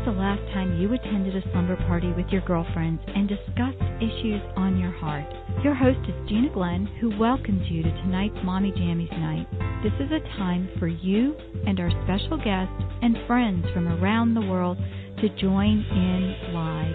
was 0.00 0.14
the 0.14 0.20
last 0.20 0.40
time 0.54 0.80
you 0.80 0.92
attended 0.94 1.36
a 1.36 1.42
slumber 1.52 1.76
party 1.86 2.12
with 2.12 2.26
your 2.28 2.40
girlfriends 2.42 3.02
and 3.06 3.28
discussed 3.28 3.80
issues 4.00 4.40
on 4.56 4.78
your 4.78 4.92
heart? 4.92 5.24
Your 5.62 5.74
host 5.74 5.98
is 6.08 6.28
Gina 6.28 6.48
Glenn, 6.54 6.86
who 7.00 7.18
welcomes 7.18 7.68
you 7.68 7.82
to 7.82 7.90
tonight's 8.02 8.36
Mommy 8.44 8.72
Jammies 8.72 9.12
Night. 9.18 9.46
This 9.82 9.92
is 10.00 10.10
a 10.12 10.20
time 10.38 10.70
for 10.78 10.86
you 10.86 11.36
and 11.66 11.78
our 11.80 11.90
special 12.04 12.38
guests 12.38 12.72
and 13.02 13.16
friends 13.26 13.66
from 13.74 13.88
around 13.88 14.32
the 14.32 14.46
world 14.46 14.78
to 15.20 15.28
join 15.40 15.84
in 15.92 16.54
live. 16.54 16.94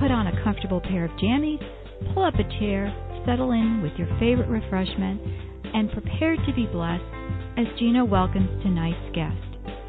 Put 0.00 0.10
on 0.10 0.28
a 0.28 0.44
comfortable 0.44 0.80
pair 0.80 1.04
of 1.04 1.10
jammies, 1.22 1.60
pull 2.14 2.24
up 2.24 2.34
a 2.34 2.58
chair, 2.58 2.88
settle 3.26 3.52
in 3.52 3.82
with 3.82 3.92
your 3.98 4.08
favorite 4.18 4.48
refreshment, 4.48 5.20
and 5.74 5.92
prepare 5.92 6.36
to 6.36 6.52
be 6.54 6.66
blessed 6.66 7.04
as 7.58 7.66
Gina 7.78 8.04
welcomes 8.04 8.62
tonight's 8.62 9.14
guest. 9.14 9.36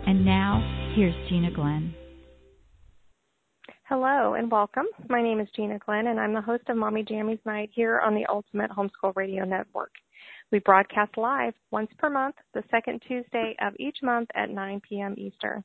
And 0.05 0.25
now, 0.25 0.59
here's 0.95 1.15
Gina 1.29 1.51
Glenn. 1.51 1.95
Hello 3.91 4.35
and 4.35 4.49
welcome. 4.49 4.85
My 5.09 5.21
name 5.21 5.41
is 5.41 5.49
Gina 5.53 5.77
Glenn, 5.77 6.07
and 6.07 6.17
I'm 6.17 6.33
the 6.33 6.39
host 6.39 6.63
of 6.69 6.77
Mommy 6.77 7.03
Jammies 7.03 7.45
Night 7.45 7.69
here 7.73 7.99
on 7.99 8.15
the 8.15 8.25
Ultimate 8.29 8.71
Homeschool 8.71 9.13
Radio 9.17 9.43
Network. 9.43 9.91
We 10.49 10.59
broadcast 10.59 11.17
live 11.17 11.53
once 11.71 11.91
per 11.97 12.09
month, 12.09 12.35
the 12.53 12.63
second 12.71 13.01
Tuesday 13.05 13.53
of 13.61 13.73
each 13.79 13.97
month 14.01 14.29
at 14.33 14.49
9 14.49 14.81
p.m. 14.87 15.15
Eastern. 15.17 15.61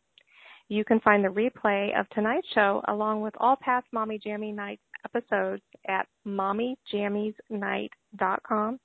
You 0.68 0.84
can 0.84 0.98
find 0.98 1.24
the 1.24 1.28
replay 1.28 1.96
of 1.96 2.08
tonight's 2.08 2.48
show 2.52 2.82
along 2.88 3.20
with 3.20 3.34
all 3.38 3.54
past 3.62 3.86
Mommy 3.92 4.18
Jammy 4.18 4.50
Night 4.50 4.80
episodes 5.04 5.62
at 5.86 6.08
mommyjammiesnight.com. 6.26 8.80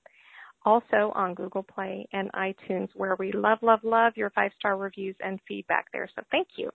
Also 0.65 1.11
on 1.15 1.33
Google 1.33 1.63
Play 1.63 2.07
and 2.13 2.31
iTunes, 2.33 2.89
where 2.93 3.15
we 3.17 3.31
love, 3.31 3.57
love, 3.63 3.79
love 3.83 4.13
your 4.15 4.29
five 4.29 4.51
star 4.59 4.77
reviews 4.77 5.15
and 5.19 5.39
feedback 5.47 5.87
there. 5.91 6.07
So 6.15 6.21
thank 6.29 6.49
you. 6.57 6.69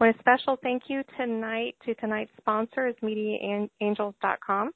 Well, 0.00 0.10
a 0.10 0.18
special 0.18 0.58
thank 0.62 0.84
you 0.88 1.02
tonight 1.16 1.76
to 1.84 1.94
tonight's 1.94 2.32
sponsor 2.40 2.88
is 2.88 2.96
MediaAngels.com. 3.02 4.70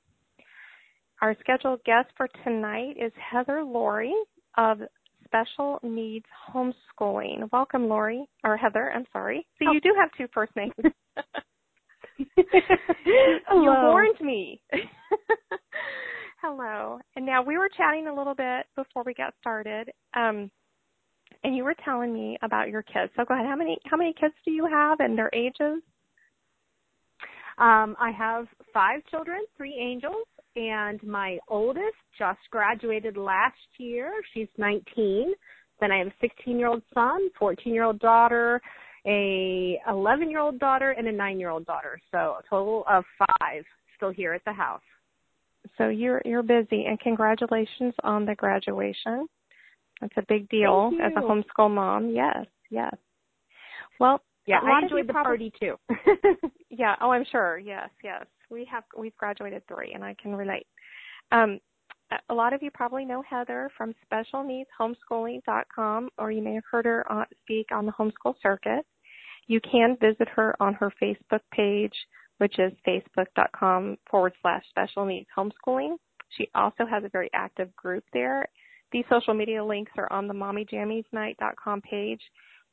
Our 1.20 1.36
scheduled 1.41 1.83
guest 1.84 2.08
for 2.16 2.28
tonight 2.44 2.97
is 3.00 3.12
Heather 3.16 3.64
Laurie 3.64 4.14
of 4.56 4.78
special 5.25 5.80
needs 5.83 6.27
homeschooling. 6.55 7.50
Welcome, 7.52 7.88
Laurie, 7.88 8.28
or 8.44 8.56
Heather, 8.56 8.92
I'm 8.94 9.06
sorry. 9.12 9.47
So 9.58 9.69
oh. 9.69 9.72
you 9.72 9.80
do 9.80 9.92
have 9.98 10.10
two 10.16 10.27
first 10.33 10.52
names. 10.55 10.72
you 12.36 12.44
warned 13.48 14.20
me. 14.20 14.60
Hello. 16.41 17.00
And 17.16 17.27
now 17.27 17.42
we 17.42 17.58
were 17.58 17.69
chatting 17.77 18.06
a 18.06 18.14
little 18.14 18.34
bit 18.34 18.66
before 18.77 19.03
we 19.05 19.14
got 19.14 19.34
started. 19.41 19.91
Um, 20.16 20.50
and 21.44 21.56
you 21.56 21.64
were 21.64 21.75
telling 21.84 22.12
me 22.12 22.39
about 22.42 22.69
your 22.69 22.83
kids. 22.83 23.12
So 23.17 23.25
go 23.25 23.34
ahead. 23.34 23.47
How 23.47 23.56
many 23.56 23.78
how 23.84 23.97
many 23.97 24.12
kids 24.19 24.34
do 24.44 24.50
you 24.50 24.67
have 24.67 25.00
and 25.00 25.17
their 25.17 25.31
ages? 25.33 25.83
Um, 27.58 27.97
I 27.98 28.12
have 28.17 28.47
five 28.72 29.00
children, 29.11 29.41
three 29.56 29.75
angels, 29.75 30.27
and 30.55 31.03
my 31.03 31.39
oldest 31.48 31.97
just 32.16 32.39
graduated 32.50 33.16
last 33.16 33.56
year. 33.78 34.12
She's 34.33 34.48
19. 34.56 35.33
Then 35.81 35.92
I 35.92 35.98
have 35.98 36.09
a 36.09 36.12
16 36.20 36.59
year 36.59 36.69
old 36.69 36.83
son, 36.94 37.28
14 37.39 37.75
year 37.75 37.84
old 37.84 37.98
daughter, 37.98 38.61
a 39.06 39.81
11 39.89 40.31
year 40.31 40.41
old 40.41 40.59
daughter, 40.59 40.91
and 40.92 41.09
a 41.09 41.12
9 41.12 41.41
year 41.41 41.50
old 41.50 41.66
daughter. 41.66 42.00
So 42.12 42.36
a 42.39 42.42
total 42.48 42.84
of 42.89 43.05
five 43.19 43.64
still 43.97 44.11
here 44.11 44.33
at 44.34 44.44
the 44.44 44.53
house. 44.53 44.83
So 45.77 45.89
you're 45.89 46.22
you're 46.25 46.42
busy, 46.42 46.86
and 46.86 46.98
congratulations 47.00 47.94
on 48.03 48.25
the 48.25 48.34
graduation. 48.34 49.28
That's 50.00 50.14
a 50.16 50.22
big 50.28 50.48
deal 50.48 50.92
as 51.02 51.12
a 51.16 51.20
homeschool 51.20 51.70
mom. 51.70 52.10
Yes, 52.10 52.46
yes. 52.70 52.94
Well, 53.98 54.22
yeah, 54.46 54.60
I 54.62 54.80
enjoyed 54.82 55.08
the 55.08 55.12
probably, 55.12 55.50
party 55.50 55.52
too. 55.60 55.77
yeah. 56.70 56.94
Oh, 57.00 57.10
I'm 57.10 57.24
sure. 57.30 57.58
Yes, 57.58 57.91
yes. 58.02 58.24
We 58.50 58.64
have 58.70 58.84
we've 58.96 59.16
graduated 59.16 59.62
three, 59.66 59.92
and 59.92 60.04
I 60.04 60.14
can 60.20 60.34
relate. 60.34 60.66
Um, 61.32 61.60
a 62.31 62.34
lot 62.34 62.54
of 62.54 62.62
you 62.62 62.70
probably 62.70 63.04
know 63.04 63.22
Heather 63.28 63.70
from 63.76 63.94
SpecialNeedsHomeschooling.com, 64.10 66.08
or 66.16 66.31
you 66.31 66.42
may 66.42 66.54
have 66.54 66.64
heard 66.70 66.87
her 66.87 67.10
on, 67.12 67.26
speak 67.42 67.66
on 67.72 67.84
the 67.84 67.92
homeschool 67.92 68.34
circuit. 68.42 68.87
You 69.47 69.60
can 69.60 69.98
visit 70.00 70.28
her 70.34 70.54
on 70.62 70.72
her 70.75 70.91
Facebook 71.03 71.41
page, 71.53 71.92
which 72.38 72.58
is 72.58 72.72
facebook.com 72.87 73.98
forward 74.10 74.32
slash 74.41 74.64
special 74.70 75.04
needs 75.04 75.28
homeschooling. 75.37 75.97
She 76.37 76.48
also 76.54 76.87
has 76.87 77.04
a 77.04 77.10
very 77.10 77.28
active 77.34 77.75
group 77.76 78.04
there. 78.12 78.47
These 78.93 79.04
social 79.10 79.34
media 79.34 79.65
links 79.65 79.93
are 79.97 80.10
on 80.12 80.28
the 80.28 80.34
mommyjammiesnight.com 80.34 81.82
page 81.82 82.21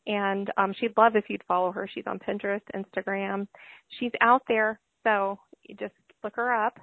and 0.07 0.51
um, 0.57 0.73
she'd 0.79 0.95
love 0.97 1.15
if 1.15 1.25
you'd 1.29 1.43
follow 1.47 1.71
her. 1.71 1.89
She's 1.93 2.05
on 2.07 2.19
Pinterest, 2.19 2.61
Instagram. 2.75 3.47
She's 3.99 4.11
out 4.21 4.43
there, 4.47 4.79
so 5.03 5.39
just 5.79 5.93
look 6.23 6.35
her 6.35 6.53
up. 6.53 6.79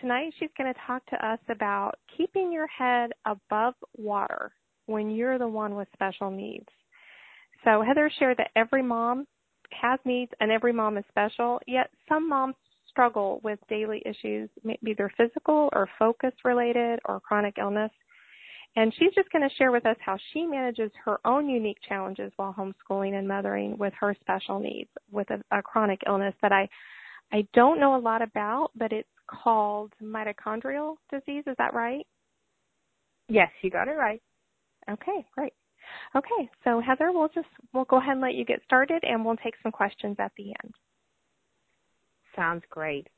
Tonight, 0.00 0.32
she's 0.38 0.50
going 0.56 0.72
to 0.72 0.80
talk 0.86 1.04
to 1.06 1.26
us 1.26 1.38
about 1.48 1.94
keeping 2.16 2.52
your 2.52 2.66
head 2.66 3.10
above 3.26 3.74
water 3.96 4.52
when 4.86 5.10
you're 5.10 5.38
the 5.38 5.46
one 5.46 5.74
with 5.74 5.88
special 5.92 6.30
needs. 6.30 6.66
So, 7.64 7.82
Heather 7.82 8.10
shared 8.18 8.38
that 8.38 8.50
every 8.56 8.82
mom 8.82 9.26
has 9.70 10.00
needs 10.04 10.32
and 10.40 10.50
every 10.50 10.72
mom 10.72 10.96
is 10.96 11.04
special, 11.08 11.60
yet 11.66 11.90
some 12.08 12.28
moms 12.28 12.54
struggle 12.88 13.40
with 13.44 13.58
daily 13.68 14.02
issues, 14.04 14.48
maybe 14.64 14.94
they're 14.96 15.12
physical 15.16 15.68
or 15.72 15.88
focus 15.98 16.32
related 16.44 16.98
or 17.04 17.20
chronic 17.20 17.56
illness. 17.58 17.92
And 18.76 18.94
she's 18.98 19.12
just 19.14 19.30
going 19.30 19.48
to 19.48 19.54
share 19.56 19.72
with 19.72 19.84
us 19.84 19.96
how 20.00 20.16
she 20.32 20.46
manages 20.46 20.92
her 21.04 21.18
own 21.24 21.48
unique 21.48 21.78
challenges 21.88 22.32
while 22.36 22.54
homeschooling 22.56 23.18
and 23.18 23.26
mothering 23.26 23.76
with 23.78 23.92
her 23.98 24.16
special 24.20 24.60
needs 24.60 24.90
with 25.10 25.28
a, 25.30 25.40
a 25.56 25.62
chronic 25.62 26.00
illness 26.06 26.34
that 26.42 26.52
I 26.52 26.68
I 27.32 27.46
don't 27.54 27.78
know 27.78 27.96
a 27.96 28.00
lot 28.00 28.22
about, 28.22 28.70
but 28.74 28.92
it's 28.92 29.08
called 29.28 29.92
mitochondrial 30.02 30.96
disease. 31.10 31.44
Is 31.46 31.54
that 31.58 31.74
right? 31.74 32.06
Yes, 33.28 33.50
you 33.62 33.70
got 33.70 33.88
it 33.88 33.92
right. 33.92 34.20
Okay, 34.90 35.24
great. 35.34 35.52
Okay, 36.14 36.50
so 36.64 36.80
Heather, 36.80 37.12
we'll 37.12 37.28
just 37.28 37.48
we'll 37.72 37.84
go 37.84 37.98
ahead 37.98 38.12
and 38.12 38.20
let 38.20 38.34
you 38.34 38.44
get 38.44 38.60
started, 38.64 39.02
and 39.04 39.24
we'll 39.24 39.36
take 39.36 39.54
some 39.62 39.72
questions 39.72 40.16
at 40.18 40.32
the 40.36 40.52
end. 40.62 40.74
Sounds 42.36 42.62
great. 42.70 43.08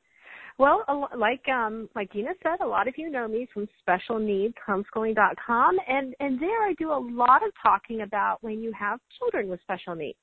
Well, 0.58 1.08
like 1.16 1.46
um, 1.48 1.88
like 1.94 2.12
Gina 2.12 2.30
said, 2.42 2.60
a 2.60 2.66
lot 2.66 2.88
of 2.88 2.94
you 2.96 3.10
know 3.10 3.26
me 3.26 3.48
from 3.52 3.68
Special 3.80 4.18
Needs 4.18 4.54
Homeschooling.com, 4.68 5.76
and 5.88 6.14
and 6.20 6.40
there 6.40 6.62
I 6.62 6.74
do 6.78 6.90
a 6.92 6.98
lot 6.98 7.42
of 7.46 7.52
talking 7.62 8.02
about 8.02 8.38
when 8.42 8.62
you 8.62 8.72
have 8.78 9.00
children 9.18 9.48
with 9.48 9.60
special 9.62 9.94
needs, 9.94 10.18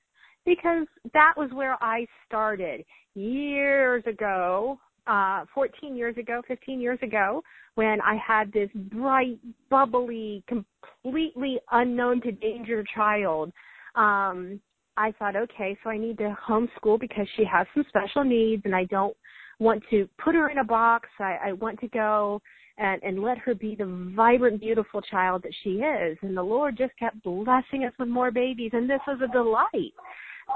because 0.45 0.87
that 1.13 1.33
was 1.35 1.49
where 1.53 1.77
I 1.81 2.05
started 2.27 2.85
years 3.15 4.03
ago, 4.05 4.79
uh, 5.07 5.45
14 5.53 5.95
years 5.95 6.15
ago, 6.17 6.41
15 6.47 6.79
years 6.79 6.99
ago, 7.01 7.41
when 7.75 7.99
I 8.01 8.15
had 8.15 8.51
this 8.53 8.69
bright, 8.75 9.39
bubbly, 9.69 10.43
completely 10.47 11.59
unknown 11.71 12.21
to 12.21 12.31
danger 12.31 12.83
child. 12.95 13.51
Um, 13.95 14.61
I 14.95 15.13
thought, 15.17 15.35
okay, 15.35 15.77
so 15.83 15.89
I 15.89 15.97
need 15.97 16.17
to 16.17 16.37
homeschool 16.47 16.99
because 16.99 17.25
she 17.35 17.45
has 17.45 17.65
some 17.73 17.85
special 17.87 18.23
needs, 18.23 18.61
and 18.65 18.75
I 18.75 18.83
don't 18.85 19.15
want 19.59 19.83
to 19.89 20.07
put 20.23 20.35
her 20.35 20.49
in 20.49 20.59
a 20.59 20.63
box. 20.63 21.09
I, 21.19 21.37
I 21.47 21.53
want 21.53 21.79
to 21.81 21.87
go 21.89 22.41
and, 22.77 23.01
and 23.03 23.21
let 23.21 23.37
her 23.39 23.53
be 23.53 23.75
the 23.75 24.11
vibrant, 24.15 24.61
beautiful 24.61 25.01
child 25.01 25.43
that 25.43 25.53
she 25.63 25.81
is. 25.81 26.17
And 26.21 26.35
the 26.35 26.43
Lord 26.43 26.77
just 26.77 26.93
kept 26.97 27.21
blessing 27.23 27.83
us 27.85 27.93
with 27.99 28.07
more 28.07 28.31
babies, 28.31 28.71
and 28.73 28.89
this 28.89 29.01
was 29.05 29.19
a 29.23 29.31
delight. 29.31 29.93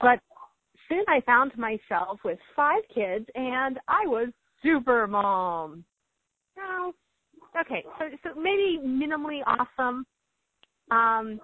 But 0.02 0.20
soon 0.90 1.04
I 1.08 1.22
found 1.22 1.52
myself 1.58 2.20
with 2.24 2.40
five 2.56 2.82
kids, 2.94 3.26
and 3.36 3.80
I 3.88 4.06
was 4.06 4.30
super 4.64 5.06
mom. 5.06 5.84
No, 6.58 6.94
okay, 7.60 7.84
so 8.00 8.06
so 8.24 8.40
maybe 8.40 8.80
minimally 8.84 9.42
awesome. 9.46 10.06
Um, 10.92 11.40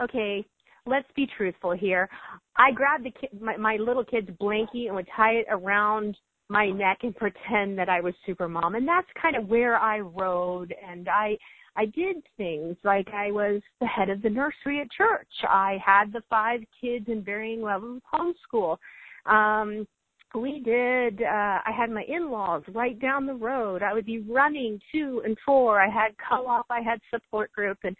okay, 0.00 0.44
let's 0.86 1.08
be 1.14 1.28
truthful 1.36 1.72
here. 1.72 2.08
I 2.56 2.70
grabbed 2.72 3.04
the 3.04 3.10
kid, 3.10 3.30
my, 3.40 3.56
my 3.56 3.76
little 3.76 4.04
kid's 4.04 4.30
blankie 4.40 4.86
and 4.86 4.94
would 4.94 5.08
tie 5.14 5.32
it 5.32 5.46
around 5.50 6.16
my 6.52 6.68
neck 6.68 6.98
and 7.02 7.16
pretend 7.16 7.78
that 7.78 7.88
I 7.88 8.02
was 8.02 8.12
super 8.26 8.46
mom. 8.46 8.74
And 8.74 8.86
that's 8.86 9.08
kind 9.20 9.36
of 9.36 9.48
where 9.48 9.76
I 9.76 10.00
rode 10.00 10.74
and 10.86 11.08
I 11.08 11.36
I 11.74 11.86
did 11.86 12.16
things 12.36 12.76
like 12.84 13.08
I 13.14 13.30
was 13.30 13.62
the 13.80 13.86
head 13.86 14.10
of 14.10 14.20
the 14.20 14.28
nursery 14.28 14.82
at 14.82 14.90
church. 14.90 15.32
I 15.48 15.78
had 15.84 16.12
the 16.12 16.20
five 16.28 16.60
kids 16.78 17.06
in 17.08 17.24
varying 17.24 17.62
levels 17.62 18.02
of 18.12 18.20
homeschool. 18.20 18.76
Um 19.24 19.88
we 20.34 20.60
did 20.60 21.22
uh 21.22 21.58
I 21.64 21.72
had 21.74 21.90
my 21.90 22.04
in-laws 22.06 22.64
right 22.68 23.00
down 23.00 23.26
the 23.26 23.34
road. 23.34 23.82
I 23.82 23.94
would 23.94 24.06
be 24.06 24.20
running 24.20 24.78
to 24.92 25.22
and 25.24 25.38
for. 25.46 25.80
I 25.80 25.88
had 25.88 26.12
co-op, 26.28 26.66
I 26.68 26.80
had 26.80 27.00
support 27.10 27.50
group 27.52 27.78
and 27.82 27.96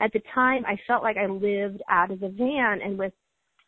at 0.00 0.12
the 0.12 0.22
time 0.32 0.64
I 0.64 0.78
felt 0.86 1.02
like 1.02 1.16
I 1.16 1.26
lived 1.26 1.82
out 1.90 2.12
of 2.12 2.20
the 2.20 2.28
van 2.28 2.80
and 2.82 2.96
with 2.96 3.12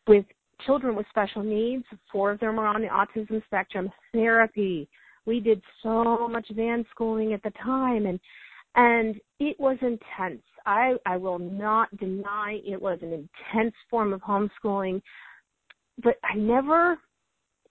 with 0.06 0.26
children 0.66 0.96
with 0.96 1.06
special 1.10 1.43
needs. 1.43 1.84
Four 2.10 2.32
of 2.32 2.40
them 2.40 2.58
are 2.58 2.66
on 2.66 2.82
the 2.82 2.88
autism 2.88 3.44
spectrum. 3.46 3.90
Therapy. 4.12 4.88
We 5.26 5.40
did 5.40 5.60
so 5.82 6.28
much 6.28 6.49
van 6.55 6.87
schooling 6.90 7.32
at 7.32 7.43
the 7.43 7.52
time 7.62 8.06
and 8.06 8.19
and 8.75 9.16
it 9.40 9.58
was 9.58 9.76
intense. 9.81 10.43
I 10.66 10.94
I 11.06 11.16
will 11.16 11.38
not 11.38 11.94
deny 11.99 12.60
it 12.64 12.81
was 12.81 12.99
an 13.02 13.12
intense 13.12 13.75
form 13.90 14.12
of 14.12 14.20
homeschooling, 14.20 15.02
but 16.02 16.16
I 16.22 16.37
never 16.37 16.99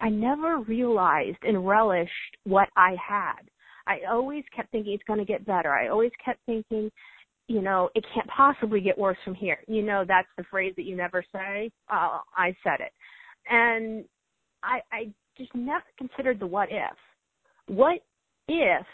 I 0.01 0.09
never 0.09 0.59
realized 0.59 1.37
and 1.43 1.67
relished 1.67 2.37
what 2.43 2.69
I 2.75 2.95
had. 3.05 3.49
I 3.87 4.01
always 4.09 4.43
kept 4.55 4.71
thinking 4.71 4.93
it's 4.93 5.03
going 5.05 5.19
to 5.19 5.25
get 5.25 5.45
better. 5.45 5.73
I 5.73 5.87
always 5.87 6.11
kept 6.23 6.39
thinking, 6.45 6.91
you 7.47 7.61
know, 7.61 7.89
it 7.95 8.05
can't 8.13 8.27
possibly 8.27 8.81
get 8.81 8.97
worse 8.97 9.17
from 9.23 9.33
here. 9.33 9.59
You 9.67 9.81
know, 9.81 10.03
that's 10.07 10.27
the 10.37 10.43
phrase 10.51 10.73
that 10.75 10.83
you 10.83 10.95
never 10.95 11.23
say. 11.33 11.71
Uh, 11.89 12.19
I 12.35 12.55
said 12.63 12.81
it. 12.81 12.91
And 13.49 14.03
I, 14.63 14.81
I 14.91 15.11
just 15.37 15.53
never 15.55 15.83
considered 15.97 16.39
the 16.39 16.47
what 16.47 16.69
if. 16.71 16.97
What 17.67 17.99
if 18.47 18.85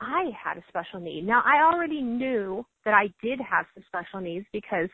I 0.00 0.30
had 0.42 0.58
a 0.58 0.64
special 0.68 0.98
need? 1.00 1.26
Now, 1.26 1.42
I 1.44 1.62
already 1.62 2.02
knew 2.02 2.66
that 2.84 2.94
I 2.94 3.12
did 3.22 3.38
have 3.40 3.66
some 3.74 3.84
special 3.86 4.20
needs 4.20 4.46
because 4.52 4.88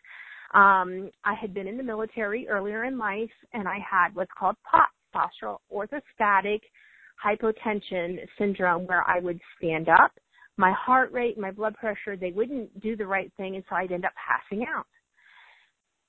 um, 0.54 1.10
I 1.24 1.34
had 1.40 1.54
been 1.54 1.66
in 1.66 1.78
the 1.78 1.82
military 1.82 2.46
earlier 2.48 2.84
in 2.84 2.98
life 2.98 3.30
and 3.54 3.66
I 3.66 3.78
had 3.78 4.14
what's 4.14 4.30
called 4.38 4.56
POTS, 4.70 4.92
postural 5.14 5.58
orthostatic 5.72 6.60
hypotension 7.24 8.18
syndrome, 8.38 8.86
where 8.86 9.08
I 9.08 9.18
would 9.20 9.40
stand 9.56 9.88
up 9.88 10.12
my 10.58 10.72
heart 10.72 11.12
rate, 11.12 11.38
my 11.38 11.50
blood 11.50 11.74
pressure, 11.74 12.16
they 12.16 12.32
wouldn't 12.32 12.80
do 12.80 12.96
the 12.96 13.06
right 13.06 13.32
thing, 13.36 13.54
and 13.54 13.64
so 13.68 13.76
I'd 13.76 13.92
end 13.92 14.04
up 14.04 14.12
passing 14.16 14.66
out. 14.68 14.86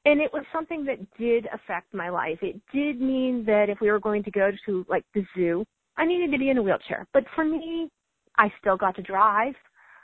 And 0.05 0.19
it 0.19 0.33
was 0.33 0.43
something 0.51 0.83
that 0.85 0.97
did 1.17 1.47
affect 1.53 1.93
my 1.93 2.09
life. 2.09 2.39
It 2.41 2.59
did 2.73 2.99
mean 2.99 3.43
that 3.45 3.69
if 3.69 3.79
we 3.79 3.91
were 3.91 3.99
going 3.99 4.23
to 4.23 4.31
go 4.31 4.49
to 4.65 4.85
like 4.89 5.05
the 5.13 5.23
zoo, 5.35 5.65
I 5.97 6.05
needed 6.05 6.31
to 6.31 6.37
be 6.37 6.49
in 6.49 6.57
a 6.57 6.63
wheelchair. 6.63 7.05
But 7.13 7.25
for 7.35 7.45
me, 7.45 7.89
I 8.37 8.51
still 8.59 8.77
got 8.77 8.95
to 8.95 9.01
drive. 9.01 9.53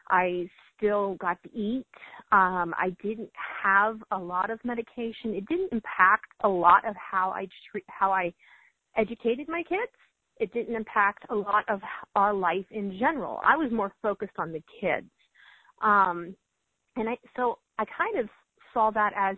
I 0.09 0.47
still 0.77 1.15
got 1.15 1.41
to 1.43 1.57
eat. 1.57 1.87
Um, 2.31 2.75
I 2.77 2.95
didn't 3.01 3.31
have 3.63 3.97
a 4.11 4.17
lot 4.17 4.51
of 4.51 4.59
medication. 4.63 5.33
It 5.33 5.47
didn't 5.47 5.71
impact 5.71 6.25
a 6.43 6.49
lot 6.49 6.87
of 6.87 6.95
how 6.95 7.31
I 7.31 7.47
treat, 7.71 7.85
how 7.87 8.11
I 8.11 8.33
educated 8.97 9.47
my 9.47 9.63
kids 9.63 9.91
it 10.39 10.53
didn't 10.53 10.75
impact 10.75 11.25
a 11.29 11.35
lot 11.35 11.63
of 11.69 11.81
our 12.15 12.33
life 12.33 12.65
in 12.71 12.97
general. 12.99 13.39
I 13.45 13.55
was 13.55 13.71
more 13.71 13.93
focused 14.01 14.37
on 14.37 14.51
the 14.51 14.61
kids. 14.81 15.09
Um, 15.81 16.35
and 16.95 17.09
I, 17.09 17.17
so 17.35 17.59
I 17.77 17.85
kind 17.97 18.19
of 18.19 18.29
saw 18.73 18.91
that 18.91 19.13
as 19.15 19.37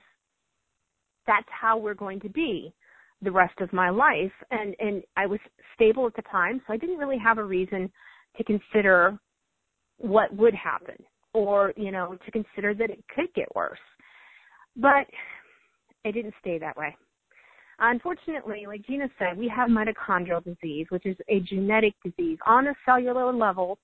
that's 1.25 1.47
how 1.49 1.77
we're 1.77 1.93
going 1.93 2.19
to 2.21 2.29
be 2.29 2.73
the 3.21 3.31
rest 3.31 3.59
of 3.59 3.71
my 3.73 3.89
life. 3.89 4.31
And, 4.51 4.75
and 4.79 5.03
I 5.15 5.25
was 5.25 5.39
stable 5.75 6.07
at 6.07 6.15
the 6.15 6.23
time, 6.23 6.61
so 6.65 6.73
I 6.73 6.77
didn't 6.77 6.97
really 6.97 7.17
have 7.17 7.37
a 7.37 7.43
reason 7.43 7.91
to 8.37 8.43
consider 8.43 9.17
what 9.97 10.33
would 10.35 10.53
happen 10.53 10.95
or, 11.33 11.73
you 11.75 11.91
know, 11.91 12.17
to 12.25 12.31
consider 12.31 12.73
that 12.73 12.89
it 12.89 13.03
could 13.13 13.33
get 13.35 13.53
worse. 13.55 13.79
But 14.75 15.07
it 16.03 16.13
didn't 16.13 16.35
stay 16.39 16.57
that 16.59 16.77
way. 16.77 16.95
Unfortunately, 17.79 18.65
like 18.67 18.85
Gina 18.85 19.07
said, 19.19 19.37
we 19.37 19.47
have 19.55 19.69
mitochondrial 19.69 20.43
disease, 20.43 20.87
which 20.89 21.05
is 21.05 21.15
a 21.29 21.39
genetic 21.41 21.93
disease. 22.03 22.39
On 22.45 22.67
a 22.67 22.73
cellular 22.85 23.31
level, 23.31 23.77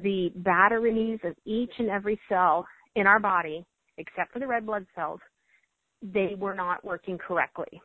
the 0.00 0.32
batteries 0.36 1.20
of 1.24 1.34
each 1.44 1.72
and 1.78 1.90
every 1.90 2.18
cell 2.28 2.66
in 2.96 3.06
our 3.06 3.20
body, 3.20 3.64
except 3.98 4.32
for 4.32 4.38
the 4.38 4.46
red 4.46 4.64
blood 4.64 4.86
cells, 4.94 5.20
they 6.02 6.34
were 6.38 6.54
not 6.54 6.84
working 6.84 7.18
correctly. 7.18 7.80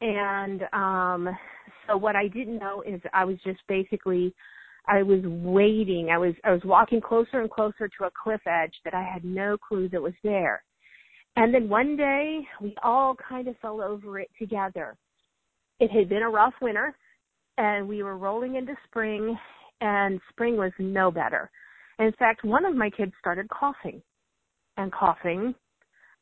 And 0.00 0.62
um, 0.72 1.28
so 1.86 1.96
what 1.96 2.16
I 2.16 2.28
didn't 2.28 2.58
know 2.58 2.82
is 2.86 3.00
I 3.12 3.24
was 3.24 3.36
just 3.44 3.60
basically 3.68 4.34
I 4.86 5.02
was 5.02 5.20
waiting. 5.24 6.10
I 6.10 6.18
was 6.18 6.34
I 6.44 6.50
was 6.52 6.62
walking 6.64 7.00
closer 7.00 7.40
and 7.40 7.50
closer 7.50 7.88
to 7.88 8.04
a 8.04 8.10
cliff 8.10 8.40
edge 8.46 8.74
that 8.84 8.94
I 8.94 9.02
had 9.02 9.24
no 9.24 9.56
clue 9.56 9.88
that 9.90 10.02
was 10.02 10.14
there. 10.24 10.64
And 11.36 11.54
then 11.54 11.68
one 11.68 11.96
day 11.96 12.40
we 12.60 12.74
all 12.82 13.16
kind 13.16 13.48
of 13.48 13.56
fell 13.58 13.80
over 13.80 14.18
it 14.18 14.30
together. 14.38 14.96
It 15.80 15.90
had 15.90 16.08
been 16.08 16.22
a 16.22 16.30
rough 16.30 16.54
winter 16.60 16.94
and 17.58 17.88
we 17.88 18.02
were 18.02 18.16
rolling 18.16 18.56
into 18.56 18.74
spring 18.84 19.36
and 19.80 20.20
spring 20.30 20.56
was 20.56 20.72
no 20.78 21.10
better. 21.10 21.50
In 21.98 22.12
fact, 22.18 22.44
one 22.44 22.64
of 22.64 22.76
my 22.76 22.90
kids 22.90 23.12
started 23.18 23.48
coughing 23.48 24.02
and 24.76 24.92
coughing 24.92 25.54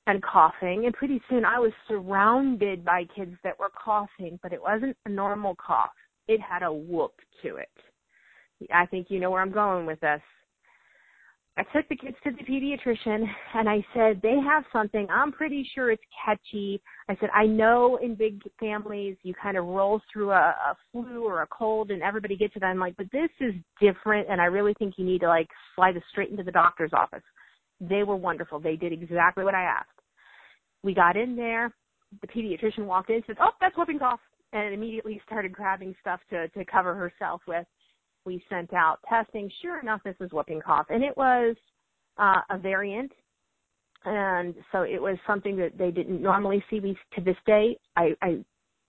and 0.07 0.23
coughing 0.23 0.87
and 0.87 0.95
pretty 0.95 1.21
soon 1.29 1.45
I 1.45 1.59
was 1.59 1.73
surrounded 1.89 2.85
by 2.85 3.05
kids 3.15 3.37
that 3.45 3.59
were 3.59 3.71
coughing, 3.71 4.39
but 4.43 4.53
it 4.53 4.63
wasn't 4.63 4.97
a 5.07 5.11
normal 5.11 5.57
cough. 5.57 5.91
It 6.29 6.41
had 6.41 6.63
a 6.63 6.73
whoop 6.73 7.15
to 7.43 7.57
it. 7.57 7.69
I 8.73 8.87
think 8.87 9.07
you 9.11 9.21
know 9.21 9.31
where 9.31 9.43
I'm 9.43 9.53
going 9.53 9.87
with 9.87 10.01
this. 10.01 10.21
I 11.57 11.63
took 11.75 11.89
the 11.89 11.97
kids 11.97 12.17
to 12.25 12.31
the 12.31 12.45
pediatrician 12.45 13.25
and 13.55 13.69
I 13.69 13.85
said, 13.93 14.21
they 14.23 14.37
have 14.37 14.65
something. 14.73 15.07
I'm 15.11 15.33
pretty 15.33 15.69
sure 15.75 15.91
it's 15.91 16.03
catchy. 16.25 16.81
I 17.09 17.17
said, 17.21 17.29
I 17.35 17.45
know 17.47 17.99
in 18.03 18.15
big 18.15 18.41
families 18.59 19.17
you 19.23 19.35
kind 19.35 19.59
of 19.59 19.67
roll 19.67 20.01
through 20.13 20.31
a, 20.31 20.55
a 20.55 20.77
flu 20.91 21.25
or 21.25 21.43
a 21.43 21.47
cold 21.49 21.91
and 21.91 22.03
everybody 22.03 22.37
gets 22.37 22.57
it. 22.57 22.63
I'm 22.63 22.79
like, 22.79 22.97
but 22.97 23.11
this 23.13 23.31
is 23.41 23.53
different 23.81 24.29
and 24.31 24.41
I 24.41 24.45
really 24.45 24.75
think 24.79 24.95
you 24.97 25.05
need 25.05 25.21
to 25.21 25.29
like 25.29 25.49
slide 25.75 25.97
us 25.97 26.03
straight 26.11 26.31
into 26.31 26.45
the 26.45 26.53
doctor's 26.53 26.93
office. 26.93 27.25
They 27.81 28.05
were 28.05 28.17
wonderful. 28.17 28.61
They 28.61 28.77
did 28.77 28.93
exactly 28.93 29.45
what 29.45 29.55
I 29.55 29.63
asked. 29.63 29.89
We 30.83 30.95
got 30.95 31.17
in 31.17 31.37
there. 31.37 31.75
The 32.23 32.27
pediatrician 32.29 32.87
walked 32.87 33.11
in 33.11 33.17
and 33.17 33.25
said, 33.27 33.37
oh, 33.41 33.51
that's 33.61 33.77
whooping 33.77 33.99
cough 33.99 34.21
and 34.53 34.75
immediately 34.75 35.21
started 35.27 35.53
grabbing 35.53 35.95
stuff 36.01 36.21
to, 36.31 36.49
to 36.49 36.65
cover 36.65 36.95
herself 36.95 37.41
with 37.47 37.67
we 38.25 38.43
sent 38.49 38.73
out 38.75 38.99
testing. 39.09 39.51
Sure 39.63 39.81
enough, 39.81 40.01
this 40.05 40.17
was 40.21 40.31
whooping 40.33 40.61
cough, 40.65 40.87
and 40.91 41.03
it 41.03 41.17
was 41.17 41.57
uh, 42.19 42.41
a 42.51 42.59
variant, 42.59 43.13
and 44.05 44.55
so 44.73 44.83
it 44.83 45.01
was 45.01 45.17
something 45.27 45.57
that 45.57 45.77
they 45.79 45.91
didn't 45.91 46.23
normally 46.23 46.63
see. 46.71 46.81
We 46.81 46.97
to 47.15 47.21
this 47.21 47.37
day, 47.47 47.77
I, 47.97 48.11
I 48.23 48.45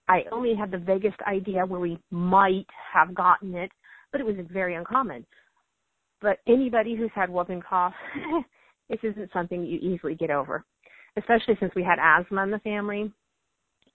I 0.07 0.23
only 0.31 0.55
had 0.55 0.71
the 0.71 0.77
vaguest 0.77 1.17
idea 1.27 1.65
where 1.65 1.79
we 1.79 1.97
might 2.09 2.67
have 2.93 3.15
gotten 3.15 3.55
it, 3.55 3.71
but 4.11 4.19
it 4.19 4.25
was 4.25 4.35
very 4.51 4.75
uncommon. 4.75 5.25
But 6.21 6.39
anybody 6.47 6.95
who's 6.95 7.11
had 7.15 7.29
whooping 7.29 7.63
cough, 7.67 7.93
this 8.89 8.99
isn't 9.03 9.31
something 9.33 9.63
you 9.63 9.79
easily 9.79 10.15
get 10.15 10.29
over, 10.29 10.63
especially 11.17 11.55
since 11.59 11.73
we 11.75 11.83
had 11.83 11.97
asthma 11.99 12.43
in 12.43 12.51
the 12.51 12.59
family. 12.59 13.11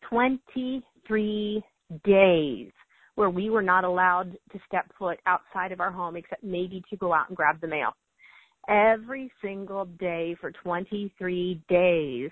23 0.08 1.62
days 2.04 2.70
where 3.16 3.30
we 3.30 3.50
were 3.50 3.62
not 3.62 3.84
allowed 3.84 4.32
to 4.52 4.60
step 4.66 4.86
foot 4.98 5.18
outside 5.26 5.72
of 5.72 5.80
our 5.80 5.90
home 5.90 6.16
except 6.16 6.44
maybe 6.44 6.82
to 6.88 6.96
go 6.96 7.12
out 7.12 7.28
and 7.28 7.36
grab 7.36 7.60
the 7.60 7.66
mail. 7.66 7.90
Every 8.68 9.30
single 9.42 9.86
day 9.86 10.36
for 10.40 10.52
23 10.52 11.62
days, 11.68 12.30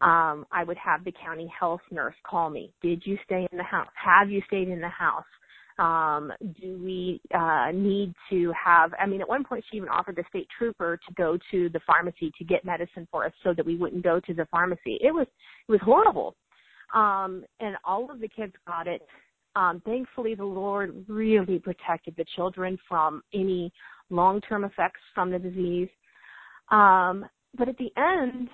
um, 0.00 0.46
I 0.52 0.64
would 0.64 0.76
have 0.76 1.04
the 1.04 1.12
county 1.12 1.52
health 1.58 1.80
nurse 1.90 2.14
call 2.28 2.50
me. 2.50 2.72
Did 2.82 3.02
you 3.04 3.18
stay 3.24 3.46
in 3.50 3.58
the 3.58 3.64
house? 3.64 3.88
Have 4.02 4.30
you 4.30 4.42
stayed 4.46 4.68
in 4.68 4.80
the 4.80 4.88
house? 4.88 5.24
Um, 5.78 6.32
do 6.60 6.78
we 6.82 7.20
uh, 7.34 7.70
need 7.74 8.14
to 8.30 8.52
have? 8.52 8.92
I 8.98 9.06
mean, 9.06 9.20
at 9.20 9.28
one 9.28 9.44
point 9.44 9.64
she 9.70 9.76
even 9.76 9.90
offered 9.90 10.16
the 10.16 10.24
state 10.28 10.48
trooper 10.56 10.96
to 10.96 11.14
go 11.14 11.38
to 11.50 11.68
the 11.68 11.80
pharmacy 11.86 12.32
to 12.38 12.44
get 12.44 12.64
medicine 12.64 13.06
for 13.10 13.26
us 13.26 13.32
so 13.44 13.52
that 13.54 13.66
we 13.66 13.76
wouldn't 13.76 14.02
go 14.02 14.20
to 14.20 14.32
the 14.32 14.46
pharmacy. 14.50 14.98
It 15.02 15.12
was 15.12 15.26
it 15.68 15.70
was 15.70 15.80
horrible. 15.82 16.34
Um, 16.94 17.44
and 17.60 17.76
all 17.84 18.10
of 18.10 18.20
the 18.20 18.28
kids 18.28 18.54
got 18.66 18.86
it 18.86 19.02
um, 19.56 19.80
thankfully, 19.86 20.34
the 20.34 20.44
Lord 20.44 21.04
really 21.08 21.58
protected 21.58 22.14
the 22.16 22.26
children 22.36 22.78
from 22.86 23.22
any 23.32 23.72
long-term 24.10 24.64
effects 24.64 25.00
from 25.14 25.30
the 25.30 25.38
disease. 25.38 25.88
Um, 26.70 27.24
but 27.56 27.68
at 27.68 27.78
the 27.78 27.90
end, 27.96 28.48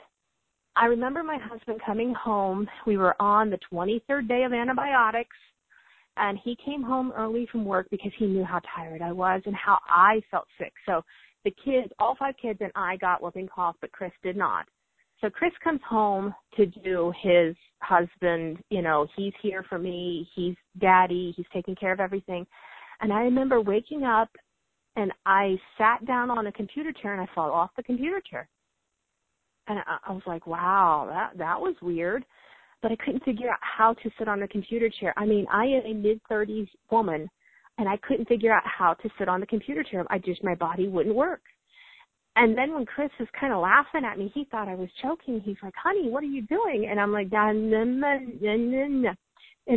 I 0.77 0.87
remember 0.87 1.25
my 1.25 1.39
husband 1.43 1.81
coming 1.85 2.15
home. 2.15 2.69
We 2.87 2.97
were 2.97 3.21
on 3.21 3.51
the 3.51 3.59
23rd 3.73 4.29
day 4.29 4.45
of 4.45 4.53
antibiotics, 4.53 5.37
and 6.17 6.39
he 6.45 6.57
came 6.65 6.83
home 6.83 7.13
early 7.17 7.49
from 7.51 7.65
work 7.65 7.89
because 7.91 8.13
he 8.17 8.27
knew 8.27 8.45
how 8.45 8.61
tired 8.75 9.03
I 9.03 9.11
was 9.11 9.43
and 9.45 9.57
how 9.57 9.79
I 9.89 10.23
felt 10.31 10.47
sick. 10.57 10.73
So 10.87 11.03
the 11.45 11.53
kids, 11.65 11.89
all 11.99 12.15
five 12.17 12.35
kids, 12.41 12.61
and 12.63 12.71
I 12.77 12.97
got 12.97 13.21
whooping 13.21 13.49
cough, 13.53 13.75
but 13.81 13.91
Chris 13.91 14.13
did 14.23 14.37
not. 14.37 14.67
So 15.23 15.31
Chris 15.31 15.53
comes 15.63 15.81
home 15.89 16.35
to 16.57 16.67
do 16.67 17.13
his 17.23 17.55
husband, 17.81 18.59
you 18.71 18.83
know, 18.83 19.07
he's 19.17 19.33
here 19.41 19.65
for 19.69 19.79
me, 19.79 20.29
he's 20.35 20.57
daddy, 20.81 21.33
he's 21.37 21.47
taking 21.53 21.77
care 21.77 21.93
of 21.93 22.01
everything. 22.01 22.45
And 23.01 23.13
I 23.13 23.21
remember 23.21 23.61
waking 23.61 24.03
up 24.03 24.29
and 24.97 25.13
I 25.25 25.57
sat 25.79 26.05
down 26.07 26.31
on 26.31 26.49
a 26.49 26.53
computer 26.53 26.93
chair 26.93 27.13
and 27.13 27.23
I 27.23 27.33
fell 27.35 27.53
off 27.53 27.71
the 27.77 27.85
computer 27.85 28.21
chair. 28.29 28.49
And 29.69 29.79
I, 29.79 29.99
I 30.09 30.13
was 30.13 30.23
like, 30.27 30.47
wow, 30.49 31.07
that 31.09 31.39
that 31.39 31.61
was 31.61 31.77
weird. 31.81 32.25
But 32.83 32.91
I 32.91 32.97
couldn't 32.97 33.25
figure 33.25 33.49
out 33.49 33.61
how 33.61 33.95
to 33.95 34.11
sit 34.19 34.27
on 34.27 34.43
a 34.43 34.49
computer 34.49 34.91
chair. 34.91 35.15
I 35.17 35.25
mean, 35.25 35.47
I 35.53 35.67
am 35.67 35.83
a 35.87 35.95
mid 35.95 36.21
30s 36.29 36.69
woman 36.91 37.31
and 37.79 37.89
I 37.89 37.97
couldn't 37.99 38.27
figure 38.27 38.53
out 38.53 38.65
how 38.65 38.95
to 38.95 39.09
sit 39.19 39.29
on 39.29 39.39
the 39.39 39.47
computer 39.47 39.85
chair. 39.85 40.05
I 40.11 40.19
just 40.19 40.43
my 40.43 40.57
body 40.57 40.89
wouldn't 40.89 41.15
work. 41.15 41.43
And 42.35 42.57
then 42.57 42.75
when 42.75 42.87
Chris 42.87 43.11
was 43.21 43.29
kind 43.39 43.53
of 43.53 43.61
laughing 43.61 44.05
at 44.05 44.19
me, 44.19 44.31
he 44.35 44.47
thought 44.51 44.69
I 44.69 44.75
was 44.75 44.89
choking. 45.03 45.41
He's 45.45 45.57
like, 45.63 45.75
honey, 45.77 46.11
what 46.11 46.23
are 46.23 46.27
you 46.27 46.43
doing? 46.43 46.89
And 46.91 46.99
I'm 46.99 47.13
like, 47.13 47.31
nah. 47.31 47.51
and 47.51 49.07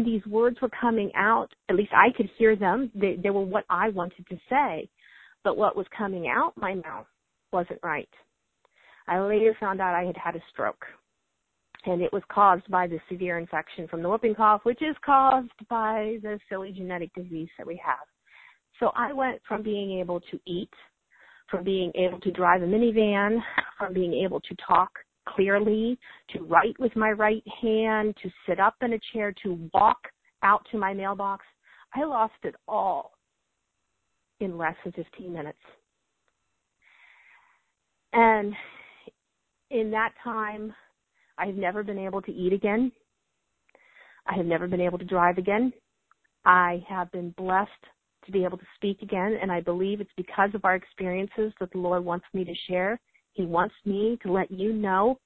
these 0.05 0.25
words 0.25 0.57
were 0.61 0.69
coming 0.81 1.11
out. 1.15 1.49
At 1.69 1.75
least 1.75 1.91
I 1.93 2.11
could 2.15 2.29
hear 2.37 2.55
them. 2.55 2.91
They, 2.95 3.17
they 3.21 3.29
were 3.29 3.41
what 3.41 3.65
I 3.69 3.89
wanted 3.89 4.25
to 4.29 4.37
say. 4.49 4.89
But 5.43 5.57
what 5.57 5.75
was 5.75 5.85
coming 5.97 6.27
out 6.27 6.53
my 6.55 6.75
mouth 6.75 7.05
wasn't 7.51 7.79
right. 7.83 8.09
I 9.07 9.19
later 9.19 9.55
found 9.59 9.81
out 9.81 9.93
I 9.93 10.05
had 10.05 10.17
had 10.17 10.35
a 10.35 10.43
stroke. 10.51 10.85
and 11.85 12.01
it 12.01 12.11
was 12.11 12.23
caused 12.29 12.69
by 12.69 12.87
the 12.87 12.99
severe 13.09 13.37
infection 13.37 13.87
from 13.87 14.01
the 14.01 14.09
whooping 14.09 14.35
cough, 14.35 14.61
which 14.63 14.81
is 14.81 14.95
caused 15.05 15.51
by 15.69 16.17
the 16.21 16.39
silly 16.49 16.71
genetic 16.71 17.13
disease 17.13 17.49
that 17.57 17.67
we 17.67 17.79
have. 17.85 18.05
So 18.79 18.91
I 18.95 19.13
went 19.13 19.41
from 19.47 19.63
being 19.63 19.99
able 19.99 20.19
to 20.19 20.39
eat, 20.45 20.69
from 21.49 21.63
being 21.63 21.91
able 21.95 22.19
to 22.21 22.31
drive 22.31 22.61
a 22.61 22.65
minivan, 22.65 23.39
from 23.77 23.93
being 23.93 24.13
able 24.13 24.39
to 24.41 24.55
talk 24.67 24.89
clearly, 25.27 25.97
to 26.29 26.43
write 26.43 26.79
with 26.79 26.95
my 26.95 27.11
right 27.11 27.43
hand, 27.61 28.15
to 28.21 28.29
sit 28.47 28.59
up 28.59 28.75
in 28.81 28.93
a 28.93 28.99
chair, 29.13 29.33
to 29.43 29.69
walk 29.73 29.97
out 30.43 30.65
to 30.71 30.77
my 30.77 30.93
mailbox. 30.93 31.43
I 31.95 32.03
lost 32.03 32.33
it 32.43 32.55
all 32.67 33.13
in 34.39 34.57
less 34.57 34.75
than 34.83 34.93
15 34.93 35.31
minutes. 35.31 35.57
And 38.13 38.53
in 39.71 39.91
that 39.91 40.13
time, 40.23 40.73
I 41.37 41.47
have 41.47 41.55
never 41.55 41.83
been 41.83 41.99
able 41.99 42.21
to 42.21 42.31
eat 42.31 42.53
again. 42.53 42.91
I 44.25 44.35
have 44.35 44.45
never 44.45 44.67
been 44.67 44.81
able 44.81 44.97
to 44.97 45.05
drive 45.05 45.37
again. 45.37 45.73
I 46.45 46.83
have 46.87 47.11
been 47.11 47.31
blessed 47.31 47.69
to 48.25 48.31
be 48.31 48.43
able 48.43 48.57
to 48.57 48.65
speak 48.75 49.01
again, 49.01 49.37
and 49.41 49.51
I 49.51 49.61
believe 49.61 50.01
it's 50.01 50.09
because 50.17 50.49
of 50.53 50.65
our 50.65 50.75
experiences 50.75 51.53
that 51.59 51.71
the 51.71 51.77
Lord 51.77 52.03
wants 52.03 52.25
me 52.33 52.43
to 52.45 52.53
share. 52.67 52.99
He 53.33 53.45
wants 53.45 53.75
me 53.85 54.17
to 54.23 54.31
let 54.31 54.51
you 54.51 54.73
know 54.73 55.19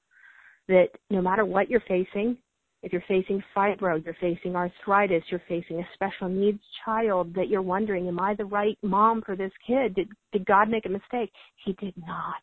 that 0.68 0.90
no 1.10 1.22
matter 1.22 1.46
what 1.46 1.70
you're 1.70 1.84
facing, 1.88 2.38
if 2.82 2.94
you're 2.94 3.04
facing 3.08 3.44
fibro, 3.56 4.04
you're 4.04 4.16
facing 4.22 4.56
arthritis, 4.56 5.24
you're 5.30 5.42
facing 5.50 5.80
a 5.80 5.88
special 5.94 6.30
needs 6.30 6.62
child 6.86 7.34
that 7.36 7.50
you're 7.50 7.62
wondering, 7.62 8.08
am 8.08 8.20
I 8.20 8.36
the 8.36 8.46
right 8.46 8.78
mom 8.82 9.22
for 9.26 9.36
this 9.36 9.52
kid? 9.68 9.96
Did, 9.96 10.10
did 10.32 10.46
God 10.46 10.70
make 10.70 10.86
a 10.86 10.90
mistake? 10.90 11.32
He 11.66 11.74
did 11.74 11.94
not. 11.98 12.36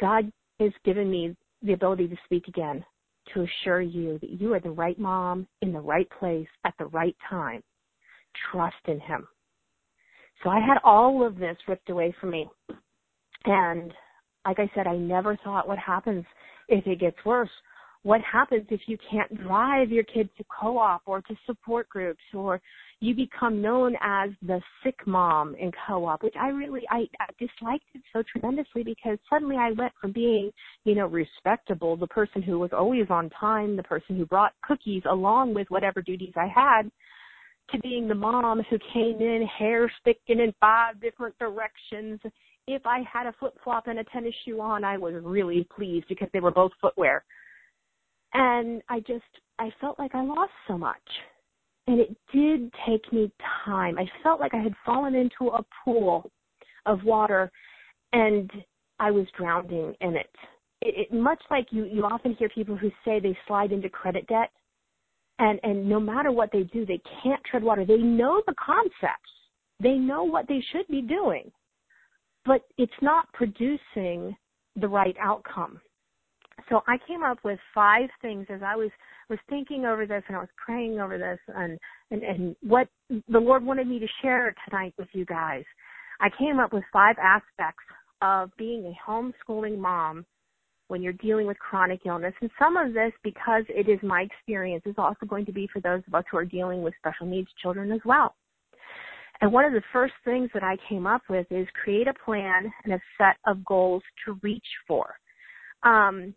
God 0.00 0.30
has 0.60 0.72
given 0.84 1.10
me 1.10 1.34
the 1.62 1.72
ability 1.72 2.08
to 2.08 2.16
speak 2.26 2.48
again 2.48 2.84
to 3.32 3.46
assure 3.46 3.80
you 3.80 4.18
that 4.20 4.40
you 4.40 4.52
are 4.52 4.60
the 4.60 4.70
right 4.70 4.98
mom 4.98 5.46
in 5.62 5.72
the 5.72 5.80
right 5.80 6.08
place 6.18 6.48
at 6.66 6.74
the 6.78 6.86
right 6.86 7.16
time. 7.28 7.62
Trust 8.50 8.76
in 8.86 9.00
Him. 9.00 9.26
So 10.42 10.50
I 10.50 10.60
had 10.60 10.78
all 10.84 11.26
of 11.26 11.38
this 11.38 11.56
ripped 11.66 11.90
away 11.90 12.14
from 12.20 12.30
me. 12.30 12.48
And 13.46 13.92
like 14.46 14.58
I 14.58 14.70
said, 14.74 14.86
I 14.86 14.96
never 14.96 15.36
thought 15.42 15.68
what 15.68 15.78
happens 15.78 16.24
if 16.68 16.86
it 16.86 17.00
gets 17.00 17.16
worse 17.24 17.50
what 18.04 18.20
happens 18.20 18.66
if 18.68 18.82
you 18.86 18.98
can't 19.10 19.34
drive 19.42 19.90
your 19.90 20.04
kids 20.04 20.28
to 20.36 20.44
co-op 20.44 21.00
or 21.06 21.22
to 21.22 21.34
support 21.46 21.88
groups 21.88 22.22
or 22.34 22.60
you 23.00 23.14
become 23.14 23.62
known 23.62 23.96
as 24.02 24.28
the 24.42 24.60
sick 24.82 24.94
mom 25.06 25.54
in 25.54 25.72
co-op, 25.86 26.22
which 26.22 26.34
I 26.38 26.48
really, 26.48 26.82
I, 26.90 27.06
I 27.18 27.26
disliked 27.38 27.86
it 27.94 28.02
so 28.12 28.22
tremendously 28.30 28.82
because 28.82 29.18
suddenly 29.28 29.56
I 29.56 29.72
went 29.72 29.92
from 29.98 30.12
being, 30.12 30.50
you 30.84 30.94
know, 30.94 31.06
respectable, 31.06 31.96
the 31.96 32.06
person 32.06 32.42
who 32.42 32.58
was 32.58 32.70
always 32.74 33.06
on 33.08 33.30
time, 33.30 33.74
the 33.74 33.82
person 33.82 34.18
who 34.18 34.26
brought 34.26 34.52
cookies 34.62 35.02
along 35.10 35.54
with 35.54 35.66
whatever 35.70 36.02
duties 36.02 36.34
I 36.36 36.46
had, 36.46 36.90
to 37.70 37.78
being 37.80 38.08
the 38.08 38.14
mom 38.14 38.62
who 38.70 38.78
came 38.92 39.20
in 39.20 39.46
hair 39.58 39.90
sticking 40.00 40.40
in 40.40 40.54
five 40.60 41.00
different 41.00 41.36
directions. 41.38 42.20
If 42.66 42.86
I 42.86 43.02
had 43.10 43.26
a 43.26 43.34
flip 43.38 43.54
flop 43.62 43.86
and 43.86 43.98
a 43.98 44.04
tennis 44.04 44.34
shoe 44.44 44.60
on, 44.60 44.84
I 44.84 44.96
was 44.96 45.14
really 45.22 45.66
pleased 45.74 46.06
because 46.08 46.28
they 46.32 46.40
were 46.40 46.50
both 46.50 46.72
footwear 46.80 47.24
and 48.34 48.82
I 48.88 49.00
just, 49.00 49.22
I 49.58 49.70
felt 49.80 49.98
like 49.98 50.14
I 50.14 50.22
lost 50.22 50.52
so 50.66 50.76
much. 50.76 50.96
And 51.86 52.00
it 52.00 52.16
did 52.32 52.72
take 52.86 53.10
me 53.12 53.30
time. 53.64 53.98
I 53.98 54.06
felt 54.22 54.40
like 54.40 54.54
I 54.54 54.62
had 54.62 54.74
fallen 54.84 55.14
into 55.14 55.52
a 55.54 55.64
pool 55.84 56.30
of 56.86 57.04
water 57.04 57.50
and 58.12 58.50
I 58.98 59.10
was 59.10 59.26
drowning 59.38 59.94
in 60.00 60.16
it. 60.16 60.30
It, 60.82 61.08
it 61.10 61.14
much 61.14 61.42
like 61.50 61.68
you, 61.70 61.84
you 61.84 62.04
often 62.04 62.34
hear 62.34 62.48
people 62.48 62.76
who 62.76 62.90
say 63.04 63.20
they 63.20 63.36
slide 63.46 63.70
into 63.70 63.88
credit 63.88 64.26
debt 64.26 64.50
and, 65.38 65.58
and 65.62 65.88
no 65.88 65.98
matter 65.98 66.30
what 66.30 66.50
they 66.52 66.62
do, 66.64 66.86
they 66.86 67.00
can't 67.22 67.42
tread 67.44 67.62
water. 67.62 67.84
They 67.84 67.98
know 67.98 68.42
the 68.46 68.54
concepts. 68.54 69.30
They 69.80 69.94
know 69.94 70.22
what 70.24 70.46
they 70.48 70.62
should 70.72 70.86
be 70.88 71.02
doing, 71.02 71.50
but 72.44 72.62
it's 72.78 72.92
not 73.02 73.32
producing 73.32 74.36
the 74.76 74.88
right 74.88 75.16
outcome 75.20 75.80
so 76.68 76.82
I 76.86 76.96
came 77.06 77.22
up 77.22 77.38
with 77.44 77.58
five 77.74 78.08
things 78.22 78.46
as 78.48 78.60
I 78.64 78.76
was 78.76 78.90
was 79.28 79.38
thinking 79.48 79.84
over 79.84 80.06
this 80.06 80.22
and 80.28 80.36
I 80.36 80.40
was 80.40 80.48
praying 80.56 81.00
over 81.00 81.18
this 81.18 81.38
and 81.54 81.78
and 82.10 82.22
and 82.22 82.56
what 82.62 82.88
the 83.08 83.38
Lord 83.38 83.64
wanted 83.64 83.86
me 83.86 83.98
to 83.98 84.06
share 84.22 84.54
tonight 84.68 84.94
with 84.98 85.08
you 85.12 85.24
guys. 85.24 85.64
I 86.20 86.28
came 86.38 86.58
up 86.58 86.72
with 86.72 86.84
five 86.92 87.16
aspects 87.18 87.82
of 88.22 88.50
being 88.56 88.86
a 88.86 89.10
homeschooling 89.10 89.78
mom 89.78 90.24
when 90.88 91.02
you're 91.02 91.12
dealing 91.14 91.46
with 91.46 91.58
chronic 91.58 92.00
illness. 92.04 92.34
And 92.40 92.50
some 92.58 92.76
of 92.76 92.92
this, 92.92 93.12
because 93.22 93.64
it 93.68 93.88
is 93.88 93.98
my 94.02 94.22
experience, 94.22 94.82
is 94.86 94.94
also 94.98 95.26
going 95.26 95.46
to 95.46 95.52
be 95.52 95.68
for 95.72 95.80
those 95.80 96.02
of 96.06 96.14
us 96.14 96.24
who 96.30 96.36
are 96.36 96.44
dealing 96.44 96.82
with 96.82 96.94
special 96.98 97.26
needs 97.26 97.48
children 97.62 97.90
as 97.92 98.00
well. 98.04 98.34
And 99.40 99.52
one 99.52 99.64
of 99.64 99.72
the 99.72 99.82
first 99.92 100.14
things 100.24 100.50
that 100.54 100.62
I 100.62 100.76
came 100.88 101.06
up 101.06 101.22
with 101.28 101.46
is 101.50 101.66
create 101.82 102.06
a 102.06 102.14
plan 102.24 102.70
and 102.84 102.94
a 102.94 103.00
set 103.18 103.36
of 103.46 103.64
goals 103.64 104.02
to 104.24 104.38
reach 104.42 104.66
for. 104.86 105.14
Um, 105.82 106.34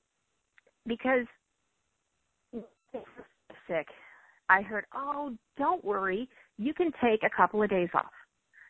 because 0.85 1.25
sick, 3.67 3.87
I 4.49 4.61
heard, 4.61 4.85
oh, 4.95 5.35
don't 5.57 5.83
worry, 5.83 6.27
you 6.57 6.73
can 6.73 6.91
take 7.03 7.23
a 7.23 7.29
couple 7.35 7.61
of 7.61 7.69
days 7.69 7.89
off. 7.93 8.05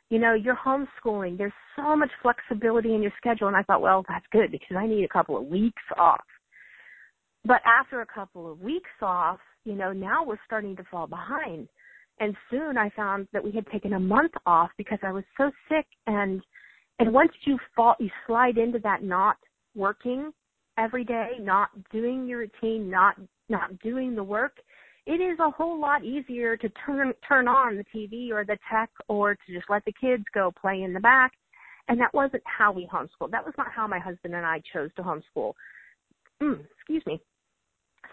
You 0.10 0.20
know, 0.20 0.34
you're 0.34 0.58
homeschooling. 0.58 1.38
There's 1.38 1.52
so 1.76 1.96
much 1.96 2.12
flexibility 2.22 2.96
in 2.96 3.02
your 3.02 3.12
schedule. 3.18 3.48
And 3.48 3.58
I 3.58 3.64
thought, 3.64 3.82
well, 3.82 4.06
that's 4.08 4.26
good 4.32 4.52
because 4.52 4.78
I 4.78 4.88
need 4.88 5.04
a 5.04 5.10
couple 5.10 5.38
of 5.38 5.46
weeks 5.46 5.84
off. 5.98 6.24
But 7.44 7.62
after 7.66 8.02
a 8.02 8.06
couple 8.06 8.50
of 8.50 8.60
weeks 8.62 8.90
off, 9.02 9.40
you 9.66 9.74
know, 9.74 9.92
now 9.92 10.24
we're 10.24 10.40
starting 10.46 10.76
to 10.78 10.84
fall 10.90 11.08
behind. 11.08 11.68
And 12.20 12.36
soon 12.50 12.78
I 12.78 12.90
found 12.96 13.28
that 13.34 13.44
we 13.44 13.52
had 13.52 13.68
taken 13.68 13.94
a 13.94 14.00
month 14.00 14.32
off 14.46 14.70
because 14.78 15.00
I 15.04 15.12
was 15.12 15.24
so 15.38 15.52
sick 15.70 15.86
and 16.08 16.42
and 17.00 17.14
once 17.14 17.32
you 17.46 17.60
fall 17.76 17.96
you 18.00 18.10
slide 18.26 18.58
into 18.58 18.80
that 18.80 19.04
not 19.04 19.38
working 19.76 20.32
every 20.80 21.04
day, 21.04 21.34
not 21.40 21.70
doing 21.92 22.28
your 22.28 22.40
routine, 22.40 22.90
not 22.90 23.16
not 23.50 23.78
doing 23.80 24.16
the 24.16 24.24
work, 24.24 24.58
it 25.08 25.22
is 25.22 25.40
a 25.40 25.50
whole 25.50 25.80
lot 25.80 26.04
easier 26.04 26.58
to 26.58 26.70
turn 26.86 27.14
turn 27.28 27.48
on 27.48 27.78
the 27.78 27.86
TV 27.96 28.32
or 28.32 28.44
the 28.44 28.58
tech 28.70 28.90
or 29.08 29.36
to 29.36 29.54
just 29.54 29.70
let 29.70 29.84
the 29.86 29.94
kids 30.00 30.24
go 30.34 30.52
play 30.62 30.84
in 30.84 30.94
the 30.94 31.00
back. 31.00 31.32
And 31.88 32.00
that 32.02 32.14
wasn't 32.14 32.44
how 32.46 32.74
we 32.74 32.86
homeschooled. 32.92 33.32
That 33.32 33.46
was 33.46 33.54
not 33.58 33.72
how 33.72 33.88
my 33.88 34.00
husband 34.00 34.36
and 34.36 34.46
I 34.46 34.62
chose 34.74 34.90
to 34.98 35.02
homeschool. 35.02 35.54
Mm, 36.44 36.60
excuse 36.76 37.02
me. 37.06 37.22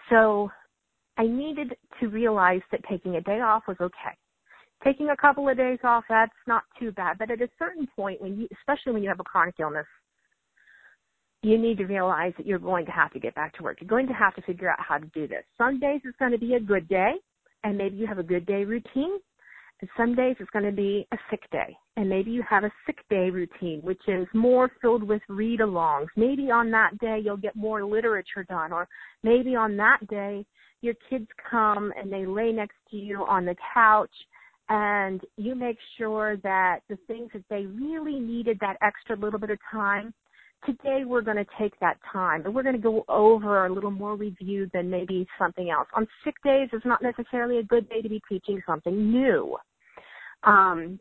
So 0.08 0.48
I 1.18 1.26
needed 1.26 1.74
to 1.98 2.06
realize 2.06 2.60
that 2.70 2.80
taking 2.88 3.16
a 3.16 3.20
day 3.20 3.40
off 3.40 3.64
was 3.66 3.76
okay. 3.80 4.16
Taking 4.84 5.08
a 5.08 5.16
couple 5.16 5.48
of 5.48 5.56
days 5.56 5.80
off, 5.82 6.04
that's 6.08 6.30
not 6.46 6.62
too 6.78 6.92
bad. 6.92 7.18
But 7.18 7.32
at 7.32 7.40
a 7.40 7.48
certain 7.58 7.88
point, 7.96 8.20
when 8.20 8.38
you, 8.38 8.48
especially 8.60 8.92
when 8.92 9.02
you 9.02 9.08
have 9.08 9.20
a 9.20 9.24
chronic 9.24 9.56
illness, 9.58 9.86
you 11.44 11.58
need 11.58 11.78
to 11.78 11.84
realize 11.84 12.32
that 12.36 12.46
you're 12.46 12.58
going 12.58 12.86
to 12.86 12.92
have 12.92 13.12
to 13.12 13.20
get 13.20 13.34
back 13.34 13.54
to 13.56 13.62
work. 13.62 13.78
You're 13.80 13.88
going 13.88 14.06
to 14.06 14.14
have 14.14 14.34
to 14.34 14.42
figure 14.42 14.70
out 14.70 14.78
how 14.80 14.98
to 14.98 15.06
do 15.06 15.26
this. 15.26 15.44
Some 15.58 15.78
days 15.78 16.00
it's 16.04 16.16
going 16.18 16.32
to 16.32 16.38
be 16.38 16.54
a 16.54 16.60
good 16.60 16.88
day, 16.88 17.12
and 17.62 17.76
maybe 17.76 17.96
you 17.96 18.06
have 18.06 18.18
a 18.18 18.22
good 18.22 18.46
day 18.46 18.64
routine. 18.64 19.18
And 19.80 19.90
some 19.96 20.14
days 20.14 20.36
it's 20.38 20.50
going 20.50 20.64
to 20.64 20.72
be 20.72 21.06
a 21.12 21.16
sick 21.30 21.42
day, 21.50 21.76
and 21.96 22.08
maybe 22.08 22.30
you 22.30 22.42
have 22.48 22.64
a 22.64 22.72
sick 22.86 22.98
day 23.10 23.28
routine, 23.30 23.80
which 23.82 24.00
is 24.06 24.26
more 24.32 24.70
filled 24.80 25.02
with 25.02 25.20
read 25.28 25.60
alongs. 25.60 26.06
Maybe 26.16 26.50
on 26.50 26.70
that 26.70 26.96
day 27.00 27.20
you'll 27.22 27.36
get 27.36 27.56
more 27.56 27.84
literature 27.84 28.44
done, 28.48 28.72
or 28.72 28.88
maybe 29.22 29.56
on 29.56 29.76
that 29.76 29.98
day 30.08 30.46
your 30.80 30.94
kids 31.10 31.26
come 31.50 31.92
and 31.96 32.12
they 32.12 32.24
lay 32.24 32.52
next 32.52 32.76
to 32.90 32.96
you 32.96 33.24
on 33.26 33.44
the 33.44 33.56
couch 33.72 34.10
and 34.68 35.20
you 35.36 35.54
make 35.54 35.78
sure 35.98 36.36
that 36.38 36.80
the 36.88 36.96
things 37.06 37.30
that 37.34 37.44
they 37.50 37.66
really 37.66 38.18
needed 38.18 38.58
that 38.60 38.76
extra 38.82 39.16
little 39.16 39.38
bit 39.38 39.50
of 39.50 39.58
time 39.70 40.14
today 40.66 41.04
we're 41.04 41.22
going 41.22 41.36
to 41.36 41.46
take 41.58 41.78
that 41.80 41.98
time 42.12 42.44
and 42.44 42.54
we're 42.54 42.62
going 42.62 42.74
to 42.74 42.80
go 42.80 43.04
over 43.08 43.66
a 43.66 43.72
little 43.72 43.90
more 43.90 44.16
review 44.16 44.68
than 44.72 44.90
maybe 44.90 45.26
something 45.38 45.70
else. 45.70 45.88
On 45.94 46.06
sick 46.24 46.34
days 46.44 46.68
is 46.72 46.82
not 46.84 47.02
necessarily 47.02 47.58
a 47.58 47.62
good 47.62 47.88
day 47.88 48.02
to 48.02 48.08
be 48.08 48.22
teaching 48.28 48.60
something 48.66 49.10
new. 49.10 49.56
Um, 50.42 50.98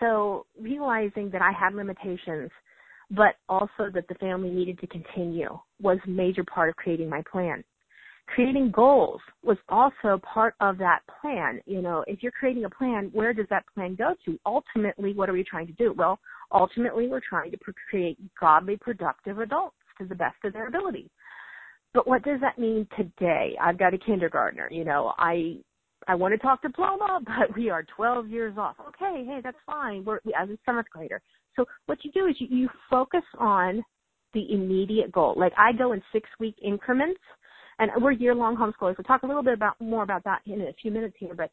so 0.00 0.46
realizing 0.60 1.30
that 1.30 1.42
I 1.42 1.52
had 1.52 1.74
limitations, 1.74 2.50
but 3.10 3.36
also 3.48 3.90
that 3.94 4.08
the 4.08 4.14
family 4.16 4.50
needed 4.50 4.78
to 4.80 4.86
continue 4.88 5.58
was 5.80 5.98
a 6.04 6.10
major 6.10 6.44
part 6.44 6.68
of 6.68 6.76
creating 6.76 7.08
my 7.08 7.22
plan. 7.30 7.62
Creating 8.26 8.70
goals 8.70 9.20
was 9.42 9.56
also 9.68 10.20
part 10.22 10.54
of 10.60 10.78
that 10.78 11.00
plan. 11.20 11.60
You 11.64 11.80
know, 11.80 12.04
if 12.06 12.22
you're 12.22 12.32
creating 12.32 12.64
a 12.64 12.70
plan, 12.70 13.10
where 13.12 13.32
does 13.32 13.46
that 13.50 13.64
plan 13.74 13.94
go 13.94 14.14
to? 14.24 14.38
Ultimately, 14.44 15.14
what 15.14 15.28
are 15.28 15.32
we 15.32 15.44
trying 15.44 15.68
to 15.68 15.72
do? 15.74 15.92
Well, 15.96 16.18
Ultimately, 16.52 17.08
we're 17.08 17.20
trying 17.28 17.50
to 17.50 17.58
create 17.90 18.18
godly, 18.38 18.76
productive 18.76 19.38
adults 19.38 19.76
to 19.98 20.06
the 20.06 20.14
best 20.14 20.36
of 20.44 20.52
their 20.52 20.68
ability. 20.68 21.10
But 21.92 22.06
what 22.06 22.22
does 22.22 22.40
that 22.40 22.58
mean 22.58 22.86
today? 22.96 23.56
I've 23.60 23.78
got 23.78 23.94
a 23.94 23.98
kindergartner. 23.98 24.68
You 24.70 24.84
know, 24.84 25.12
I 25.18 25.56
I 26.06 26.14
want 26.14 26.32
to 26.34 26.38
talk 26.38 26.62
diploma, 26.62 27.20
but 27.26 27.56
we 27.56 27.70
are 27.70 27.84
12 27.96 28.28
years 28.28 28.54
off. 28.58 28.76
Okay, 28.88 29.24
hey, 29.26 29.40
that's 29.42 29.56
fine. 29.66 30.04
We're 30.04 30.20
as 30.40 30.48
a 30.48 30.58
seventh 30.64 30.88
grader. 30.90 31.20
So 31.56 31.64
what 31.86 32.04
you 32.04 32.12
do 32.12 32.26
is 32.26 32.36
you, 32.38 32.46
you 32.50 32.68
focus 32.90 33.24
on 33.38 33.82
the 34.34 34.52
immediate 34.52 35.10
goal. 35.10 35.34
Like 35.36 35.52
I 35.56 35.72
go 35.72 35.92
in 35.92 36.02
six 36.12 36.28
week 36.38 36.56
increments 36.62 37.20
and 37.78 37.90
we're 38.00 38.12
year 38.12 38.34
long 38.34 38.56
homeschoolers. 38.56 38.96
We'll 38.96 39.04
talk 39.04 39.22
a 39.22 39.26
little 39.26 39.42
bit 39.42 39.54
about 39.54 39.80
more 39.80 40.02
about 40.02 40.24
that 40.24 40.40
in 40.46 40.60
a 40.62 40.72
few 40.80 40.90
minutes 40.90 41.16
here, 41.18 41.34
but 41.34 41.50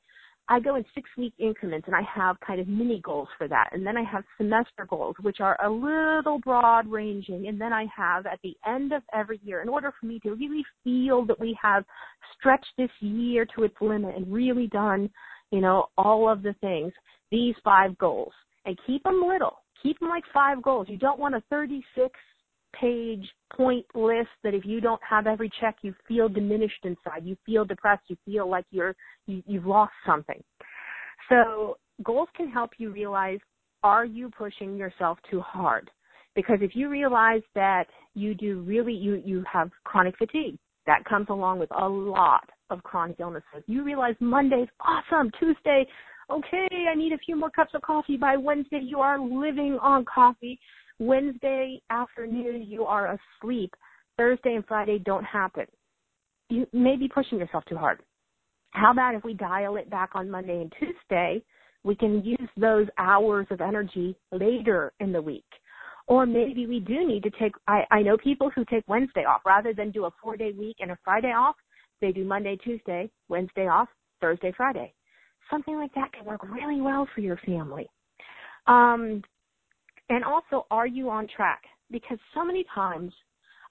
I 0.49 0.59
go 0.59 0.75
in 0.75 0.83
six 0.93 1.09
week 1.17 1.33
increments 1.39 1.87
and 1.87 1.95
I 1.95 2.01
have 2.01 2.37
kind 2.41 2.59
of 2.59 2.67
mini 2.67 2.99
goals 3.01 3.29
for 3.37 3.47
that. 3.47 3.69
And 3.71 3.87
then 3.87 3.95
I 3.95 4.03
have 4.03 4.23
semester 4.37 4.85
goals, 4.89 5.15
which 5.21 5.39
are 5.39 5.57
a 5.63 5.69
little 5.69 6.39
broad 6.39 6.85
ranging. 6.87 7.47
And 7.47 7.59
then 7.59 7.71
I 7.71 7.85
have 7.95 8.25
at 8.25 8.39
the 8.43 8.55
end 8.67 8.91
of 8.91 9.03
every 9.13 9.39
year, 9.43 9.61
in 9.61 9.69
order 9.69 9.93
for 9.97 10.05
me 10.05 10.19
to 10.19 10.31
really 10.31 10.65
feel 10.83 11.25
that 11.27 11.39
we 11.39 11.57
have 11.61 11.85
stretched 12.37 12.73
this 12.77 12.89
year 12.99 13.45
to 13.55 13.63
its 13.63 13.75
limit 13.79 14.15
and 14.17 14.31
really 14.31 14.67
done, 14.67 15.09
you 15.51 15.61
know, 15.61 15.85
all 15.97 16.29
of 16.29 16.43
the 16.43 16.55
things, 16.59 16.91
these 17.31 17.55
five 17.63 17.97
goals. 17.97 18.33
And 18.65 18.77
keep 18.85 19.03
them 19.03 19.23
little. 19.25 19.59
Keep 19.81 19.99
them 19.99 20.09
like 20.09 20.23
five 20.33 20.61
goals. 20.61 20.87
You 20.89 20.97
don't 20.97 21.19
want 21.19 21.35
a 21.35 21.43
36 21.49 22.09
page 22.79 23.27
point 23.55 23.85
list 23.93 24.29
that 24.43 24.53
if 24.53 24.65
you 24.65 24.81
don't 24.81 25.01
have 25.07 25.27
every 25.27 25.49
check 25.61 25.75
you 25.81 25.93
feel 26.07 26.27
diminished 26.27 26.83
inside. 26.83 27.23
You 27.23 27.37
feel 27.45 27.65
depressed. 27.65 28.03
You 28.07 28.17
feel 28.25 28.49
like 28.49 28.65
you're 28.71 28.95
you, 29.27 29.43
you've 29.45 29.65
lost 29.65 29.93
something. 30.05 30.41
So 31.29 31.77
goals 32.03 32.29
can 32.35 32.49
help 32.49 32.71
you 32.77 32.91
realize 32.91 33.39
are 33.83 34.05
you 34.05 34.29
pushing 34.29 34.75
yourself 34.77 35.17
too 35.29 35.41
hard? 35.41 35.91
Because 36.35 36.59
if 36.61 36.75
you 36.75 36.89
realize 36.89 37.41
that 37.53 37.85
you 38.15 38.33
do 38.33 38.61
really 38.61 38.93
you 38.93 39.21
you 39.23 39.43
have 39.51 39.69
chronic 39.83 40.17
fatigue 40.17 40.57
that 40.85 41.05
comes 41.05 41.27
along 41.29 41.59
with 41.59 41.69
a 41.79 41.87
lot 41.87 42.49
of 42.69 42.81
chronic 42.83 43.17
illnesses. 43.19 43.63
You 43.67 43.83
realize 43.83 44.15
monday's 44.19 44.67
awesome 44.81 45.31
tuesday 45.39 45.85
okay 46.29 46.67
i 46.89 46.95
need 46.95 47.11
a 47.11 47.17
few 47.17 47.35
more 47.35 47.49
cups 47.49 47.71
of 47.73 47.81
coffee. 47.81 48.17
By 48.17 48.37
wednesday 48.37 48.81
you 48.83 48.99
are 48.99 49.19
living 49.19 49.77
on 49.81 50.05
coffee 50.05 50.59
Wednesday 50.99 51.81
afternoon 51.89 52.63
you 52.67 52.85
are 52.85 53.17
asleep. 53.41 53.73
Thursday 54.17 54.55
and 54.55 54.65
Friday 54.65 54.99
don't 54.99 55.23
happen. 55.23 55.65
You 56.49 56.67
may 56.71 56.95
be 56.95 57.07
pushing 57.07 57.39
yourself 57.39 57.63
too 57.65 57.77
hard. 57.77 58.01
How 58.71 58.91
about 58.91 59.15
if 59.15 59.23
we 59.23 59.33
dial 59.33 59.75
it 59.77 59.89
back 59.89 60.11
on 60.13 60.29
Monday 60.29 60.61
and 60.61 60.73
Tuesday? 60.79 61.41
We 61.83 61.95
can 61.95 62.23
use 62.23 62.49
those 62.57 62.87
hours 62.97 63.47
of 63.49 63.61
energy 63.61 64.15
later 64.31 64.93
in 64.99 65.11
the 65.11 65.21
week. 65.21 65.45
Or 66.07 66.25
maybe 66.25 66.67
we 66.67 66.79
do 66.79 67.07
need 67.07 67.23
to 67.23 67.31
take, 67.31 67.53
I, 67.67 67.83
I 67.91 68.01
know 68.01 68.17
people 68.17 68.49
who 68.53 68.65
take 68.65 68.83
Wednesday 68.87 69.23
off 69.25 69.41
rather 69.45 69.73
than 69.73 69.91
do 69.91 70.05
a 70.05 70.11
four 70.21 70.35
day 70.35 70.51
week 70.57 70.77
and 70.79 70.91
a 70.91 70.97
Friday 71.03 71.31
off. 71.31 71.55
They 72.01 72.11
do 72.11 72.25
Monday, 72.25 72.57
Tuesday, 72.57 73.09
Wednesday 73.29 73.67
off, 73.67 73.87
Thursday, 74.19 74.53
Friday. 74.55 74.93
Something 75.49 75.77
like 75.77 75.93
that 75.95 76.11
can 76.11 76.25
work 76.25 76.41
really 76.43 76.81
well 76.81 77.07
for 77.13 77.21
your 77.21 77.37
family. 77.45 77.87
Um, 78.67 79.21
and 80.09 80.23
also, 80.23 80.65
are 80.69 80.87
you 80.87 81.09
on 81.09 81.27
track? 81.27 81.61
Because 81.91 82.17
so 82.33 82.43
many 82.43 82.65
times 82.73 83.13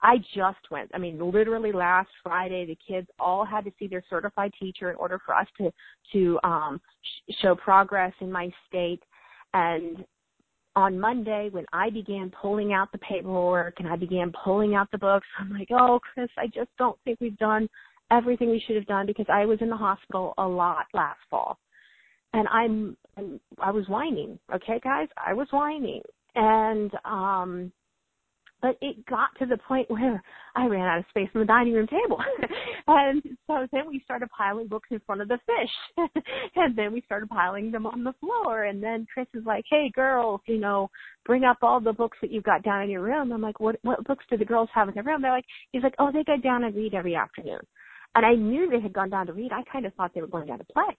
I 0.03 0.17
just 0.35 0.59
went. 0.71 0.91
I 0.95 0.99
mean, 0.99 1.19
literally 1.33 1.73
last 1.73 2.09
Friday, 2.23 2.67
the 2.67 2.79
kids 2.87 3.07
all 3.21 3.45
had 3.45 3.65
to 3.65 3.73
see 3.79 3.87
their 3.87 4.03
certified 4.11 4.53
teacher 4.59 4.91
in 4.91 4.97
order 4.97 5.21
for 5.25 5.35
us 5.35 5.47
to 5.59 5.73
to 6.13 6.39
um, 6.43 6.81
sh- 7.03 7.35
show 7.41 7.55
progress 7.55 8.13
in 8.21 8.31
my 8.31 8.51
state. 8.69 9.03
And 9.55 10.05
on 10.75 10.99
Monday, 10.99 11.51
when 11.51 11.67
I 11.73 11.91
began 11.91 12.33
pulling 12.41 12.73
out 12.73 12.91
the 12.91 12.99
paperwork 12.99 13.79
and 13.79 13.89
I 13.89 13.97
began 13.97 14.33
pulling 14.43 14.75
out 14.75 14.91
the 14.91 14.99
books, 14.99 15.27
I'm 15.39 15.53
like, 15.53 15.69
oh, 15.71 16.01
Chris, 16.01 16.31
I 16.39 16.47
just 16.47 16.71
don't 16.79 16.99
think 17.05 17.21
we've 17.21 17.39
done 17.39 17.69
everything 18.11 18.51
we 18.51 18.63
should 18.67 18.77
have 18.77 18.87
done 18.87 19.07
because 19.07 19.27
I 19.33 19.45
was 19.45 19.59
in 19.61 19.69
the 19.69 19.77
hospital 19.77 20.35
a 20.39 20.47
lot 20.47 20.87
last 20.95 21.21
fall. 21.31 21.59
And 22.35 22.49
I'm, 22.49 22.97
I 23.59 23.71
was 23.71 23.87
whining. 23.89 24.39
Okay, 24.55 24.81
guys, 24.83 25.09
I 25.25 25.35
was 25.35 25.47
whining 25.51 26.03
and 26.35 26.91
um 27.05 27.73
but 28.63 28.79
it 28.81 29.05
got 29.07 29.29
to 29.41 29.47
the 29.47 29.59
point 29.59 29.91
where 29.91 30.23
I 30.55 30.67
ran 30.67 30.87
out 30.87 31.01
of 31.01 31.05
space 31.11 31.29
on 31.35 31.41
the 31.41 31.47
dining 31.47 31.75
room 31.75 31.89
table. 31.89 32.19
and 32.87 33.21
so 33.49 33.67
then 33.73 33.89
we 33.89 34.01
started 34.05 34.29
piling 34.37 34.69
books 34.69 34.89
in 34.93 35.01
front 35.05 35.21
of 35.21 35.27
the 35.27 35.39
fish. 35.45 36.07
and 36.57 36.79
then 36.79 36.93
we 36.93 37.03
started 37.03 37.29
piling 37.29 37.73
them 37.73 37.87
on 37.87 38.05
the 38.05 38.15
floor. 38.21 38.65
And 38.65 38.81
then 38.81 39.05
Chris 39.13 39.27
is 39.35 39.45
like, 39.45 39.65
Hey 39.69 39.91
girls, 39.95 40.41
you 40.47 40.59
know, 40.59 40.89
bring 41.27 41.43
up 41.43 41.59
all 41.61 41.81
the 41.81 41.93
books 41.93 42.19
that 42.23 42.31
you've 42.31 42.45
got 42.45 42.63
down 42.63 42.83
in 42.83 42.91
your 42.91 43.03
room. 43.03 43.33
I'm 43.33 43.43
like, 43.43 43.59
What 43.59 43.77
what 43.83 44.05
books 44.05 44.25
do 44.31 44.37
the 44.39 44.45
girls 44.45 44.69
have 44.73 44.89
in 44.89 44.95
their 44.95 45.03
room? 45.03 45.23
They're 45.23 45.33
like 45.33 45.47
he's 45.73 45.83
like, 45.83 45.97
Oh, 45.99 46.13
they 46.13 46.23
go 46.23 46.37
down 46.37 46.63
and 46.63 46.75
read 46.75 46.95
every 46.95 47.17
afternoon. 47.17 47.61
And 48.15 48.25
I 48.25 48.35
knew 48.35 48.71
they 48.71 48.81
had 48.81 48.93
gone 48.93 49.11
down 49.11 49.27
to 49.27 49.33
read. 49.33 49.53
I 49.53 49.63
kind 49.73 49.87
of 49.87 49.95
thought 49.95 50.13
they 50.15 50.21
were 50.21 50.27
going 50.29 50.47
down 50.47 50.59
to 50.59 50.65
play. 50.73 50.97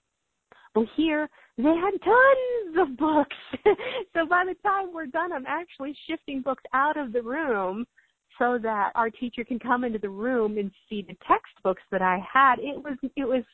Well, 0.74 0.86
here 0.96 1.28
they 1.56 1.62
had 1.62 1.92
tons 2.02 2.88
of 2.88 2.96
books. 2.96 3.36
so 4.12 4.26
by 4.26 4.44
the 4.44 4.56
time 4.62 4.92
we're 4.92 5.06
done, 5.06 5.32
I'm 5.32 5.46
actually 5.46 5.96
shifting 6.08 6.42
books 6.42 6.64
out 6.72 6.96
of 6.96 7.12
the 7.12 7.22
room 7.22 7.86
so 8.38 8.58
that 8.60 8.90
our 8.96 9.10
teacher 9.10 9.44
can 9.44 9.60
come 9.60 9.84
into 9.84 10.00
the 10.00 10.08
room 10.08 10.58
and 10.58 10.70
see 10.88 11.02
the 11.02 11.16
textbooks 11.28 11.82
that 11.92 12.02
I 12.02 12.18
had. 12.30 12.56
It 12.58 12.82
was 12.82 12.96
it 13.16 13.24
was 13.24 13.44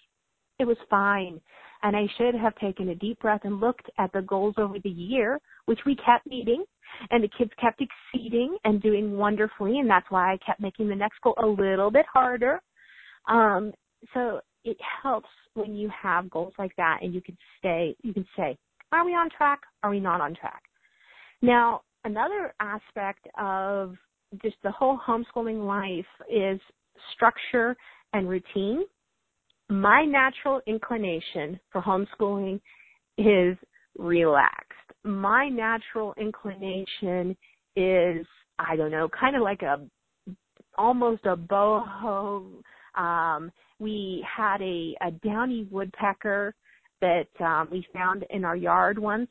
it 0.58 0.64
was 0.66 0.78
fine. 0.88 1.40
And 1.82 1.96
I 1.96 2.06
should 2.16 2.34
have 2.34 2.54
taken 2.56 2.90
a 2.90 2.94
deep 2.94 3.20
breath 3.20 3.40
and 3.44 3.60
looked 3.60 3.90
at 3.98 4.12
the 4.12 4.22
goals 4.22 4.54
over 4.58 4.78
the 4.78 4.90
year, 4.90 5.40
which 5.64 5.80
we 5.86 5.96
kept 5.96 6.26
meeting 6.26 6.64
and 7.10 7.22
the 7.22 7.30
kids 7.38 7.50
kept 7.60 7.80
exceeding 7.80 8.56
and 8.64 8.82
doing 8.82 9.16
wonderfully 9.16 9.78
and 9.78 9.88
that's 9.88 10.10
why 10.10 10.32
I 10.32 10.38
kept 10.44 10.60
making 10.60 10.88
the 10.88 10.96
next 10.96 11.20
goal 11.22 11.34
a 11.38 11.46
little 11.46 11.90
bit 11.90 12.06
harder. 12.12 12.60
Um 13.28 13.72
so 14.14 14.40
it 14.64 14.76
helps 15.02 15.28
when 15.54 15.74
you 15.74 15.90
have 15.90 16.30
goals 16.30 16.52
like 16.58 16.74
that 16.76 16.98
and 17.02 17.14
you 17.14 17.20
can 17.20 17.36
stay, 17.58 17.94
you 18.02 18.12
can 18.12 18.26
say, 18.36 18.56
are 18.92 19.04
we 19.04 19.12
on 19.12 19.28
track? 19.30 19.60
Are 19.82 19.90
we 19.90 20.00
not 20.00 20.20
on 20.20 20.34
track? 20.34 20.62
Now, 21.42 21.82
another 22.04 22.54
aspect 22.60 23.26
of 23.38 23.96
just 24.42 24.56
the 24.62 24.70
whole 24.70 24.98
homeschooling 24.98 25.66
life 25.66 26.06
is 26.30 26.60
structure 27.14 27.76
and 28.12 28.28
routine. 28.28 28.84
My 29.68 30.04
natural 30.04 30.60
inclination 30.66 31.58
for 31.70 31.80
homeschooling 31.80 32.60
is 33.16 33.56
relaxed. 33.96 34.74
My 35.04 35.48
natural 35.48 36.14
inclination 36.18 37.36
is, 37.76 38.26
I 38.58 38.76
don't 38.76 38.90
know, 38.90 39.08
kind 39.08 39.36
of 39.36 39.42
like 39.42 39.62
a, 39.62 39.80
almost 40.76 41.24
a 41.24 41.36
boho, 41.36 42.62
um, 42.96 43.52
we 43.80 44.24
had 44.24 44.60
a, 44.60 44.94
a 45.00 45.10
downy 45.24 45.66
woodpecker 45.70 46.54
that 47.00 47.28
um, 47.40 47.68
we 47.72 47.84
found 47.92 48.24
in 48.30 48.44
our 48.44 48.56
yard 48.56 48.98
once, 48.98 49.30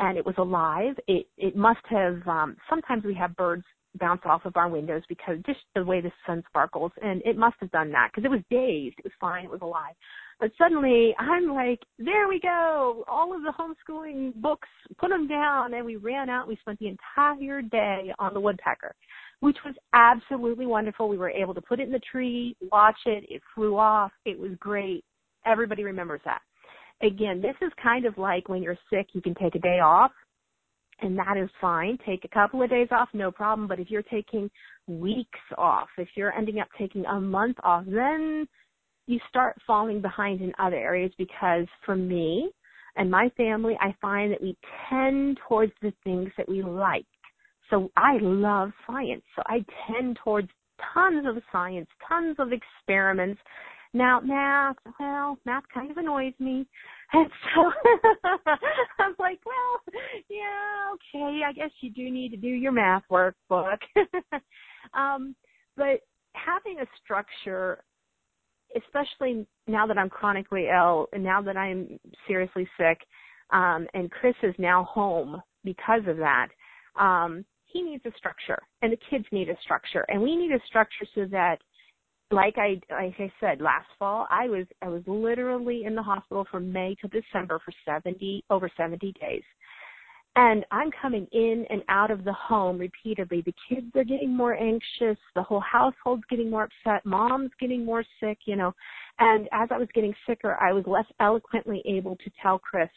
and 0.00 0.18
it 0.18 0.26
was 0.26 0.34
alive. 0.38 0.94
It 1.06 1.26
it 1.36 1.54
must 1.54 1.84
have. 1.90 2.26
Um, 2.26 2.56
sometimes 2.68 3.04
we 3.04 3.14
have 3.14 3.36
birds 3.36 3.64
bounce 4.00 4.22
off 4.24 4.44
of 4.44 4.56
our 4.56 4.68
windows 4.68 5.02
because 5.08 5.36
just 5.46 5.60
the 5.74 5.84
way 5.84 6.00
the 6.00 6.10
sun 6.26 6.42
sparkles, 6.48 6.92
and 7.02 7.22
it 7.24 7.36
must 7.36 7.56
have 7.60 7.70
done 7.70 7.92
that 7.92 8.08
because 8.10 8.24
it 8.24 8.30
was 8.30 8.40
dazed. 8.50 8.96
It 8.98 9.04
was 9.04 9.12
fine. 9.20 9.44
It 9.44 9.50
was 9.50 9.60
alive. 9.62 9.94
But 10.40 10.50
suddenly, 10.58 11.14
I'm 11.18 11.54
like, 11.54 11.80
there 11.98 12.28
we 12.28 12.40
go. 12.40 13.04
All 13.08 13.34
of 13.34 13.42
the 13.42 13.52
homeschooling 13.52 14.34
books, 14.36 14.68
put 14.98 15.10
them 15.10 15.28
down, 15.28 15.74
and 15.74 15.86
we 15.86 15.96
ran 15.96 16.28
out. 16.28 16.48
We 16.48 16.56
spent 16.56 16.78
the 16.80 16.88
entire 16.88 17.62
day 17.62 18.12
on 18.18 18.34
the 18.34 18.40
woodpecker 18.40 18.94
which 19.44 19.58
was 19.62 19.74
absolutely 19.92 20.64
wonderful. 20.64 21.06
We 21.06 21.18
were 21.18 21.28
able 21.28 21.52
to 21.52 21.60
put 21.60 21.78
it 21.78 21.82
in 21.82 21.92
the 21.92 22.00
tree, 22.10 22.56
watch 22.72 22.96
it, 23.04 23.26
it 23.28 23.42
flew 23.54 23.76
off, 23.76 24.10
it 24.24 24.38
was 24.38 24.52
great. 24.58 25.04
Everybody 25.44 25.84
remembers 25.84 26.22
that. 26.24 26.40
Again, 27.02 27.42
this 27.42 27.54
is 27.60 27.70
kind 27.82 28.06
of 28.06 28.16
like 28.16 28.48
when 28.48 28.62
you're 28.62 28.78
sick, 28.88 29.08
you 29.12 29.20
can 29.20 29.34
take 29.34 29.54
a 29.54 29.58
day 29.58 29.80
off, 29.80 30.12
and 31.02 31.18
that 31.18 31.36
is 31.36 31.50
fine. 31.60 31.98
Take 32.06 32.24
a 32.24 32.28
couple 32.28 32.62
of 32.62 32.70
days 32.70 32.88
off, 32.90 33.10
no 33.12 33.30
problem. 33.30 33.68
But 33.68 33.80
if 33.80 33.90
you're 33.90 34.02
taking 34.02 34.50
weeks 34.86 35.38
off, 35.58 35.88
if 35.98 36.08
you're 36.14 36.32
ending 36.32 36.60
up 36.60 36.68
taking 36.78 37.04
a 37.04 37.20
month 37.20 37.58
off, 37.62 37.84
then 37.86 38.48
you 39.06 39.20
start 39.28 39.56
falling 39.66 40.00
behind 40.00 40.40
in 40.40 40.52
other 40.58 40.76
areas 40.76 41.12
because 41.18 41.66
for 41.84 41.96
me 41.96 42.50
and 42.96 43.10
my 43.10 43.30
family, 43.36 43.76
I 43.80 43.94
find 44.00 44.32
that 44.32 44.42
we 44.42 44.56
tend 44.88 45.38
towards 45.48 45.72
the 45.82 45.92
things 46.04 46.30
that 46.36 46.48
we 46.48 46.62
like. 46.62 47.06
So 47.70 47.90
I 47.96 48.18
love 48.20 48.70
science. 48.86 49.22
So 49.36 49.42
I 49.46 49.64
tend 49.86 50.18
towards 50.22 50.48
tons 50.92 51.26
of 51.26 51.42
science, 51.50 51.88
tons 52.08 52.36
of 52.38 52.50
experiments. 52.52 53.40
Now 53.92 54.20
math, 54.20 54.76
well, 54.98 55.38
math 55.44 55.64
kind 55.72 55.90
of 55.90 55.96
annoys 55.96 56.34
me. 56.38 56.66
And 57.12 57.30
so 57.54 57.70
I'm 58.98 59.14
like, 59.20 59.38
well, 59.46 60.00
yeah, 60.28 60.94
okay, 60.94 61.42
I 61.46 61.52
guess 61.52 61.70
you 61.80 61.90
do 61.92 62.10
need 62.10 62.30
to 62.30 62.36
do 62.36 62.48
your 62.48 62.72
math 62.72 63.04
workbook. 63.08 63.78
um, 64.94 65.36
but 65.76 66.00
having 66.32 66.80
a 66.80 66.86
structure, 67.04 67.84
especially 68.76 69.46
now 69.66 69.86
that 69.86 69.98
I'm 69.98 70.10
chronically 70.10 70.66
ill 70.74 71.08
and 71.12 71.22
now 71.22 71.42
that 71.42 71.56
I'm 71.56 71.98
seriously 72.26 72.68
sick, 72.78 72.98
um, 73.50 73.86
and 73.94 74.10
Chris 74.10 74.34
is 74.42 74.54
now 74.58 74.84
home 74.84 75.40
because 75.64 76.02
of 76.06 76.16
that, 76.18 76.48
um, 76.98 77.44
he 77.66 77.82
needs 77.82 78.04
a 78.06 78.12
structure 78.16 78.58
and 78.82 78.92
the 78.92 78.98
kids 79.10 79.24
need 79.32 79.48
a 79.48 79.56
structure 79.62 80.04
and 80.08 80.22
we 80.22 80.36
need 80.36 80.52
a 80.52 80.64
structure 80.66 81.06
so 81.14 81.26
that 81.30 81.58
like 82.30 82.54
I 82.56 82.80
like 82.90 83.14
I 83.18 83.32
said 83.40 83.60
last 83.60 83.86
fall 83.98 84.26
I 84.30 84.48
was 84.48 84.66
I 84.80 84.88
was 84.88 85.02
literally 85.06 85.84
in 85.84 85.94
the 85.94 86.02
hospital 86.02 86.46
from 86.50 86.72
May 86.72 86.94
to 87.02 87.08
December 87.08 87.60
for 87.64 87.72
70 87.84 88.44
over 88.48 88.70
70 88.76 89.12
days. 89.20 89.42
And 90.36 90.64
I'm 90.72 90.90
coming 91.00 91.28
in 91.30 91.64
and 91.70 91.82
out 91.88 92.10
of 92.10 92.24
the 92.24 92.32
home 92.32 92.76
repeatedly. 92.76 93.42
The 93.42 93.54
kids 93.68 93.86
are 93.94 94.02
getting 94.02 94.36
more 94.36 94.54
anxious. 94.54 95.16
The 95.36 95.42
whole 95.42 95.60
household's 95.60 96.24
getting 96.28 96.50
more 96.50 96.64
upset. 96.64 97.06
Mom's 97.06 97.52
getting 97.60 97.84
more 97.84 98.04
sick, 98.18 98.38
you 98.44 98.56
know. 98.56 98.74
And 99.20 99.48
as 99.52 99.68
I 99.70 99.78
was 99.78 99.88
getting 99.94 100.14
sicker, 100.26 100.56
I 100.60 100.72
was 100.72 100.84
less 100.88 101.06
eloquently 101.20 101.82
able 101.86 102.16
to 102.16 102.30
tell 102.42 102.58
Chris 102.58 102.88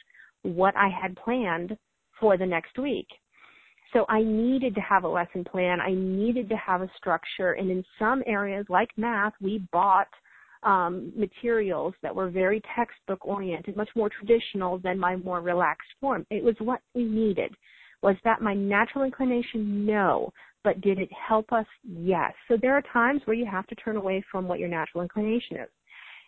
what 0.41 0.75
I 0.75 0.89
had 0.89 1.15
planned 1.15 1.77
for 2.19 2.37
the 2.37 2.45
next 2.45 2.79
week. 2.79 3.07
So 3.93 4.05
I 4.09 4.23
needed 4.23 4.73
to 4.75 4.81
have 4.81 5.03
a 5.03 5.07
lesson 5.07 5.43
plan. 5.43 5.79
I 5.79 5.93
needed 5.93 6.49
to 6.49 6.57
have 6.57 6.81
a 6.81 6.91
structure. 6.97 7.53
And 7.53 7.69
in 7.69 7.83
some 7.99 8.23
areas 8.25 8.65
like 8.67 8.89
math, 8.97 9.33
we 9.39 9.59
bought 9.71 10.07
um, 10.63 11.11
materials 11.15 11.93
that 12.01 12.15
were 12.15 12.29
very 12.29 12.61
textbook 12.75 13.25
oriented, 13.25 13.75
much 13.75 13.89
more 13.95 14.09
traditional 14.09 14.79
than 14.79 14.99
my 14.99 15.15
more 15.15 15.41
relaxed 15.41 15.89
form. 15.99 16.25
It 16.29 16.43
was 16.43 16.55
what 16.59 16.81
we 16.93 17.03
needed. 17.03 17.53
Was 18.01 18.15
that 18.23 18.41
my 18.41 18.53
natural 18.53 19.03
inclination? 19.03 19.85
No. 19.85 20.31
But 20.63 20.81
did 20.81 20.99
it 20.99 21.09
help 21.13 21.51
us? 21.53 21.65
Yes. 21.83 22.33
So 22.47 22.57
there 22.61 22.73
are 22.73 22.83
times 22.93 23.21
where 23.25 23.35
you 23.35 23.45
have 23.45 23.67
to 23.67 23.75
turn 23.75 23.95
away 23.95 24.23
from 24.31 24.47
what 24.47 24.59
your 24.59 24.69
natural 24.69 25.01
inclination 25.01 25.57
is. 25.57 25.69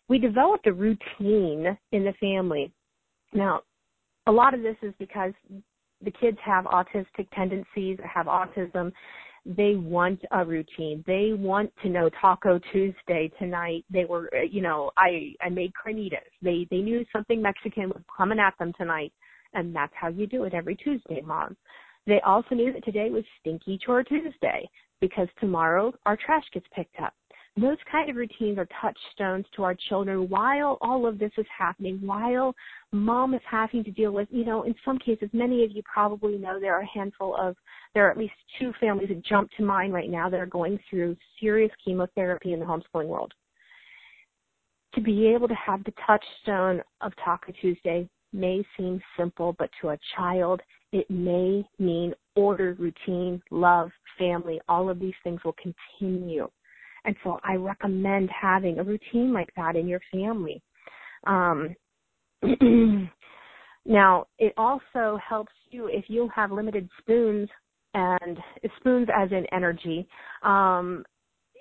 We 0.08 0.18
developed 0.18 0.66
a 0.68 0.74
routine 0.74 1.78
in 1.92 2.04
the 2.04 2.14
family. 2.20 2.72
Now, 3.34 3.62
a 4.28 4.32
lot 4.32 4.54
of 4.54 4.62
this 4.62 4.78
is 4.82 4.94
because 4.98 5.34
the 6.04 6.12
kids 6.12 6.38
have 6.44 6.66
autistic 6.66 7.28
tendencies, 7.36 8.00
have 8.12 8.26
autism. 8.26 8.92
They 9.50 9.76
want 9.76 10.22
a 10.32 10.46
routine. 10.46 11.04
They 11.08 11.32
want 11.34 11.74
to 11.82 11.90
know 11.90 12.10
Taco 12.22 12.60
Tuesday 12.72 13.32
tonight. 13.40 13.84
They 13.90 14.06
were, 14.06 14.30
uh, 14.32 14.44
you 14.44 14.62
know, 14.62 14.92
I 14.96 15.34
I 15.42 15.50
made 15.50 15.72
carnitas. 15.74 16.30
They 16.44 16.68
they 16.70 16.78
knew 16.78 17.04
something 17.12 17.42
Mexican 17.42 17.90
was 17.90 18.04
coming 18.16 18.40
at 18.40 18.56
them 18.60 18.74
tonight, 18.78 19.12
and 19.56 19.76
that's 19.76 19.94
how 19.96 20.10
you 20.10 20.28
do 20.28 20.44
it 20.44 20.54
every 20.54 20.76
Tuesday, 20.76 21.22
mom. 21.26 21.58
They 22.06 22.22
also 22.22 22.54
knew 22.54 22.72
that 22.74 22.86
today 22.86 23.10
was 23.10 23.24
Stinky 23.40 23.80
Chore 23.84 24.04
Tuesday 24.04 24.70
because 25.02 25.28
tomorrow 25.40 25.94
our 26.06 26.16
trash 26.16 26.46
gets 26.54 26.68
picked 26.76 27.00
up 27.02 27.14
those 27.58 27.78
kind 27.92 28.10
of 28.10 28.16
routines 28.16 28.58
are 28.58 28.68
touchstones 28.82 29.46
to 29.56 29.64
our 29.64 29.76
children 29.90 30.30
while 30.30 30.78
all 30.82 31.06
of 31.06 31.20
this 31.20 31.32
is 31.38 31.46
happening, 31.56 32.00
while 32.02 32.56
mom 32.92 33.34
is 33.34 33.42
having 33.50 33.84
to 33.84 33.92
deal 33.92 34.12
with, 34.12 34.28
you 34.32 34.46
know, 34.46 34.64
in 34.64 34.76
some 34.86 34.98
cases, 34.98 35.30
many 35.34 35.64
of 35.64 35.72
you 35.72 35.82
probably 35.92 36.38
know 36.38 36.60
there 36.60 36.76
are 36.76 36.82
a 36.82 36.88
handful 36.88 37.36
of, 37.36 37.56
there 37.94 38.08
are 38.08 38.12
at 38.12 38.18
least 38.18 38.34
two 38.60 38.72
families 38.80 39.10
that 39.10 39.26
jump 39.26 39.50
to 39.58 39.64
mind 39.64 39.94
right 39.94 40.10
now 40.10 40.30
that 40.30 40.40
are 40.40 40.46
going 40.46 40.80
through 40.90 41.18
serious 41.40 41.72
chemotherapy 41.84 42.54
in 42.54 42.60
the 42.60 42.66
homeschooling 42.66 43.08
world. 43.08 43.34
To 44.96 45.02
be 45.02 45.28
able 45.28 45.48
to 45.48 45.56
have 45.56 45.84
the 45.84 45.94
touchstone 46.06 46.82
of 47.02 47.14
Taco 47.24 47.52
Tuesday 47.62 48.10
may 48.32 48.64
seem 48.78 49.02
simple, 49.18 49.56
but 49.58 49.70
to 49.82 49.90
a 49.90 50.00
child, 50.16 50.62
it 50.92 51.10
may 51.10 51.68
mean 51.78 52.14
order, 52.36 52.76
routine, 52.80 53.42
love, 53.52 53.92
family. 54.18 54.60
All 54.68 54.90
of 54.90 55.00
these 55.00 55.14
things 55.24 55.40
will 55.44 55.56
continue 55.62 56.50
and 57.06 57.16
so 57.24 57.40
I 57.44 57.56
recommend 57.56 58.30
having 58.30 58.80
a 58.80 58.84
routine 58.84 59.34
like 59.34 59.50
that 59.56 59.76
in 59.76 59.88
your 59.88 60.02
family. 60.12 60.62
Um, 61.28 61.76
now, 63.86 64.28
it 64.38 64.54
also 64.58 65.20
helps 65.28 65.54
you 65.72 65.88
if 65.88 66.06
you 66.08 66.30
have 66.36 66.52
limited 66.52 66.90
spoons 67.00 67.50
and 67.94 68.38
spoons 68.80 69.08
as 69.16 69.32
in 69.32 69.46
energy. 69.52 70.08
Um, 70.44 71.04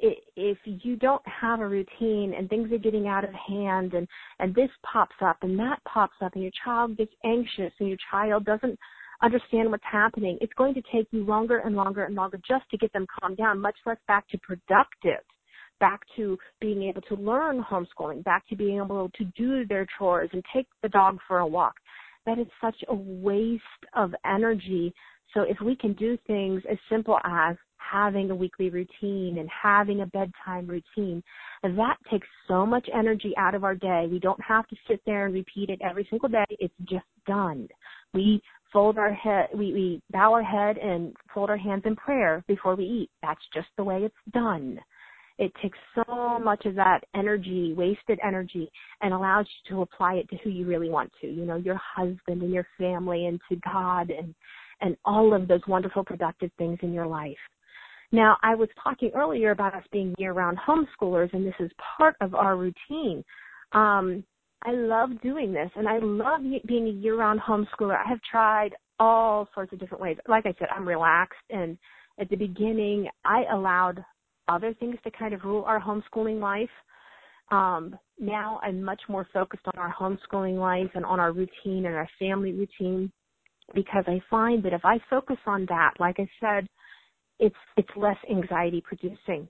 if 0.00 0.58
you 0.64 0.96
don't 0.96 1.22
have 1.26 1.60
a 1.60 1.68
routine 1.68 2.34
and 2.36 2.48
things 2.48 2.70
are 2.70 2.78
getting 2.78 3.08
out 3.08 3.24
of 3.24 3.30
hand 3.34 3.94
and 3.94 4.06
and 4.38 4.54
this 4.54 4.70
pops 4.84 5.16
up 5.20 5.38
and 5.42 5.58
that 5.58 5.80
pops 5.92 6.14
up 6.22 6.34
and 6.34 6.42
your 6.42 6.52
child 6.64 6.96
gets 6.96 7.12
anxious 7.24 7.72
and 7.80 7.88
your 7.88 7.98
child 8.10 8.44
doesn't 8.44 8.78
understand 9.22 9.70
what's 9.70 9.84
happening, 9.90 10.38
it's 10.40 10.52
going 10.54 10.74
to 10.74 10.82
take 10.92 11.06
you 11.10 11.24
longer 11.24 11.58
and 11.58 11.74
longer 11.74 12.04
and 12.04 12.14
longer 12.14 12.38
just 12.48 12.68
to 12.70 12.78
get 12.78 12.92
them 12.92 13.06
calmed 13.18 13.36
down, 13.36 13.60
much 13.60 13.76
less 13.86 13.98
back 14.06 14.28
to 14.28 14.38
productive, 14.38 15.22
back 15.80 16.00
to 16.16 16.38
being 16.60 16.82
able 16.84 17.02
to 17.02 17.14
learn 17.16 17.62
homeschooling, 17.62 18.22
back 18.24 18.46
to 18.48 18.56
being 18.56 18.78
able 18.78 19.10
to 19.16 19.24
do 19.36 19.66
their 19.66 19.86
chores 19.98 20.30
and 20.32 20.42
take 20.54 20.66
the 20.82 20.88
dog 20.88 21.18
for 21.26 21.38
a 21.38 21.46
walk. 21.46 21.74
That 22.26 22.38
is 22.38 22.46
such 22.60 22.76
a 22.88 22.94
waste 22.94 23.62
of 23.94 24.14
energy. 24.24 24.92
So 25.34 25.42
if 25.42 25.58
we 25.64 25.76
can 25.76 25.94
do 25.94 26.18
things 26.26 26.62
as 26.70 26.78
simple 26.90 27.18
as 27.24 27.56
having 27.78 28.30
a 28.30 28.34
weekly 28.34 28.70
routine 28.70 29.38
and 29.38 29.48
having 29.50 30.00
a 30.00 30.06
bedtime 30.06 30.66
routine, 30.66 31.22
that 31.62 31.96
takes 32.10 32.26
so 32.46 32.66
much 32.66 32.88
energy 32.92 33.32
out 33.36 33.54
of 33.54 33.64
our 33.64 33.74
day. 33.74 34.06
We 34.10 34.18
don't 34.18 34.42
have 34.42 34.66
to 34.68 34.76
sit 34.88 35.00
there 35.06 35.26
and 35.26 35.34
repeat 35.34 35.70
it 35.70 35.80
every 35.82 36.06
single 36.10 36.28
day. 36.28 36.44
It's 36.50 36.74
just 36.84 37.06
done. 37.26 37.68
We 38.14 38.42
fold 38.72 38.98
our 38.98 39.12
head, 39.12 39.48
we, 39.54 39.72
we 39.72 40.02
bow 40.10 40.32
our 40.32 40.42
head 40.42 40.76
and 40.76 41.14
fold 41.32 41.50
our 41.50 41.56
hands 41.56 41.82
in 41.86 41.96
prayer 41.96 42.44
before 42.46 42.76
we 42.76 42.84
eat. 42.84 43.10
That's 43.22 43.40
just 43.54 43.68
the 43.76 43.84
way 43.84 44.02
it's 44.02 44.14
done. 44.32 44.78
It 45.38 45.52
takes 45.62 45.78
so 45.94 46.38
much 46.40 46.66
of 46.66 46.74
that 46.74 47.04
energy, 47.14 47.72
wasted 47.72 48.18
energy, 48.24 48.68
and 49.02 49.14
allows 49.14 49.46
you 49.46 49.76
to 49.76 49.82
apply 49.82 50.14
it 50.14 50.28
to 50.30 50.36
who 50.42 50.50
you 50.50 50.66
really 50.66 50.90
want 50.90 51.12
to, 51.20 51.28
you 51.28 51.44
know, 51.44 51.56
your 51.56 51.80
husband 51.96 52.42
and 52.42 52.52
your 52.52 52.66
family 52.76 53.26
and 53.26 53.40
to 53.48 53.56
God 53.56 54.10
and, 54.10 54.34
and 54.80 54.96
all 55.04 55.32
of 55.32 55.46
those 55.46 55.60
wonderful 55.68 56.04
productive 56.04 56.50
things 56.58 56.78
in 56.82 56.92
your 56.92 57.06
life. 57.06 57.36
Now, 58.10 58.36
I 58.42 58.54
was 58.54 58.68
talking 58.82 59.10
earlier 59.14 59.50
about 59.50 59.74
us 59.74 59.84
being 59.92 60.14
year-round 60.18 60.58
homeschoolers, 60.58 61.32
and 61.34 61.46
this 61.46 61.54
is 61.60 61.70
part 61.96 62.16
of 62.20 62.34
our 62.34 62.56
routine. 62.56 63.22
Um, 63.72 64.24
I 64.64 64.72
love 64.72 65.10
doing 65.22 65.52
this, 65.52 65.70
and 65.76 65.86
I 65.86 65.98
love 65.98 66.40
being 66.66 66.86
a 66.86 66.90
year-round 66.90 67.40
homeschooler. 67.40 67.96
I 67.96 68.08
have 68.08 68.20
tried 68.30 68.70
all 68.98 69.48
sorts 69.54 69.72
of 69.72 69.78
different 69.78 70.02
ways. 70.02 70.16
Like 70.26 70.46
I 70.46 70.54
said, 70.58 70.68
I'm 70.74 70.88
relaxed, 70.88 71.38
and 71.50 71.76
at 72.18 72.28
the 72.30 72.36
beginning, 72.36 73.08
I 73.24 73.44
allowed 73.52 74.02
other 74.48 74.74
things 74.74 74.96
to 75.04 75.10
kind 75.10 75.34
of 75.34 75.44
rule 75.44 75.64
our 75.64 75.80
homeschooling 75.80 76.40
life. 76.40 76.70
Um, 77.50 77.96
now 78.18 78.58
I'm 78.62 78.82
much 78.82 79.00
more 79.08 79.26
focused 79.32 79.64
on 79.66 79.78
our 79.78 79.94
homeschooling 79.94 80.58
life 80.58 80.90
and 80.94 81.04
on 81.04 81.20
our 81.20 81.32
routine 81.32 81.86
and 81.86 81.94
our 81.94 82.08
family 82.18 82.52
routine 82.52 83.12
because 83.74 84.04
I 84.06 84.20
find 84.30 84.62
that 84.64 84.72
if 84.72 84.84
I 84.84 84.98
focus 85.08 85.36
on 85.46 85.66
that, 85.68 85.92
like 85.98 86.16
I 86.18 86.28
said, 86.40 86.66
it's 87.38 87.56
it's 87.76 87.88
less 87.96 88.16
anxiety 88.30 88.80
producing. 88.80 89.48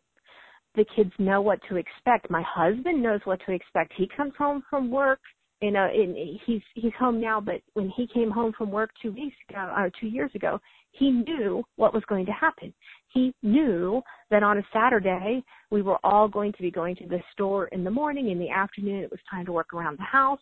The 0.74 0.84
kids 0.94 1.12
know 1.18 1.40
what 1.40 1.60
to 1.68 1.76
expect. 1.76 2.30
My 2.30 2.42
husband 2.46 3.02
knows 3.02 3.20
what 3.24 3.40
to 3.46 3.52
expect. 3.52 3.92
He 3.96 4.08
comes 4.16 4.32
home 4.38 4.62
from 4.70 4.90
work 4.90 5.20
you 5.60 5.72
know, 5.72 5.88
in, 5.92 6.38
he's 6.46 6.62
he's 6.74 6.92
home 6.98 7.20
now, 7.20 7.40
but 7.40 7.60
when 7.74 7.92
he 7.96 8.06
came 8.06 8.30
home 8.30 8.52
from 8.56 8.70
work 8.70 8.90
two 9.02 9.12
weeks 9.12 9.36
ago 9.48 9.72
or 9.76 9.90
two 10.00 10.06
years 10.06 10.30
ago, 10.34 10.60
he 10.92 11.10
knew 11.10 11.64
what 11.76 11.92
was 11.92 12.04
going 12.08 12.26
to 12.26 12.32
happen. 12.32 12.72
He 13.12 13.34
knew 13.42 14.00
that 14.30 14.44
on 14.44 14.58
a 14.58 14.62
Saturday 14.72 15.42
we 15.70 15.82
were 15.82 15.98
all 16.04 16.28
going 16.28 16.52
to 16.52 16.62
be 16.62 16.70
going 16.70 16.94
to 16.96 17.08
the 17.08 17.20
store 17.32 17.66
in 17.68 17.82
the 17.82 17.90
morning. 17.90 18.30
In 18.30 18.38
the 18.38 18.50
afternoon, 18.50 19.02
it 19.02 19.10
was 19.10 19.20
time 19.28 19.46
to 19.46 19.52
work 19.52 19.74
around 19.74 19.98
the 19.98 20.04
house. 20.04 20.40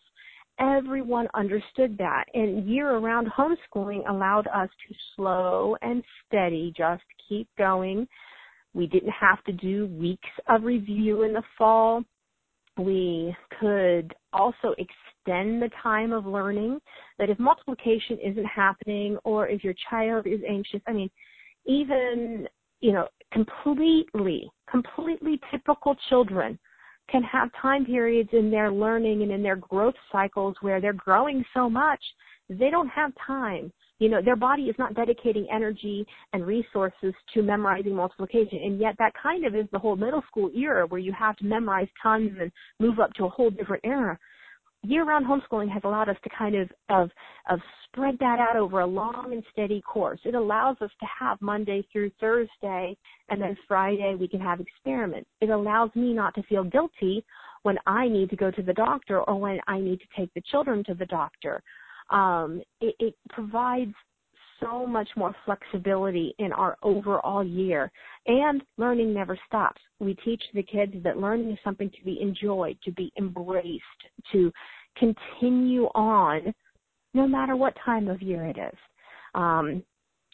Everyone 0.59 1.29
understood 1.35 1.99
that, 1.99 2.25
and 2.33 2.67
year-round 2.67 3.29
homeschooling 3.29 4.09
allowed 4.09 4.47
us 4.49 4.71
to 4.89 4.95
slow 5.15 5.77
and 5.83 6.03
steady, 6.27 6.73
just 6.77 7.03
keep 7.29 7.49
going. 7.59 8.09
We 8.73 8.87
didn't 8.87 9.13
have 9.13 9.43
to 9.45 9.53
do 9.53 9.87
weeks 9.87 10.29
of 10.49 10.65
review 10.65 11.23
in 11.25 11.35
the 11.35 11.43
fall 11.59 12.05
we 12.79 13.35
could 13.59 14.15
also 14.33 14.75
extend 14.79 15.63
the 15.63 15.71
time 15.83 16.13
of 16.13 16.27
learning 16.27 16.79
that 17.19 17.31
if 17.31 17.39
multiplication 17.39 18.19
isn't 18.25 18.45
happening 18.45 19.17
or 19.25 19.49
if 19.49 19.65
your 19.65 19.75
child 19.89 20.27
is 20.27 20.41
anxious 20.49 20.81
i 20.87 20.93
mean 20.93 21.11
even 21.65 22.47
you 22.81 22.93
know 22.93 23.09
completely 23.33 24.51
completely 24.71 25.41
typical 25.51 25.97
children 26.09 26.59
can 27.11 27.23
have 27.23 27.51
time 27.61 27.85
periods 27.85 28.31
in 28.33 28.51
their 28.51 28.71
learning 28.71 29.23
and 29.23 29.31
in 29.31 29.43
their 29.43 29.57
growth 29.57 29.95
cycles 30.11 30.57
where 30.61 30.81
they're 30.81 30.93
growing 30.93 31.45
so 31.55 31.69
much 31.71 32.01
they 32.49 32.71
don't 32.71 32.89
have 32.89 33.13
time 33.27 33.73
you 33.99 34.11
know, 34.11 34.21
their 34.23 34.37
body 34.37 34.65
is 34.65 34.77
not 34.79 34.95
dedicating 34.95 35.47
energy 35.51 36.07
and 36.33 36.47
resources 36.47 37.15
to 37.33 37.43
memorizing 37.43 37.95
multiplication. 37.95 38.61
And 38.63 38.79
yet 38.79 38.95
that 38.99 39.13
kind 39.21 39.47
of 39.47 39.55
is 39.55 39.67
the 39.73 39.79
whole 39.79 39.97
middle 39.97 40.23
school 40.29 40.51
era 40.55 40.87
where 40.87 41.01
you 41.01 41.13
have 41.13 41.37
to 41.37 41.45
memorize 41.45 41.89
tons 42.03 42.33
and 42.39 42.53
move 42.79 42.99
up 43.01 43.13
to 43.15 43.25
a 43.25 43.29
whole 43.29 43.51
different 43.51 43.85
era. 43.85 44.19
Year-round 44.89 45.27
homeschooling 45.27 45.71
has 45.73 45.83
allowed 45.85 46.09
us 46.09 46.17
to 46.23 46.31
kind 46.37 46.55
of, 46.55 46.71
of, 46.89 47.11
of 47.51 47.61
spread 47.85 48.17
that 48.21 48.39
out 48.39 48.57
over 48.57 48.81
a 48.81 48.87
long 48.87 49.33
and 49.33 49.43
steady 49.53 49.83
course. 49.83 50.21
It 50.25 50.35
allows 50.35 50.77
us 50.81 50.91
to 51.01 51.07
have 51.19 51.41
Monday 51.41 51.87
through 51.93 52.11
Thursday 52.21 52.97
and 53.29 53.41
then 53.41 53.57
Friday 53.67 54.15
we 54.19 54.29
can 54.29 54.41
have 54.41 54.61
experiments. 54.61 55.29
It 55.41 55.51
allows 55.51 55.91
me 55.95 56.13
not 56.13 56.35
to 56.35 56.43
feel 56.45 56.65
guilty 56.65 57.25
when 57.63 57.77
I 57.87 58.09
need 58.09 58.31
to 58.31 58.37
go 58.37 58.51
to 58.51 58.63
the 58.63 58.75
doctor 58.75 59.21
or 59.23 59.41
when 59.41 59.59
I 59.67 59.81
need 59.81 60.01
to 60.01 60.07
take 60.17 60.33
the 60.35 60.43
children 60.51 60.85
to 60.85 60.95
the 60.95 61.07
doctor 61.07 61.63
um, 62.11 62.63
it, 62.81 62.95
it 62.99 63.15
provides 63.31 63.95
so 64.61 64.87
much 64.87 65.09
more 65.17 65.35
flexibility 65.45 66.35
in 66.39 66.51
our 66.53 66.79
overall 66.83 67.45
year. 67.45 67.91
And 68.27 68.63
learning 68.79 69.13
never 69.13 69.39
stops. 69.47 69.81
We 70.01 70.15
teach 70.25 70.43
the 70.55 70.63
kids 70.63 70.95
that 71.05 71.19
learning 71.19 71.51
is 71.51 71.59
something 71.63 71.91
to 71.91 72.05
be 72.05 72.21
enjoyed, 72.23 72.79
to 72.85 72.93
be 72.93 73.13
embraced, 73.19 73.83
to 74.33 74.51
continue 74.99 75.85
on 75.95 76.53
no 77.15 77.27
matter 77.27 77.57
what 77.57 77.75
time 77.85 78.09
of 78.09 78.21
year 78.23 78.45
it 78.47 78.59
is. 78.59 78.79
Um, 79.35 79.83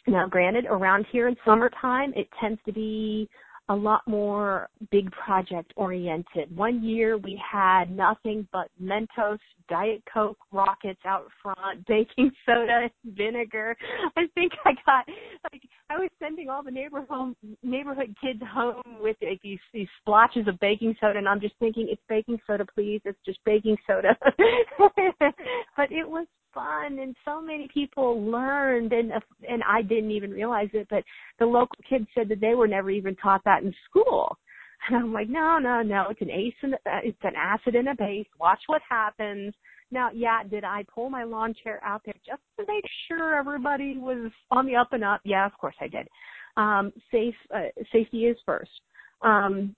now, 0.05 0.27
granted, 0.27 0.65
around 0.65 1.05
here 1.11 1.27
in 1.27 1.35
summertime, 1.45 2.13
it 2.15 2.27
tends 2.41 2.59
to 2.65 2.73
be 2.73 3.29
a 3.69 3.75
lot 3.75 4.01
more 4.07 4.69
big 4.91 5.09
project 5.11 5.73
oriented. 5.75 6.55
One 6.55 6.83
year 6.83 7.17
we 7.17 7.41
had 7.51 7.95
nothing 7.95 8.47
but 8.51 8.67
Mentos, 8.81 9.39
Diet 9.69 10.03
Coke, 10.11 10.37
rockets 10.51 10.99
out 11.05 11.27
front, 11.41 11.85
baking 11.87 12.31
soda, 12.45 12.89
vinegar. 13.05 13.75
I 14.17 14.23
think 14.35 14.51
I 14.65 14.71
got 14.85 15.07
like 15.51 15.61
I 15.89 15.97
was 15.97 16.09
sending 16.19 16.49
all 16.49 16.63
the 16.63 16.71
neighborhood 16.71 17.07
home, 17.09 17.35
neighborhood 17.61 18.15
kids 18.21 18.41
home 18.51 18.83
with 18.99 19.15
like 19.21 19.41
these 19.41 19.59
these 19.73 19.87
splotches 20.01 20.47
of 20.47 20.59
baking 20.59 20.95
soda, 20.99 21.17
and 21.17 21.27
I'm 21.27 21.39
just 21.41 21.55
thinking, 21.59 21.87
it's 21.89 22.01
baking 22.09 22.39
soda, 22.45 22.65
please. 22.65 23.01
It's 23.05 23.19
just 23.25 23.39
baking 23.45 23.77
soda. 23.87 24.17
but 24.77 25.91
it 25.91 26.07
was 26.07 26.27
fun 26.53 26.99
and 26.99 27.15
so 27.25 27.41
many 27.41 27.67
people 27.73 28.21
learned 28.23 28.93
and 28.93 29.11
and 29.47 29.63
I 29.67 29.81
didn't 29.81 30.11
even 30.11 30.31
realize 30.31 30.69
it 30.73 30.87
but 30.89 31.03
the 31.39 31.45
local 31.45 31.77
kids 31.87 32.05
said 32.15 32.29
that 32.29 32.41
they 32.41 32.55
were 32.55 32.67
never 32.67 32.89
even 32.89 33.15
taught 33.15 33.43
that 33.45 33.63
in 33.63 33.73
school. 33.89 34.37
And 34.89 34.97
I'm 34.97 35.13
like 35.13 35.29
no 35.29 35.59
no 35.59 35.81
no 35.81 36.07
it's 36.09 36.21
an 36.21 36.29
ace 36.29 36.53
and 36.61 36.75
it's 37.03 37.17
an 37.23 37.35
acid 37.37 37.75
and 37.75 37.87
a 37.87 37.95
base. 37.95 38.27
Watch 38.37 38.59
what 38.67 38.81
happens. 38.87 39.53
Now 39.91 40.09
yeah 40.13 40.43
did 40.43 40.65
I 40.65 40.83
pull 40.93 41.09
my 41.09 41.23
lawn 41.23 41.55
chair 41.63 41.79
out 41.85 42.01
there 42.05 42.15
just 42.25 42.41
to 42.59 42.65
make 42.67 42.83
sure 43.07 43.35
everybody 43.35 43.97
was 43.97 44.29
on 44.51 44.65
the 44.65 44.75
up 44.75 44.91
and 44.91 45.03
up? 45.03 45.21
Yeah 45.23 45.45
of 45.45 45.53
course 45.57 45.75
I 45.79 45.87
did. 45.87 46.07
Um 46.57 46.91
safe 47.11 47.35
uh, 47.55 47.69
safety 47.93 48.25
is 48.25 48.37
first. 48.45 48.71
Um 49.21 49.73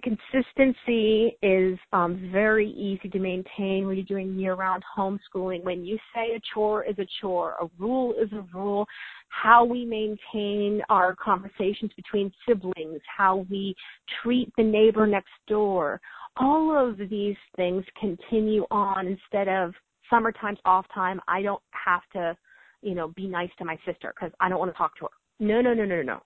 consistency 0.00 1.36
is 1.42 1.78
um, 1.92 2.30
very 2.32 2.70
easy 2.70 3.08
to 3.10 3.18
maintain 3.18 3.86
when 3.86 3.96
you're 3.96 4.04
doing 4.04 4.38
year-round 4.38 4.82
homeschooling. 4.96 5.62
When 5.64 5.84
you 5.84 5.98
say 6.14 6.34
a 6.34 6.40
chore 6.54 6.84
is 6.84 6.98
a 6.98 7.06
chore, 7.20 7.56
a 7.60 7.66
rule 7.78 8.14
is 8.14 8.32
a 8.32 8.44
rule, 8.56 8.86
how 9.28 9.64
we 9.64 9.84
maintain 9.84 10.80
our 10.88 11.14
conversations 11.14 11.90
between 11.94 12.32
siblings, 12.48 13.00
how 13.16 13.46
we 13.50 13.74
treat 14.22 14.50
the 14.56 14.62
neighbor 14.62 15.06
next 15.06 15.32
door, 15.46 16.00
all 16.38 16.74
of 16.74 16.96
these 17.10 17.36
things 17.56 17.84
continue 18.00 18.64
on 18.70 19.06
instead 19.06 19.48
of 19.48 19.74
summertime's 20.08 20.58
off 20.64 20.86
time. 20.94 21.20
I 21.28 21.42
don't 21.42 21.62
have 21.72 22.02
to, 22.14 22.36
you 22.80 22.94
know, 22.94 23.08
be 23.08 23.26
nice 23.26 23.50
to 23.58 23.64
my 23.64 23.76
sister 23.84 24.14
because 24.14 24.32
I 24.40 24.48
don't 24.48 24.58
want 24.58 24.72
to 24.72 24.78
talk 24.78 24.96
to 24.96 25.04
her. 25.04 25.10
No, 25.38 25.60
no, 25.60 25.74
no, 25.74 25.84
no, 25.84 26.02
no. 26.02 26.20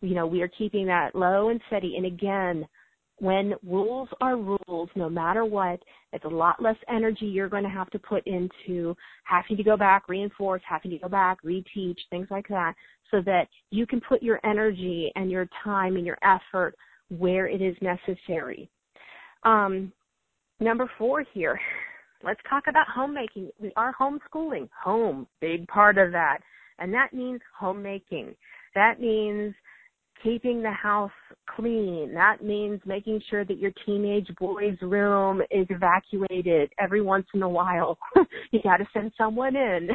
You 0.00 0.14
know, 0.14 0.26
we 0.26 0.42
are 0.42 0.48
keeping 0.48 0.86
that 0.86 1.14
low 1.14 1.48
and 1.48 1.60
steady. 1.68 1.96
And 1.96 2.06
again, 2.06 2.66
when 3.20 3.54
rules 3.66 4.08
are 4.20 4.36
rules, 4.36 4.88
no 4.94 5.08
matter 5.08 5.44
what, 5.44 5.80
it's 6.12 6.24
a 6.24 6.28
lot 6.28 6.62
less 6.62 6.76
energy 6.88 7.26
you're 7.26 7.48
going 7.48 7.64
to 7.64 7.68
have 7.68 7.90
to 7.90 7.98
put 7.98 8.26
into 8.26 8.96
having 9.24 9.56
to 9.56 9.62
go 9.62 9.76
back, 9.76 10.08
reinforce, 10.08 10.62
having 10.68 10.90
to 10.92 10.98
go 10.98 11.08
back, 11.08 11.42
reteach, 11.42 11.98
things 12.10 12.28
like 12.30 12.46
that, 12.48 12.74
so 13.10 13.20
that 13.22 13.48
you 13.70 13.86
can 13.86 14.00
put 14.00 14.22
your 14.22 14.40
energy 14.44 15.10
and 15.16 15.30
your 15.30 15.48
time 15.64 15.96
and 15.96 16.06
your 16.06 16.18
effort 16.22 16.76
where 17.08 17.48
it 17.48 17.60
is 17.60 17.76
necessary. 17.80 18.68
Um, 19.42 19.92
number 20.60 20.90
four 20.98 21.24
here, 21.32 21.58
let's 22.24 22.40
talk 22.48 22.64
about 22.68 22.86
homemaking. 22.94 23.50
We 23.58 23.72
are 23.76 23.94
homeschooling. 23.98 24.68
Home, 24.84 25.26
big 25.40 25.66
part 25.68 25.98
of 25.98 26.12
that. 26.12 26.38
And 26.78 26.92
that 26.94 27.12
means 27.12 27.40
homemaking. 27.58 28.34
That 28.74 29.00
means 29.00 29.54
keeping 30.22 30.62
the 30.62 30.70
house 30.70 31.10
clean. 31.54 32.12
That 32.14 32.42
means 32.42 32.80
making 32.84 33.20
sure 33.28 33.44
that 33.44 33.58
your 33.58 33.72
teenage 33.84 34.28
boy's 34.38 34.76
room 34.82 35.40
is 35.50 35.66
evacuated 35.70 36.70
every 36.78 37.00
once 37.02 37.26
in 37.34 37.42
a 37.42 37.48
while. 37.48 37.98
you 38.50 38.60
got 38.62 38.78
to 38.78 38.86
send 38.92 39.12
someone 39.16 39.56
in. 39.56 39.90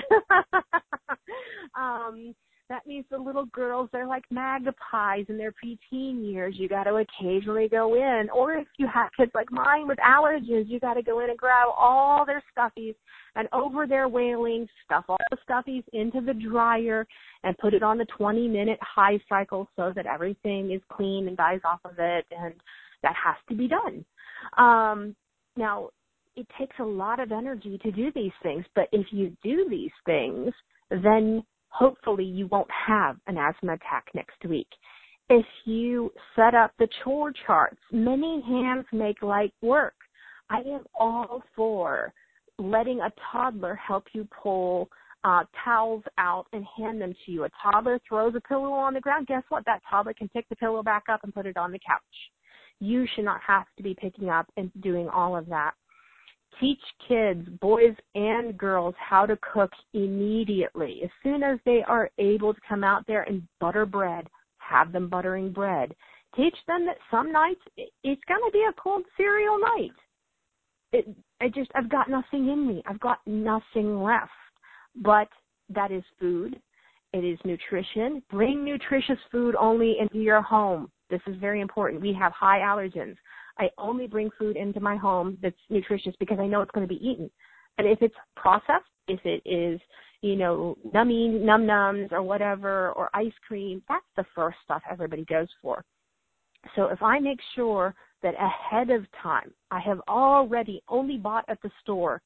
um, 1.77 2.36
that 2.73 2.88
means 2.88 3.05
the 3.12 3.17
little 3.17 3.45
girls 3.45 3.88
they're 3.91 4.07
like 4.07 4.23
magpies 4.31 5.25
in 5.29 5.38
their 5.38 5.53
preteen 5.63 6.25
years. 6.25 6.55
You 6.57 6.67
got 6.67 6.86
to 6.86 6.95
occasionally 6.95 7.69
go 7.69 7.93
in. 7.93 8.29
Or 8.33 8.53
if 8.53 8.67
you 8.79 8.88
have 8.91 9.12
kids 9.15 9.31
like 9.36 9.51
mine 9.51 9.88
with 9.88 9.99
allergies, 9.99 10.67
you 10.67 10.79
got 10.79 10.95
to 10.95 11.03
go 11.03 11.19
in 11.19 11.29
and 11.29 11.38
grab 11.38 11.67
all 11.77 12.25
their 12.25 12.41
stuffies 12.51 12.95
and 13.36 13.47
over 13.53 13.86
their 13.86 14.07
wailing 14.07 14.67
stuff 14.83 15.05
all 15.07 15.17
the 15.29 15.38
stuffies 15.47 15.83
into 15.93 16.19
the 16.19 16.33
dryer 16.33 17.05
and 17.43 17.55
put 17.59 17.75
it 17.75 17.83
on 17.83 17.99
the 17.99 18.07
20 18.17 18.47
minute 18.47 18.79
high 18.81 19.19
cycle 19.29 19.69
so 19.75 19.93
that 19.95 20.07
everything 20.07 20.71
is 20.71 20.81
clean 20.91 21.27
and 21.27 21.38
dies 21.38 21.62
off 21.63 21.79
of 21.86 21.99
it 21.99 22.25
and 22.31 22.55
that 23.03 23.13
has 23.23 23.36
to 23.49 23.55
be 23.55 23.67
done. 23.67 24.03
Um 24.57 25.15
now 25.57 25.89
it 26.36 26.47
takes 26.57 26.75
a 26.79 26.83
lot 26.83 27.19
of 27.19 27.31
energy 27.31 27.77
to 27.83 27.91
do 27.91 28.12
these 28.15 28.31
things 28.41 28.65
but 28.73 28.88
if 28.91 29.05
you 29.12 29.31
do 29.43 29.67
these 29.69 29.91
things 30.07 30.51
then 30.89 31.43
hopefully 31.73 32.23
you 32.23 32.47
won't 32.47 32.69
have 32.88 33.17
an 33.27 33.38
asthma 33.38 33.73
attack 33.73 34.05
next 34.13 34.45
week. 34.47 34.67
If 35.29 35.45
you 35.65 36.12
set 36.36 36.53
up 36.53 36.71
the 36.77 36.88
chore 37.03 37.33
charts, 37.45 37.79
many 37.91 38.41
hands 38.41 38.86
make 38.91 39.21
light 39.23 39.53
work. 39.62 39.95
I 40.49 40.59
am 40.59 40.83
all 40.93 41.41
for 41.55 42.13
letting 42.59 42.99
a 42.99 43.12
toddler 43.31 43.75
help 43.75 44.05
you 44.13 44.27
pull 44.43 44.89
uh, 45.23 45.45
towels 45.63 46.03
out 46.17 46.45
and 46.53 46.65
hand 46.77 47.01
them 47.01 47.15
to 47.25 47.31
you. 47.31 47.45
A 47.45 47.49
toddler 47.62 47.99
throws 48.07 48.36
a 48.36 48.41
pillow 48.41 48.71
on 48.71 48.93
the 48.93 48.99
ground. 48.99 49.27
Guess 49.27 49.43
what? 49.49 49.65
That 49.65 49.81
toddler 49.89 50.13
can 50.13 50.29
pick 50.29 50.47
the 50.49 50.55
pillow 50.57 50.83
back 50.83 51.03
up 51.09 51.23
and 51.23 51.33
put 51.33 51.45
it 51.45 51.57
on 51.57 51.71
the 51.71 51.79
couch. 51.79 52.01
You 52.79 53.07
should 53.15 53.25
not 53.25 53.39
have 53.47 53.65
to 53.77 53.83
be 53.83 53.95
picking 53.95 54.29
up 54.29 54.47
and 54.57 54.69
doing 54.81 55.07
all 55.07 55.36
of 55.36 55.47
that 55.47 55.73
teach 56.59 56.79
kids, 57.07 57.47
boys 57.61 57.95
and 58.15 58.57
girls, 58.57 58.95
how 58.97 59.25
to 59.25 59.37
cook 59.53 59.71
immediately. 59.93 61.01
As 61.03 61.09
soon 61.23 61.43
as 61.43 61.59
they 61.65 61.83
are 61.87 62.09
able 62.17 62.53
to 62.53 62.61
come 62.67 62.83
out 62.83 63.05
there 63.07 63.23
and 63.23 63.43
butter 63.59 63.85
bread, 63.85 64.27
have 64.57 64.91
them 64.91 65.09
buttering 65.09 65.51
bread. 65.51 65.93
Teach 66.35 66.55
them 66.67 66.85
that 66.85 66.97
some 67.11 67.31
nights 67.31 67.61
it's 67.77 68.21
going 68.27 68.41
to 68.45 68.51
be 68.51 68.65
a 68.69 68.81
cold 68.81 69.03
cereal 69.17 69.57
night. 69.59 69.91
It, 70.91 71.07
I 71.41 71.49
just, 71.49 71.71
I've 71.75 71.89
got 71.89 72.09
nothing 72.09 72.49
in 72.49 72.67
me. 72.67 72.83
I've 72.87 72.99
got 72.99 73.19
nothing 73.25 74.01
left. 74.01 74.31
But 74.95 75.27
that 75.69 75.91
is 75.91 76.03
food. 76.19 76.59
It 77.13 77.23
is 77.23 77.37
nutrition. 77.45 78.23
Bring 78.31 78.63
nutritious 78.63 79.19
food 79.31 79.55
only 79.55 79.97
into 79.99 80.17
your 80.17 80.41
home. 80.41 80.89
This 81.09 81.21
is 81.27 81.35
very 81.37 81.61
important. 81.61 82.01
We 82.01 82.13
have 82.19 82.31
high 82.31 82.59
allergens. 82.59 83.15
I 83.59 83.69
only 83.77 84.07
bring 84.07 84.29
food 84.37 84.55
into 84.55 84.79
my 84.79 84.95
home 84.95 85.37
that's 85.41 85.55
nutritious 85.69 86.15
because 86.19 86.39
I 86.39 86.47
know 86.47 86.61
it's 86.61 86.71
going 86.71 86.87
to 86.87 86.93
be 86.93 87.05
eaten. 87.05 87.29
And 87.77 87.87
if 87.87 88.01
it's 88.01 88.15
processed, 88.35 88.85
if 89.07 89.19
it 89.25 89.41
is, 89.45 89.79
you 90.21 90.35
know, 90.35 90.77
nummy, 90.93 91.41
num 91.41 91.63
nums 91.63 92.11
or 92.11 92.23
whatever, 92.23 92.91
or 92.91 93.09
ice 93.13 93.33
cream, 93.47 93.81
that's 93.87 94.05
the 94.15 94.25
first 94.35 94.57
stuff 94.63 94.81
everybody 94.89 95.25
goes 95.25 95.49
for. 95.61 95.83
So 96.75 96.85
if 96.85 97.01
I 97.01 97.19
make 97.19 97.39
sure 97.55 97.93
that 98.21 98.35
ahead 98.35 98.89
of 98.89 99.05
time 99.21 99.51
I 99.69 99.79
have 99.81 99.99
already 100.07 100.81
only 100.87 101.17
bought 101.17 101.45
at 101.49 101.61
the 101.61 101.71
store 101.81 102.21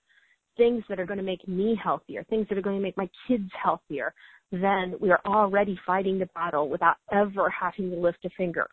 things 0.57 0.83
that 0.89 0.99
are 0.99 1.05
going 1.05 1.17
to 1.17 1.23
make 1.23 1.47
me 1.47 1.79
healthier, 1.81 2.23
things 2.23 2.47
that 2.49 2.57
are 2.57 2.63
going 2.63 2.77
to 2.77 2.81
make 2.81 2.97
my 2.97 3.09
kids 3.27 3.49
healthier, 3.61 4.13
then 4.51 4.95
we 4.99 5.11
are 5.11 5.21
already 5.25 5.79
fighting 5.85 6.19
the 6.19 6.27
battle 6.33 6.69
without 6.69 6.97
ever 7.11 7.49
having 7.49 7.91
to 7.91 7.97
lift 7.97 8.25
a 8.25 8.29
finger. 8.37 8.67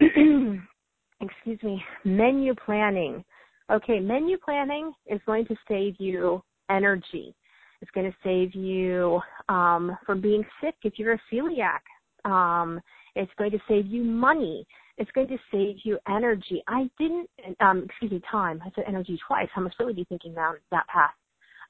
excuse 1.20 1.62
me, 1.62 1.82
menu 2.04 2.54
planning. 2.54 3.24
Okay, 3.70 4.00
menu 4.00 4.38
planning 4.38 4.92
is 5.06 5.20
going 5.26 5.46
to 5.46 5.56
save 5.68 5.96
you 5.98 6.42
energy. 6.70 7.34
It's 7.80 7.90
going 7.92 8.10
to 8.10 8.16
save 8.24 8.54
you 8.54 9.20
um, 9.48 9.96
from 10.04 10.20
being 10.20 10.44
sick 10.60 10.74
if 10.82 10.94
you're 10.98 11.14
a 11.14 11.20
celiac. 11.32 11.80
Um, 12.28 12.80
it's 13.14 13.30
going 13.38 13.50
to 13.52 13.58
save 13.68 13.86
you 13.86 14.02
money. 14.04 14.66
It's 14.96 15.10
going 15.12 15.28
to 15.28 15.38
save 15.52 15.76
you 15.84 15.98
energy. 16.08 16.62
I 16.66 16.90
didn't, 16.98 17.28
um, 17.60 17.84
excuse 17.84 18.10
me, 18.10 18.22
time. 18.30 18.60
I 18.64 18.70
said 18.74 18.84
energy 18.88 19.18
twice. 19.26 19.48
How 19.54 19.62
much 19.62 19.74
really 19.78 19.92
be 19.92 20.04
thinking 20.04 20.34
down 20.34 20.56
that 20.72 20.86
path. 20.88 21.14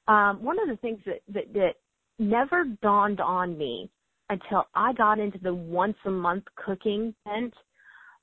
Um, 0.07 0.43
one 0.43 0.59
of 0.59 0.67
the 0.67 0.77
things 0.77 0.99
that, 1.05 1.21
that, 1.33 1.53
that 1.53 1.73
never 2.17 2.65
dawned 2.81 3.21
on 3.21 3.57
me 3.57 3.89
until 4.29 4.65
I 4.73 4.93
got 4.93 5.19
into 5.19 5.37
the 5.37 5.53
once 5.53 5.97
a 6.05 6.09
month 6.09 6.45
cooking 6.55 7.13
bent 7.25 7.53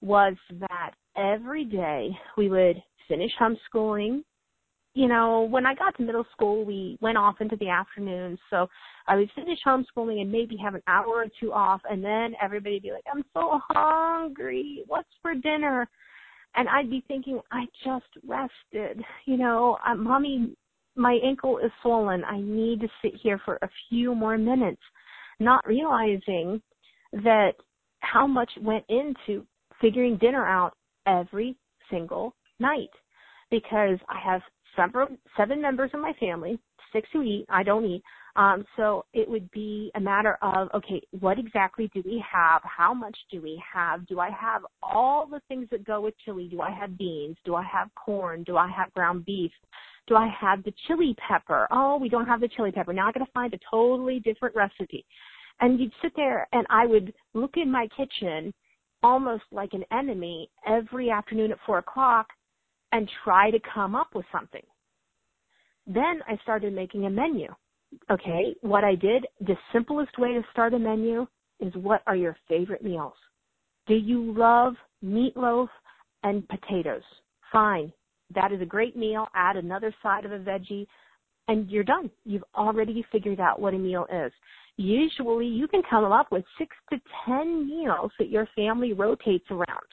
was 0.01 0.35
that 0.59 0.93
every 1.17 1.65
day 1.65 2.11
we 2.37 2.49
would 2.49 2.83
finish 3.09 3.33
homeschooling. 3.41 4.23
You 4.95 5.09
know, 5.09 5.43
when 5.51 5.67
I 5.67 5.75
got 5.75 5.97
to 5.97 6.03
middle 6.03 6.25
school, 6.33 6.65
we 6.65 6.97
went 7.03 7.19
off 7.19 7.37
into 7.41 7.57
the 7.57 7.69
afternoons. 7.69 8.39
So 8.49 8.67
I 9.07 9.17
would 9.17 9.31
finish 9.35 9.59
homeschooling 9.67 10.23
and 10.23 10.33
maybe 10.33 10.57
have 10.57 10.75
an 10.75 10.83
hour 10.87 11.07
or 11.07 11.27
two 11.39 11.53
off, 11.53 11.83
and 11.89 12.03
then 12.03 12.35
everybody 12.41 12.77
would 12.77 12.83
be 12.83 12.93
like, 12.93 13.05
I'm 13.13 13.25
so 13.35 13.61
hungry. 13.71 14.83
What's 14.87 15.09
for 15.21 15.35
dinner? 15.35 15.87
And 16.55 16.69
I'd 16.69 16.89
be 16.89 17.05
thinking, 17.07 17.41
I 17.53 17.67
just 17.85 18.07
rested. 18.27 19.05
You 19.27 19.37
know, 19.37 19.77
uh, 19.87 19.95
mommy, 19.95 20.57
my 20.97 21.19
ankle 21.23 21.59
is 21.59 21.71
swollen. 21.83 22.25
I 22.25 22.41
need 22.41 22.81
to 22.81 22.89
sit 23.03 23.13
here 23.23 23.39
for 23.45 23.59
a 23.61 23.69
few 23.89 24.15
more 24.15 24.39
minutes, 24.39 24.81
not 25.39 25.67
realizing 25.67 26.63
that 27.13 27.53
how 28.01 28.27
much 28.27 28.51
went 28.63 28.85
into 28.89 29.45
figuring 29.81 30.17
dinner 30.17 30.47
out 30.47 30.75
every 31.07 31.57
single 31.91 32.35
night 32.59 32.91
because 33.51 33.99
I 34.09 34.19
have 34.25 34.43
several, 34.75 35.09
seven 35.37 35.61
members 35.61 35.91
in 35.95 36.01
my 36.01 36.13
family, 36.19 36.59
six 36.93 37.09
who 37.13 37.23
eat, 37.23 37.47
I 37.49 37.63
don't 37.63 37.85
eat. 37.85 38.03
Um, 38.37 38.67
so 38.77 39.07
it 39.15 39.29
would 39.29 39.51
be 39.51 39.91
a 39.95 40.01
matter 40.01 40.37
of, 40.43 40.69
okay, 40.75 41.01
what 41.21 41.39
exactly 41.39 41.91
do 41.95 42.03
we 42.05 42.23
have? 42.31 42.61
How 42.65 42.93
much 42.93 43.17
do 43.31 43.41
we 43.41 43.63
have? 43.73 44.07
Do 44.07 44.21
I 44.21 44.31
have 44.31 44.63
all 44.83 45.27
the 45.27 45.41
things 45.49 45.69
that 45.71 45.87
go 45.87 46.03
with 46.03 46.15
chili? 46.25 46.47
Do 46.51 46.61
I 46.61 46.71
have 46.71 46.99
beans? 46.99 47.37
Do 47.47 47.55
I 47.55 47.65
have 47.65 47.89
corn? 47.95 48.43
Do 48.43 48.59
I 48.59 48.69
have 48.69 48.93
ground 48.93 49.25
beef? 49.25 49.53
Do 50.07 50.17
I 50.17 50.29
have 50.39 50.63
the 50.65 50.75
chili 50.87 51.17
pepper? 51.27 51.67
Oh, 51.71 51.97
we 51.97 52.11
don't 52.11 52.27
have 52.27 52.41
the 52.41 52.49
chili 52.49 52.73
pepper. 52.73 52.93
Now 52.93 53.09
I 53.09 53.13
got 53.13 53.25
to 53.25 53.33
find 53.33 53.55
a 53.55 53.59
totally 53.71 54.21
different 54.21 54.55
recipe. 54.55 55.07
And 55.61 55.81
you'd 55.81 55.93
sit 56.03 56.13
there 56.15 56.47
and 56.53 56.67
I 56.69 56.85
would 56.85 57.15
look 57.33 57.57
in 57.57 57.71
my 57.71 57.89
kitchen 57.97 58.53
almost 59.07 59.45
like 59.53 59.73
an 59.73 59.85
enemy 59.93 60.51
every 60.67 61.11
afternoon 61.11 61.53
at 61.53 61.59
four 61.65 61.79
o'clock 61.79 62.27
and 62.93 63.09
try 63.25 63.51
to 63.51 63.59
come 63.73 63.95
up 63.95 64.09
with 64.15 64.27
something. 64.33 64.63
Then 65.87 66.21
I 66.27 66.37
started 66.43 66.73
making 66.73 67.07
a 67.07 67.11
menu 67.11 67.49
okay, 68.11 68.55
what 68.61 68.85
I 68.85 68.95
did, 68.95 69.27
the 69.41 69.57
simplest 69.73 70.19
way 70.19 70.33
to 70.35 70.43
start 70.53 70.75
a 70.75 70.79
menu 70.79 71.27
is 71.61 71.73
what 71.75 72.03
are 72.07 72.17
your 72.17 72.37
favorite 72.49 72.85
meals? 72.85 73.15
Do 73.87 73.95
you 73.95 74.35
love 74.37 74.75
meatloaf 75.05 75.69
and 76.23 76.47
potatoes? 76.49 77.03
Fine. 77.53 77.93
That 78.35 78.53
is 78.53 78.61
a 78.61 78.67
great 78.67 78.97
meal. 78.97 79.27
Add 79.35 79.57
another 79.57 79.95
side 80.03 80.25
of 80.25 80.33
a 80.33 80.39
veggie 80.39 80.87
and 81.49 81.71
you're 81.71 81.85
done. 81.85 82.11
You've 82.25 82.45
already 82.55 83.07
figured 83.13 83.41
out 83.41 83.61
what 83.61 83.75
a 83.75 83.79
meal 83.79 84.07
is. 84.13 84.33
Usually 84.77 85.47
you 85.47 85.69
can 85.69 85.83
come 85.89 86.05
up 86.05 86.31
with 86.31 86.45
six 86.59 86.77
to 86.91 87.01
ten 87.25 87.67
meals 87.67 88.11
that 88.19 88.29
your 88.29 88.47
family 88.55 88.93
rotates 88.93 89.47
around. 89.51 89.87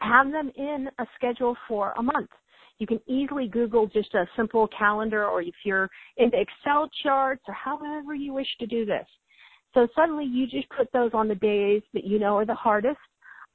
Have 0.00 0.30
them 0.30 0.52
in 0.56 0.88
a 0.98 1.06
schedule 1.16 1.56
for 1.66 1.92
a 1.96 2.02
month. 2.02 2.30
You 2.78 2.86
can 2.86 3.00
easily 3.06 3.48
Google 3.48 3.86
just 3.86 4.14
a 4.14 4.28
simple 4.36 4.68
calendar 4.68 5.26
or 5.26 5.42
if 5.42 5.54
you're 5.64 5.90
into 6.16 6.38
Excel 6.38 6.88
charts 7.02 7.42
or 7.48 7.54
however 7.54 8.14
you 8.14 8.32
wish 8.32 8.46
to 8.60 8.66
do 8.66 8.84
this. 8.84 9.06
So 9.74 9.88
suddenly 9.96 10.24
you 10.24 10.46
just 10.46 10.68
put 10.70 10.90
those 10.92 11.10
on 11.14 11.28
the 11.28 11.34
days 11.34 11.82
that 11.94 12.04
you 12.04 12.18
know 12.18 12.36
are 12.36 12.46
the 12.46 12.54
hardest. 12.54 12.98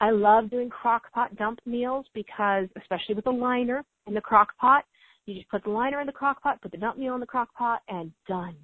I 0.01 0.09
love 0.11 0.49
doing 0.49 0.69
crock 0.69 1.11
pot 1.13 1.35
dump 1.37 1.59
meals 1.65 2.05
because, 2.13 2.67
especially 2.77 3.15
with 3.15 3.27
a 3.27 3.31
liner 3.31 3.85
in 4.07 4.13
the 4.13 4.21
crock 4.21 4.57
pot, 4.57 4.83
you 5.25 5.35
just 5.35 5.49
put 5.49 5.63
the 5.63 5.69
liner 5.69 6.01
in 6.01 6.07
the 6.07 6.11
crock 6.11 6.41
pot, 6.41 6.61
put 6.61 6.71
the 6.71 6.77
dump 6.77 6.97
meal 6.97 7.13
in 7.13 7.21
the 7.21 7.25
crock 7.25 7.53
pot, 7.55 7.81
and 7.87 8.11
done. 8.27 8.55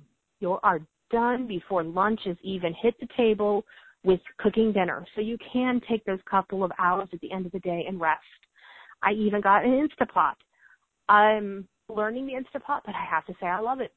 You 0.42 0.60
are 0.64 0.82
done 1.10 1.48
before 1.48 1.84
lunch 1.84 2.22
has 2.26 2.38
even 2.42 2.74
hit 2.74 2.96
the 3.00 3.08
table 3.18 3.66
with 4.04 4.20
cooking 4.38 4.72
dinner. 4.72 5.06
So 5.16 5.22
you 5.22 5.38
can 5.52 5.82
take 5.90 6.06
those 6.06 6.20
couple 6.30 6.64
of 6.64 6.72
hours 6.80 7.10
at 7.14 7.20
the 7.22 7.32
end 7.32 7.46
of 7.46 7.52
the 7.52 7.60
day 7.60 7.86
and 7.88 8.00
rest. 8.00 8.22
I 9.04 9.12
even 9.12 9.42
got 9.42 9.66
an 9.66 9.88
Instapot 9.88 10.34
I'm 11.10 11.68
learning 11.90 12.28
the 12.28 12.34
Instapot, 12.34 12.82
but 12.86 12.96
I 12.96 13.04
have 13.10 13.26
to 13.26 13.34
say 13.42 13.48
I 13.48 13.60
love 13.60 13.82
it. 13.82 13.92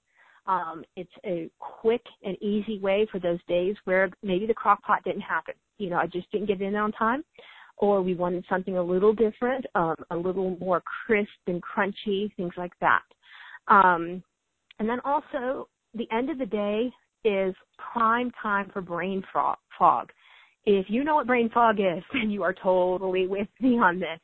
Um, 0.46 0.83
it's 0.96 1.12
a 1.25 1.48
quick 1.61 2.03
and 2.25 2.37
easy 2.42 2.81
way 2.81 3.07
for 3.12 3.20
those 3.20 3.38
days 3.46 3.77
where 3.85 4.11
maybe 4.25 4.46
the 4.46 4.55
crock 4.55 4.83
pot 4.83 5.05
didn't 5.05 5.20
happen. 5.20 5.55
You 5.79 5.90
know, 5.90 5.98
I 5.98 6.07
just 6.07 6.31
didn't 6.33 6.48
get 6.48 6.61
in 6.61 6.75
on 6.75 6.90
time 6.92 7.22
or 7.77 8.03
we 8.03 8.14
wanted 8.14 8.44
something 8.48 8.77
a 8.77 8.83
little 8.83 9.12
different, 9.12 9.66
um, 9.75 9.94
a 10.11 10.16
little 10.16 10.57
more 10.59 10.83
crisp 11.07 11.31
and 11.46 11.62
crunchy, 11.62 12.35
things 12.37 12.55
like 12.57 12.72
that. 12.81 13.03
Um, 13.68 14.22
and 14.79 14.88
then 14.88 14.98
also 15.05 15.68
the 15.94 16.09
end 16.11 16.31
of 16.31 16.38
the 16.38 16.46
day 16.46 16.90
is 17.25 17.55
prime 17.93 18.31
time 18.43 18.71
for 18.73 18.81
brain 18.81 19.23
fog. 19.33 20.11
If 20.65 20.87
you 20.89 21.03
know 21.05 21.17
what 21.17 21.27
brain 21.27 21.51
fog 21.53 21.81
is, 21.81 22.03
then 22.13 22.31
you 22.31 22.43
are 22.43 22.55
totally 22.55 23.27
with 23.27 23.49
me 23.61 23.79
on 23.79 23.99
this 23.99 24.21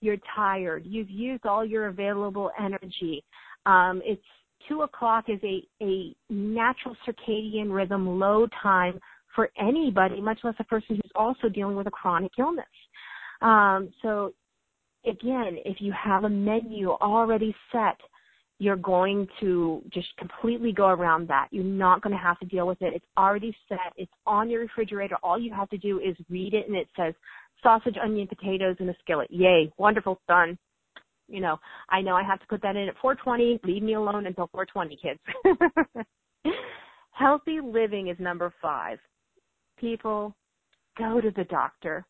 you're 0.00 0.16
tired, 0.34 0.84
you've 0.86 1.10
used 1.10 1.46
all 1.46 1.64
your 1.64 1.88
available 1.88 2.50
energy. 2.58 3.22
Um, 3.66 4.00
it's 4.04 4.22
two 4.68 4.82
o'clock 4.82 5.26
is 5.28 5.40
a, 5.42 5.62
a 5.82 6.14
natural 6.30 6.96
circadian 7.06 7.72
rhythm 7.72 8.18
low 8.18 8.46
time 8.62 8.98
for 9.34 9.50
anybody, 9.58 10.20
much 10.20 10.40
less 10.42 10.54
a 10.58 10.64
person 10.64 10.96
who's 10.96 11.12
also 11.14 11.48
dealing 11.48 11.76
with 11.76 11.86
a 11.86 11.90
chronic 11.90 12.32
illness. 12.38 12.64
Um, 13.42 13.92
so 14.02 14.32
again, 15.06 15.58
if 15.64 15.80
you 15.80 15.92
have 15.92 16.24
a 16.24 16.28
menu 16.28 16.90
already 16.90 17.54
set, 17.70 17.98
you're 18.60 18.76
going 18.76 19.26
to 19.40 19.82
just 19.90 20.08
completely 20.18 20.70
go 20.70 20.88
around 20.88 21.26
that. 21.28 21.48
You're 21.50 21.64
not 21.64 22.02
going 22.02 22.14
to 22.14 22.22
have 22.22 22.38
to 22.40 22.46
deal 22.46 22.66
with 22.66 22.80
it. 22.82 22.92
It's 22.94 23.06
already 23.16 23.56
set. 23.70 23.78
It's 23.96 24.12
on 24.26 24.50
your 24.50 24.60
refrigerator. 24.60 25.16
All 25.22 25.40
you 25.40 25.50
have 25.54 25.70
to 25.70 25.78
do 25.78 25.98
is 25.98 26.14
read 26.28 26.52
it 26.52 26.68
and 26.68 26.76
it 26.76 26.86
says 26.94 27.14
sausage, 27.62 27.96
onion, 28.00 28.28
potatoes 28.28 28.76
in 28.78 28.90
a 28.90 28.94
skillet. 29.00 29.28
Yay. 29.30 29.72
Wonderful. 29.78 30.20
Done. 30.28 30.58
You 31.26 31.40
know, 31.40 31.58
I 31.88 32.02
know 32.02 32.16
I 32.16 32.22
have 32.22 32.38
to 32.40 32.46
put 32.48 32.60
that 32.60 32.76
in 32.76 32.86
at 32.86 32.96
420. 33.00 33.60
Leave 33.64 33.82
me 33.82 33.94
alone 33.94 34.26
until 34.26 34.50
420, 34.52 34.98
kids. 35.00 36.06
Healthy 37.12 37.60
living 37.64 38.08
is 38.08 38.16
number 38.18 38.52
five. 38.60 38.98
People, 39.78 40.36
go 40.98 41.18
to 41.18 41.30
the 41.34 41.44
doctor. 41.44 42.04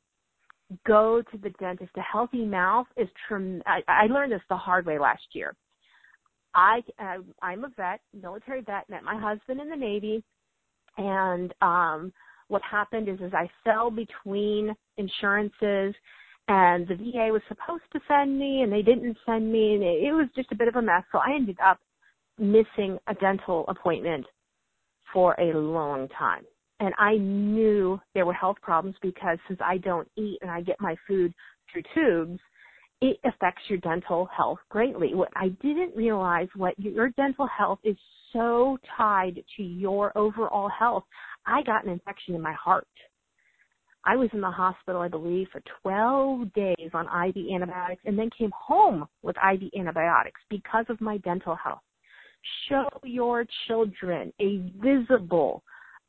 Go 0.85 1.23
to 1.31 1.39
the 1.39 1.51
dentist. 1.61 1.93
A 1.97 2.01
healthy 2.01 2.45
mouth 2.45 2.87
is 2.97 3.09
trem- 3.29 3.63
I, 3.67 3.83
I 3.87 4.07
learned 4.07 4.33
this 4.33 4.41
the 4.49 4.57
hard 4.57 4.85
way 4.85 4.99
last 4.99 5.23
year. 5.33 5.55
I, 6.55 6.83
uh, 6.99 7.19
I'm 7.43 7.65
a 7.65 7.69
vet, 7.77 8.01
military 8.21 8.63
vet, 8.63 8.89
met 8.91 9.05
my 9.05 9.19
husband 9.19 9.61
in 9.61 9.69
the 9.69 9.77
Navy, 9.77 10.23
and 10.97 11.55
um 11.61 12.13
what 12.51 12.63
happened 12.69 13.09
is, 13.09 13.21
is 13.21 13.33
I 13.33 13.49
fell 13.65 13.91
between 13.91 14.75
insurances 14.97 15.95
and 16.49 16.87
the 16.89 16.97
VA 16.97 17.29
was 17.31 17.43
supposed 17.47 17.85
to 17.93 18.01
send 18.09 18.37
me 18.37 18.63
and 18.63 18.73
they 18.73 18.83
didn't 18.83 19.17
send 19.25 19.51
me 19.53 19.75
and 19.75 19.85
it, 19.85 20.03
it 20.03 20.13
was 20.13 20.27
just 20.35 20.51
a 20.51 20.57
bit 20.57 20.67
of 20.67 20.75
a 20.75 20.83
mess. 20.83 21.05
So 21.13 21.19
I 21.19 21.33
ended 21.33 21.59
up 21.65 21.79
missing 22.39 22.99
a 23.07 23.15
dental 23.15 23.65
appointment 23.69 24.27
for 25.13 25.41
a 25.41 25.57
long 25.57 26.09
time. 26.09 26.43
And 26.81 26.93
I 26.99 27.19
knew 27.19 28.01
there 28.15 28.27
were 28.27 28.33
health 28.33 28.57
problems 28.63 28.97
because 29.01 29.39
since 29.47 29.61
I 29.63 29.77
don't 29.79 30.09
eat 30.17 30.39
and 30.43 30.51
I 30.51 30.61
get 30.61 30.81
my 30.81 30.97
food 31.07 31.33
through 31.73 31.83
tubes, 31.95 32.41
it 33.01 33.19
affects 33.25 33.63
your 33.69 33.79
dental 33.79 34.27
health 34.27 34.59
greatly. 34.69 35.15
What 35.15 35.31
I 35.35 35.49
didn't 35.63 35.97
realize 35.97 36.49
what 36.55 36.79
your 36.79 37.11
dental 37.11 37.47
health 37.47 37.79
is 37.83 37.97
so 38.33 38.79
tied 38.97 39.43
to 39.57 39.63
your 39.63 40.17
overall 40.17 40.69
health. 40.69 41.05
I 41.47 41.63
got 41.63 41.85
an 41.85 41.91
infection 41.91 42.35
in 42.35 42.43
my 42.43 42.53
heart. 42.53 42.87
I 44.05 44.17
was 44.17 44.31
in 44.33 44.41
the 44.41 44.51
hospital, 44.51 45.03
I 45.03 45.09
believe, 45.09 45.49
for 45.53 45.63
12 45.83 46.53
days 46.55 46.91
on 46.95 47.07
IV 47.07 47.37
antibiotics 47.55 48.03
and 48.07 48.19
then 48.19 48.31
came 48.37 48.51
home 48.57 49.07
with 49.23 49.37
IV 49.37 49.63
antibiotics 49.79 50.41
because 50.49 50.87
of 50.89 51.01
my 51.01 51.19
dental 51.19 51.55
health. 51.55 51.81
Show 52.69 52.89
your 53.05 53.45
children 53.67 54.33
a 54.41 54.73
visible, 54.83 55.63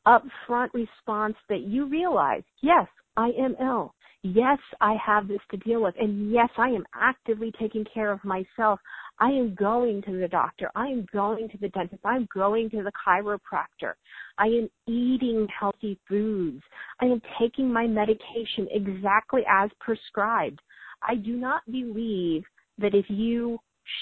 upfront 0.06 0.68
response 0.72 1.36
that 1.50 1.62
you 1.62 1.86
realize, 1.86 2.42
yes, 2.62 2.86
I 3.16 3.30
am 3.38 3.56
ill. 3.60 3.94
Yes, 4.24 4.58
I 4.80 4.94
have 5.04 5.26
this 5.26 5.40
to 5.50 5.56
deal 5.56 5.82
with. 5.82 5.96
And 5.98 6.30
yes, 6.30 6.48
I 6.56 6.68
am 6.68 6.84
actively 6.94 7.52
taking 7.58 7.84
care 7.92 8.12
of 8.12 8.22
myself. 8.22 8.78
I 9.18 9.30
am 9.30 9.54
going 9.54 10.00
to 10.02 10.18
the 10.18 10.28
doctor. 10.28 10.70
I 10.76 10.86
am 10.86 11.06
going 11.12 11.48
to 11.48 11.58
the 11.58 11.68
dentist. 11.70 12.02
I'm 12.04 12.28
going 12.32 12.70
to 12.70 12.84
the 12.84 12.92
chiropractor. 13.06 13.94
I 14.38 14.46
am 14.46 14.70
eating 14.86 15.48
healthy 15.58 15.98
foods. 16.08 16.62
I 17.00 17.06
am 17.06 17.20
taking 17.40 17.72
my 17.72 17.88
medication 17.88 18.68
exactly 18.70 19.42
as 19.50 19.70
prescribed. 19.80 20.60
I 21.02 21.16
do 21.16 21.36
not 21.36 21.62
believe 21.70 22.44
that 22.78 22.94
if 22.94 23.06
you 23.08 23.58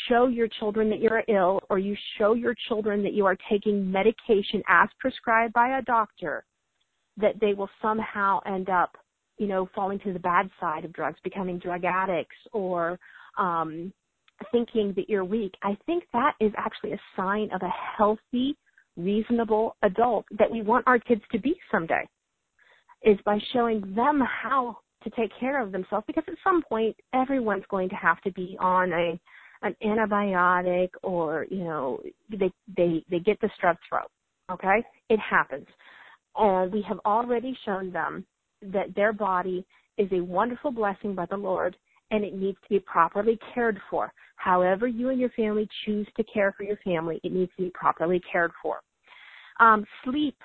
show 0.07 0.27
your 0.27 0.49
children 0.49 0.91
that 0.91 1.01
you're 1.01 1.25
ill 1.29 1.63
or 1.71 1.79
you 1.79 1.97
show 2.19 2.35
your 2.35 2.55
children 2.69 3.03
that 3.03 3.15
you 3.15 3.25
are 3.25 3.37
taking 3.49 3.91
medication 3.91 4.63
as 4.69 4.91
prescribed 4.99 5.55
by 5.55 5.79
a 5.79 5.83
doctor, 5.83 6.45
that 7.17 7.41
they 7.41 7.55
will 7.55 7.71
somehow 7.81 8.41
end 8.47 8.69
up, 8.69 8.97
you 9.41 9.47
know, 9.47 9.71
falling 9.75 9.99
to 10.01 10.13
the 10.13 10.19
bad 10.19 10.51
side 10.61 10.85
of 10.85 10.93
drugs, 10.93 11.19
becoming 11.25 11.59
drug 11.59 11.83
addicts 11.87 12.37
or 12.53 13.01
um, 13.39 13.91
thinking 14.53 14.93
that 14.97 15.09
you're 15.09 15.25
weak, 15.25 15.55
I 15.63 15.79
think 15.87 16.05
that 16.13 16.35
is 16.41 16.53
actually 16.59 16.93
a 16.93 17.01
sign 17.17 17.49
of 17.55 17.63
a 17.63 17.73
healthy, 17.97 18.55
reasonable 18.99 19.77
adult 19.83 20.27
that 20.39 20.51
we 20.51 20.61
want 20.61 20.87
our 20.87 20.99
kids 20.99 21.23
to 21.33 21.39
be 21.39 21.55
someday. 21.73 22.07
Is 23.03 23.17
by 23.25 23.39
showing 23.55 23.95
them 23.95 24.21
how 24.21 24.77
to 25.05 25.11
take 25.19 25.31
care 25.41 25.63
of 25.63 25.73
themselves 25.73 26.05
because 26.07 26.25
at 26.29 26.35
some 26.45 26.61
point 26.61 26.95
everyone's 27.15 27.65
going 27.71 27.89
to 27.89 27.95
have 27.95 28.21
to 28.21 28.33
be 28.33 28.59
on 28.61 28.93
a 28.93 29.19
an 29.63 29.75
antibiotic 29.83 30.91
or 31.03 31.47
you 31.51 31.65
know 31.65 31.99
they 32.31 32.53
they 32.77 33.03
they 33.11 33.19
get 33.21 33.41
the 33.41 33.49
strep 33.59 33.77
throat 33.89 34.11
okay 34.51 34.83
it 35.09 35.19
happens 35.19 35.67
and 36.37 36.71
we 36.71 36.83
have 36.83 36.99
already 37.07 37.57
shown 37.65 37.91
them 37.91 38.27
that 38.63 38.95
their 38.95 39.13
body 39.13 39.65
is 39.99 40.09
a 40.13 40.21
wonderful 40.21 40.71
blessing 40.71 41.15
by 41.15 41.27
the 41.27 41.37
lord 41.37 41.77
and 42.11 42.25
it 42.25 42.35
needs 42.35 42.59
to 42.63 42.69
be 42.69 42.81
properly 42.81 43.39
cared 43.55 43.79
for. 43.89 44.13
However 44.37 44.87
you 44.87 45.11
and 45.11 45.21
your 45.21 45.31
family 45.31 45.69
choose 45.85 46.09
to 46.17 46.25
care 46.25 46.53
for 46.57 46.65
your 46.65 46.79
family, 46.79 47.21
it 47.23 47.33
needs 47.33 47.53
to 47.57 47.65
be 47.65 47.71
properly 47.71 48.21
cared 48.31 48.53
for. 48.63 48.81
Um, 49.61 49.85
sleep. 50.05 50.37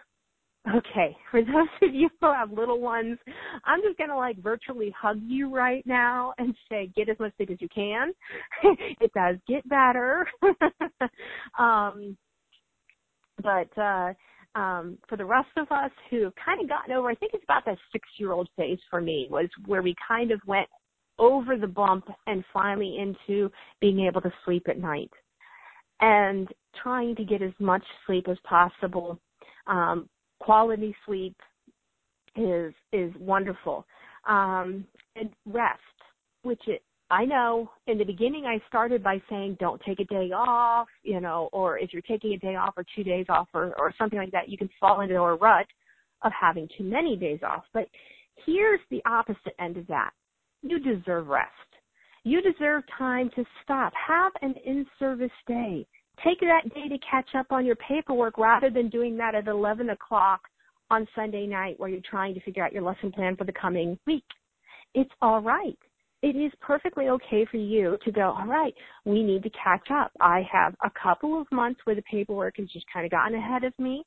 Okay, 0.68 1.16
for 1.32 1.42
those 1.42 1.68
of 1.82 1.94
you 1.94 2.10
who 2.20 2.32
have 2.32 2.52
little 2.52 2.80
ones, 2.80 3.18
I'm 3.66 3.82
just 3.82 3.98
gonna 3.98 4.18
like 4.18 4.38
virtually 4.38 4.94
hug 5.00 5.20
you 5.24 5.54
right 5.54 5.86
now 5.86 6.34
and 6.38 6.56
say, 6.70 6.92
get 6.96 7.10
as 7.10 7.20
much 7.20 7.36
sleep 7.38 7.52
as 7.52 7.62
you 7.62 7.70
can. 7.74 8.14
it 9.00 9.12
does 9.14 9.38
get 9.48 9.68
better. 9.70 10.28
um, 11.60 12.18
but 13.44 13.78
uh 13.78 14.14
um 14.56 14.98
for 15.08 15.18
the 15.18 15.26
rest 15.26 15.50
of 15.58 15.72
us 15.72 15.92
who 16.10 16.24
have 16.24 16.34
kind 16.44 16.62
of 16.62 16.70
gotten 16.70 16.94
over 16.94 17.10
I 17.10 17.16
think 17.16 17.34
it's 17.34 17.44
about 17.44 17.66
that 17.66 17.78
6-year-old 17.94 18.50
phase 18.58 18.80
for 18.90 19.02
me 19.02 19.28
was 19.30 19.48
where 19.66 19.82
we 19.82 19.96
kind 20.08 20.32
of 20.32 20.40
went 20.46 20.68
over 21.18 21.58
the 21.58 21.68
bump 21.68 22.06
and 22.28 22.44
finally 22.52 22.98
into 23.00 23.52
being 23.80 24.02
able 24.02 24.22
to 24.22 24.34
sleep 24.44 24.64
at 24.68 24.78
night 24.78 25.12
and 26.02 26.50
trying 26.82 27.16
to 27.16 27.24
get 27.24 27.42
as 27.42 27.54
much 27.60 27.84
sleep 28.06 28.28
as 28.28 28.38
possible. 28.44 29.20
Um, 29.68 30.10
quality 30.40 30.96
sleep 31.06 31.36
is 32.36 32.74
is 32.92 33.14
wonderful. 33.20 33.86
Um, 34.28 34.86
and 35.16 35.30
rest, 35.46 35.80
which 36.44 36.62
it, 36.68 36.84
I 37.12 37.24
know 37.26 37.70
in 37.86 38.00
the 38.00 38.04
beginning 38.04 38.46
I 38.46 38.60
started 38.68 39.04
by 39.04 39.22
saying 39.30 39.58
don't 39.60 39.82
take 39.86 40.00
a 40.00 40.06
day 40.06 40.32
off, 40.32 40.88
you 41.04 41.22
know, 41.22 41.50
or 41.54 41.78
if 41.78 41.94
you're 41.94 42.02
taking 42.02 42.34
a 42.34 42.38
day 42.38 42.56
off 42.56 42.74
or 42.78 42.86
two 42.96 43.04
days 43.04 43.28
off 43.30 43.48
or, 43.54 43.76
or 43.78 43.94
something 43.98 44.18
like 44.18 44.32
that, 44.32 44.50
you 44.50 44.58
can 44.58 44.70
fall 44.80 45.02
into 45.02 45.16
a 45.16 45.36
rut 45.36 45.68
of 46.24 46.32
having 46.40 46.68
too 46.78 46.84
many 46.84 47.16
days 47.16 47.40
off. 47.44 47.64
But 47.74 47.88
here's 48.46 48.80
the 48.90 49.04
opposite 49.06 49.54
end 49.60 49.78
of 49.78 49.86
that. 49.88 50.12
You 50.64 50.80
deserve 50.80 51.28
rest. 51.28 51.52
You 52.24 52.42
deserve 52.42 52.84
time 52.98 53.30
to 53.36 53.46
stop. 53.64 53.94
Have 54.08 54.32
an 54.42 54.56
in-service 54.66 55.30
day. 55.48 55.86
Take 56.24 56.40
that 56.40 56.74
day 56.74 56.88
to 56.90 56.98
catch 57.10 57.30
up 57.38 57.52
on 57.52 57.68
your 57.68 57.76
paperwork 57.76 58.40
rather 58.40 58.72
than 58.72 58.90
doing 58.90 59.16
that 59.18 59.36
at 59.36 59.48
11 59.48 59.92
o'clock 59.92 60.42
on 60.90 61.08
Sunday 61.16 61.46
night 61.46 61.80
where 61.80 61.90
you're 61.90 62.02
trying 62.10 62.34
to 62.34 62.40
figure 62.42 62.64
out 62.64 62.74
your 62.74 62.82
lesson 62.82 63.12
plan 63.12 63.36
for 63.36 63.44
the 63.44 63.54
coming 63.54 64.00
week. 64.08 64.24
It's 64.96 65.12
all 65.22 65.42
right. 65.42 65.78
It 66.22 66.36
is 66.36 66.52
perfectly 66.60 67.10
okay 67.10 67.46
for 67.50 67.58
you 67.58 67.98
to 68.04 68.12
go, 68.12 68.36
all 68.38 68.48
right, 68.48 68.74
we 69.06 69.22
need 69.22 69.44
to 69.44 69.50
catch 69.52 69.92
up. 69.92 70.12
I 70.20 70.48
have 70.52 70.74
a 70.84 70.90
couple 70.90 71.40
of 71.40 71.48
months 71.52 71.82
where 71.84 71.96
the 71.96 72.02
paperwork 72.04 72.58
has 72.58 72.68
just 72.70 72.86
kind 72.92 73.06
of 73.06 73.12
gotten 73.12 73.38
ahead 73.38 73.64
of 73.64 73.74
me 73.78 74.04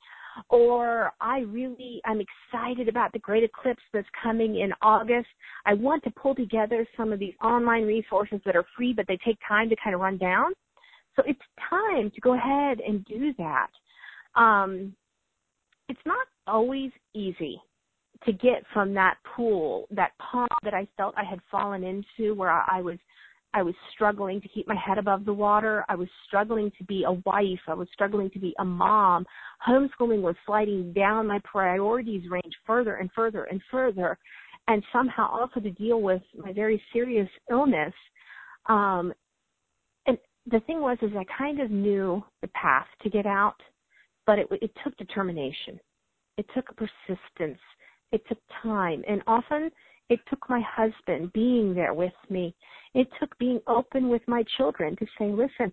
or 0.50 1.12
I 1.20 1.40
really 1.40 2.00
am 2.06 2.20
excited 2.20 2.88
about 2.88 3.12
the 3.12 3.18
great 3.18 3.44
eclipse 3.44 3.82
that's 3.92 4.08
coming 4.22 4.60
in 4.60 4.72
August. 4.82 5.28
I 5.66 5.74
want 5.74 6.02
to 6.04 6.10
pull 6.10 6.34
together 6.34 6.86
some 6.96 7.12
of 7.12 7.18
these 7.18 7.34
online 7.42 7.84
resources 7.84 8.40
that 8.44 8.56
are 8.56 8.64
free, 8.76 8.92
but 8.92 9.06
they 9.06 9.18
take 9.24 9.38
time 9.46 9.68
to 9.68 9.76
kind 9.82 9.94
of 9.94 10.00
run 10.00 10.18
down. 10.18 10.52
So 11.16 11.22
it's 11.26 11.40
time 11.68 12.10
to 12.10 12.20
go 12.20 12.34
ahead 12.34 12.80
and 12.80 13.04
do 13.04 13.34
that. 13.38 13.68
Um, 14.40 14.94
it's 15.88 16.00
not 16.06 16.26
always 16.46 16.90
easy 17.14 17.60
to 18.24 18.32
get 18.32 18.64
from 18.72 18.94
that 18.94 19.16
pool, 19.36 19.86
that 19.90 20.12
pond 20.18 20.48
that 20.64 20.74
I 20.74 20.88
felt 20.96 21.14
I 21.16 21.24
had 21.24 21.40
fallen 21.50 21.84
into 21.84 22.34
where 22.34 22.50
I 22.50 22.80
was 22.80 22.98
I 23.54 23.62
was 23.62 23.74
struggling 23.94 24.40
to 24.42 24.48
keep 24.48 24.68
my 24.68 24.76
head 24.76 24.98
above 24.98 25.24
the 25.24 25.32
water. 25.32 25.84
I 25.88 25.94
was 25.94 26.08
struggling 26.26 26.70
to 26.76 26.84
be 26.84 27.04
a 27.04 27.12
wife. 27.24 27.60
I 27.66 27.74
was 27.74 27.88
struggling 27.94 28.30
to 28.30 28.38
be 28.38 28.54
a 28.58 28.64
mom. 28.64 29.24
Homeschooling 29.66 30.20
was 30.20 30.34
sliding 30.44 30.92
down 30.92 31.26
my 31.26 31.40
priorities 31.44 32.28
range 32.30 32.54
further 32.66 32.96
and 32.96 33.10
further 33.14 33.44
and 33.44 33.62
further. 33.70 34.18
And 34.66 34.82
somehow 34.92 35.30
also 35.30 35.60
to 35.60 35.70
deal 35.70 36.02
with 36.02 36.20
my 36.36 36.52
very 36.52 36.82
serious 36.92 37.28
illness. 37.50 37.94
Um, 38.66 39.14
and 40.06 40.18
the 40.50 40.60
thing 40.60 40.82
was, 40.82 40.98
is 41.00 41.10
I 41.16 41.24
kind 41.36 41.58
of 41.60 41.70
knew 41.70 42.22
the 42.42 42.48
path 42.48 42.86
to 43.02 43.08
get 43.08 43.24
out, 43.24 43.56
but 44.26 44.38
it, 44.38 44.46
it 44.60 44.72
took 44.84 44.94
determination. 44.98 45.80
It 46.36 46.44
took 46.54 46.66
persistence. 46.76 47.58
It 48.12 48.22
took 48.28 48.38
time. 48.62 49.02
And 49.08 49.22
often 49.26 49.70
it 50.08 50.20
took 50.30 50.48
my 50.48 50.60
husband 50.60 51.32
being 51.32 51.74
there 51.74 51.94
with 51.94 52.12
me. 52.30 52.54
It 52.94 53.08
took 53.20 53.36
being 53.38 53.60
open 53.66 54.08
with 54.08 54.22
my 54.26 54.44
children 54.56 54.96
to 54.96 55.06
say, 55.18 55.26
listen, 55.26 55.72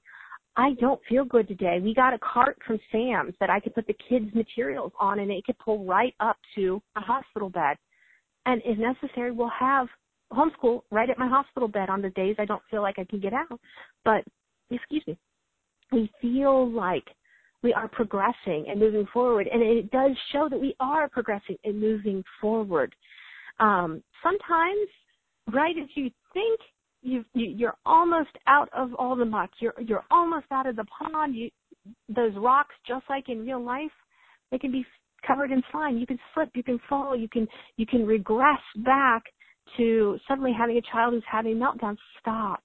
I 0.58 0.74
don't 0.80 1.02
feel 1.08 1.26
good 1.26 1.48
today. 1.48 1.80
We 1.82 1.94
got 1.94 2.14
a 2.14 2.20
cart 2.20 2.58
from 2.66 2.80
Sam's 2.92 3.34
that 3.40 3.50
I 3.50 3.60
could 3.60 3.76
put 3.76 3.88
the 3.88 3.96
kids' 4.10 4.34
materials 4.34 4.94
on 5.00 5.20
and 5.20 5.32
it 5.32 5.46
could 5.46 5.58
pull 5.60 5.86
right 5.86 6.14
up 6.20 6.38
to 6.56 6.82
a 6.96 7.02
hospital 7.02 7.50
bed. 7.50 7.78
And 8.46 8.62
if 8.64 8.78
necessary, 8.78 9.32
we'll 9.32 9.50
have 9.50 9.88
homeschool 10.32 10.82
right 10.92 11.10
at 11.10 11.18
my 11.18 11.28
hospital 11.28 11.68
bed 11.68 11.90
on 11.90 12.02
the 12.02 12.10
days 12.12 12.36
I 12.40 12.46
don't 12.46 12.62
feel 12.70 12.82
like 12.82 13.00
I 13.00 13.06
can 13.06 13.20
get 13.20 13.34
out. 13.34 13.60
But, 14.04 14.24
excuse 14.70 15.04
me, 15.08 15.18
we 15.92 16.12
feel 16.22 16.70
like 16.70 17.06
we 17.66 17.74
are 17.74 17.88
progressing 17.88 18.66
and 18.70 18.80
moving 18.80 19.08
forward. 19.12 19.50
And 19.52 19.62
it 19.62 19.90
does 19.90 20.12
show 20.32 20.48
that 20.50 20.62
we 20.62 20.76
are 20.80 21.10
progressing 21.10 21.58
and 21.64 21.82
moving 21.82 22.24
forward. 22.40 22.94
Um, 23.60 24.04
sometimes, 24.22 24.88
right 25.52 25.76
as 25.82 25.90
you 25.96 26.12
think 26.32 26.60
you, 27.02 27.26
you 27.34 27.48
you're 27.48 27.78
almost 27.84 28.30
out 28.46 28.70
of 28.72 28.94
all 28.94 29.16
the 29.16 29.26
muck, 29.26 29.50
you're 29.60 29.74
you're 29.80 30.06
almost 30.12 30.46
out 30.52 30.68
of 30.68 30.76
the 30.76 30.86
pond. 30.86 31.36
You 31.36 31.50
those 32.08 32.34
rocks, 32.36 32.76
just 32.88 33.06
like 33.10 33.30
in 33.30 33.40
real 33.40 33.64
life, 33.64 33.96
they 34.52 34.60
can 34.60 34.72
be 34.72 34.86
covered 35.26 35.52
in 35.52 35.64
slime. 35.72 35.98
You 35.98 36.06
can 36.06 36.20
slip, 36.34 36.50
you 36.54 36.64
can 36.64 36.80
fall, 36.88 37.16
you 37.16 37.28
can 37.28 37.48
you 37.78 37.88
can 37.88 38.06
regress 38.06 38.62
back 38.84 39.24
to 39.78 40.20
suddenly 40.28 40.54
having 40.56 40.78
a 40.78 40.82
child 40.94 41.16
who's 41.16 41.24
having 41.30 41.56
meltdowns. 41.56 41.98
Stop. 42.20 42.64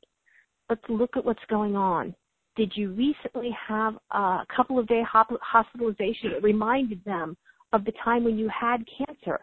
Let's 0.69 0.83
look 0.91 1.17
at 1.17 1.25
what's 1.25 1.41
going 1.49 1.75
on. 1.75 2.15
Did 2.57 2.73
you 2.75 2.93
recently 2.93 3.57
have 3.69 3.95
a 4.11 4.45
couple 4.55 4.79
of 4.79 4.87
day 4.87 5.03
hospitalization 5.05 6.33
that 6.33 6.43
reminded 6.43 7.05
them 7.05 7.37
of 7.73 7.85
the 7.85 7.93
time 8.05 8.25
when 8.25 8.37
you 8.37 8.49
had 8.49 8.85
cancer? 8.99 9.41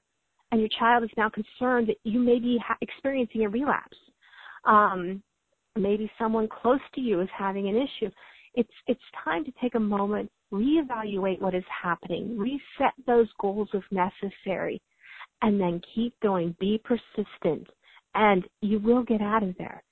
and 0.52 0.62
your 0.62 0.70
child 0.80 1.04
is 1.04 1.10
now 1.18 1.30
concerned 1.30 1.88
that 1.88 1.98
you 2.04 2.20
may 2.20 2.40
be 2.40 2.60
experiencing 2.82 3.44
a 3.44 3.50
relapse. 3.50 3.98
Um, 4.66 5.22
maybe 5.76 6.10
someone 6.18 6.48
close 6.48 6.80
to 6.96 7.02
you 7.02 7.22
is 7.22 7.30
having 7.38 7.68
an 7.68 7.76
issue. 7.76 8.12
It's 8.54 8.70
it's 8.88 9.02
time 9.24 9.46
to 9.46 9.52
take 9.62 9.76
a 9.76 9.80
moment, 9.80 10.32
reevaluate 10.52 11.42
what 11.42 11.54
is 11.54 11.64
happening, 11.84 12.38
reset 12.38 12.94
those 13.06 13.28
goals 13.40 13.70
if 13.74 13.84
necessary, 13.92 14.82
and 15.42 15.60
then 15.60 15.82
keep 15.94 16.20
going. 16.22 16.56
Be 16.60 16.82
persistent, 16.84 17.68
and 18.16 18.46
you 18.62 18.80
will 18.80 19.04
get 19.04 19.22
out 19.22 19.44
of 19.44 19.56
there. 19.58 19.84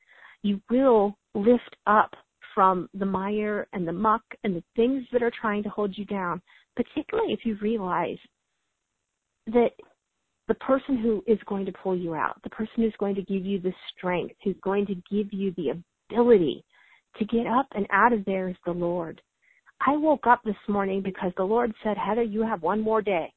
You 0.42 0.62
will 0.70 1.18
lift 1.36 1.76
up 1.86 2.16
from 2.56 2.90
the 2.94 3.06
mire 3.06 3.68
and 3.74 3.88
the 3.88 3.94
muck 3.94 4.24
and 4.44 4.56
the 4.56 4.64
things 4.76 5.04
that 5.12 5.22
are 5.22 5.32
trying 5.40 5.62
to 5.62 5.70
hold 5.70 5.96
you 5.96 6.06
down, 6.06 6.42
particularly 6.76 7.34
if 7.34 7.42
you 7.44 7.58
realize 7.62 8.18
that 9.48 9.72
the 10.48 10.56
person 10.56 10.98
who 10.98 11.24
is 11.28 11.40
going 11.46 11.66
to 11.66 11.74
pull 11.84 11.96
you 11.96 12.16
out, 12.16 12.42
the 12.44 12.50
person 12.50 12.74
who's 12.78 12.96
going 13.00 13.16
to 13.16 13.22
give 13.24 13.46
you 13.46 13.60
the 13.60 13.74
strength, 13.96 14.36
who's 14.44 14.56
going 14.64 14.86
to 14.86 14.96
give 15.12 15.32
you 15.34 15.54
the 15.58 15.74
ability 16.10 16.64
to 17.18 17.26
get 17.26 17.46
up 17.46 17.68
and 17.76 17.86
out 17.92 18.14
of 18.14 18.24
there 18.26 18.50
is 18.50 18.56
the 18.66 18.72
Lord. 18.72 19.22
I 19.86 19.98
woke 19.98 20.26
up 20.28 20.42
this 20.44 20.56
morning 20.68 21.02
because 21.02 21.32
the 21.36 21.44
Lord 21.44 21.74
said, 21.84 21.98
Heather, 21.98 22.24
you 22.24 22.42
have 22.42 22.62
one 22.62 22.82
more 22.82 23.02
day. 23.02 23.32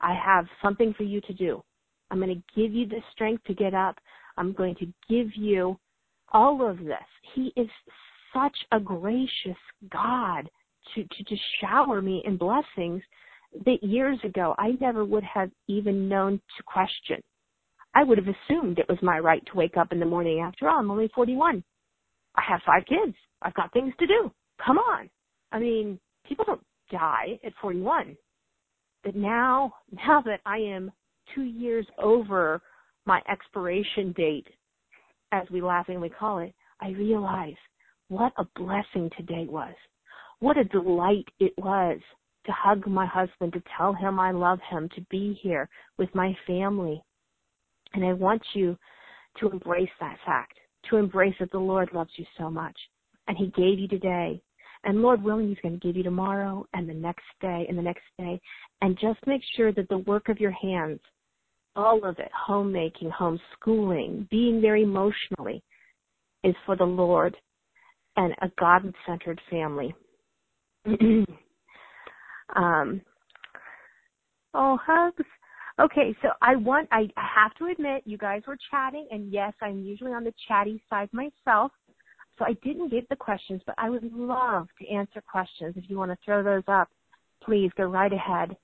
I 0.00 0.14
have 0.14 0.46
something 0.62 0.94
for 0.96 1.02
you 1.02 1.20
to 1.22 1.34
do. 1.34 1.62
I'm 2.10 2.18
going 2.18 2.34
to 2.34 2.60
give 2.60 2.72
you 2.72 2.86
the 2.86 3.02
strength 3.12 3.44
to 3.44 3.54
get 3.54 3.74
up. 3.74 3.96
I'm 4.36 4.52
going 4.52 4.74
to 4.76 4.86
give 5.08 5.28
you 5.36 5.78
all 6.32 6.68
of 6.68 6.78
this. 6.78 6.96
He 7.34 7.52
is 7.56 7.68
such 8.32 8.56
a 8.72 8.80
gracious 8.80 9.58
God 9.90 10.48
to, 10.94 11.04
to, 11.04 11.36
shower 11.60 12.00
me 12.00 12.22
in 12.24 12.36
blessings 12.36 13.02
that 13.64 13.82
years 13.82 14.18
ago 14.24 14.54
I 14.58 14.76
never 14.80 15.04
would 15.04 15.24
have 15.24 15.50
even 15.68 16.08
known 16.08 16.40
to 16.56 16.62
question. 16.64 17.20
I 17.94 18.04
would 18.04 18.18
have 18.18 18.28
assumed 18.28 18.78
it 18.78 18.88
was 18.88 18.98
my 19.02 19.18
right 19.18 19.44
to 19.46 19.56
wake 19.56 19.76
up 19.76 19.92
in 19.92 20.00
the 20.00 20.06
morning. 20.06 20.40
After 20.40 20.68
all, 20.68 20.78
I'm 20.78 20.90
only 20.90 21.10
41. 21.14 21.62
I 22.36 22.42
have 22.48 22.60
five 22.64 22.84
kids. 22.86 23.16
I've 23.42 23.54
got 23.54 23.72
things 23.72 23.92
to 23.98 24.06
do. 24.06 24.32
Come 24.64 24.78
on. 24.78 25.10
I 25.52 25.58
mean, 25.58 25.98
people 26.26 26.44
don't 26.44 26.64
die 26.90 27.38
at 27.44 27.52
41. 27.60 28.16
But 29.02 29.16
now, 29.16 29.74
now 30.06 30.22
that 30.24 30.40
I 30.46 30.58
am 30.58 30.92
two 31.34 31.42
years 31.42 31.86
over 32.00 32.60
my 33.06 33.20
expiration 33.30 34.12
date, 34.16 34.46
as 35.32 35.48
we 35.50 35.60
laughingly 35.62 36.10
call 36.10 36.38
it, 36.38 36.54
I 36.80 36.90
realize 36.90 37.54
what 38.10 38.32
a 38.38 38.44
blessing 38.56 39.08
today 39.16 39.46
was. 39.48 39.74
What 40.40 40.58
a 40.58 40.64
delight 40.64 41.26
it 41.38 41.52
was 41.56 42.00
to 42.44 42.52
hug 42.52 42.86
my 42.86 43.06
husband, 43.06 43.52
to 43.52 43.62
tell 43.76 43.92
him 43.94 44.18
I 44.18 44.32
love 44.32 44.58
him, 44.68 44.88
to 44.96 45.00
be 45.10 45.38
here 45.42 45.68
with 45.96 46.12
my 46.14 46.36
family. 46.46 47.02
And 47.94 48.04
I 48.04 48.12
want 48.12 48.42
you 48.52 48.76
to 49.38 49.50
embrace 49.50 49.90
that 50.00 50.16
fact, 50.26 50.58
to 50.90 50.96
embrace 50.96 51.34
that 51.38 51.52
the 51.52 51.58
Lord 51.58 51.90
loves 51.92 52.10
you 52.16 52.24
so 52.36 52.50
much. 52.50 52.76
And 53.28 53.36
He 53.36 53.46
gave 53.48 53.78
you 53.78 53.88
today. 53.88 54.42
And 54.84 55.02
Lord 55.02 55.22
willing, 55.22 55.48
He's 55.48 55.58
going 55.62 55.78
to 55.78 55.86
give 55.86 55.96
you 55.96 56.02
tomorrow 56.02 56.66
and 56.74 56.88
the 56.88 56.94
next 56.94 57.26
day 57.40 57.66
and 57.68 57.76
the 57.76 57.82
next 57.82 58.04
day. 58.18 58.40
And 58.80 58.98
just 58.98 59.18
make 59.26 59.42
sure 59.56 59.72
that 59.72 59.88
the 59.88 59.98
work 59.98 60.28
of 60.28 60.40
your 60.40 60.52
hands, 60.52 61.00
all 61.76 62.04
of 62.04 62.18
it, 62.18 62.30
homemaking, 62.34 63.10
homeschooling, 63.10 64.28
being 64.30 64.60
there 64.60 64.76
emotionally, 64.76 65.62
is 66.42 66.54
for 66.64 66.76
the 66.76 66.84
Lord 66.84 67.36
and 68.16 68.34
a 68.42 68.50
God 68.58 68.92
centered 69.06 69.40
family. 69.50 69.94
Um, 72.56 73.00
oh, 74.54 74.78
hugs. 74.84 75.24
Okay, 75.80 76.14
so 76.20 76.28
I 76.42 76.56
want, 76.56 76.88
I 76.92 77.08
have 77.16 77.54
to 77.58 77.66
admit, 77.66 78.02
you 78.04 78.18
guys 78.18 78.42
were 78.46 78.58
chatting, 78.70 79.06
and 79.10 79.32
yes, 79.32 79.52
I'm 79.62 79.82
usually 79.82 80.12
on 80.12 80.24
the 80.24 80.34
chatty 80.46 80.82
side 80.90 81.08
myself. 81.12 81.72
So 82.38 82.44
I 82.44 82.54
didn't 82.64 82.90
get 82.90 83.08
the 83.08 83.16
questions, 83.16 83.62
but 83.66 83.74
I 83.78 83.88
would 83.88 84.12
love 84.12 84.68
to 84.80 84.88
answer 84.88 85.22
questions 85.30 85.74
if 85.76 85.84
you 85.88 85.96
want 85.98 86.10
to 86.10 86.18
throw 86.24 86.42
those 86.42 86.64
up. 86.68 86.88
please 87.42 87.70
go 87.76 87.84
right 87.84 88.12
ahead. 88.12 88.56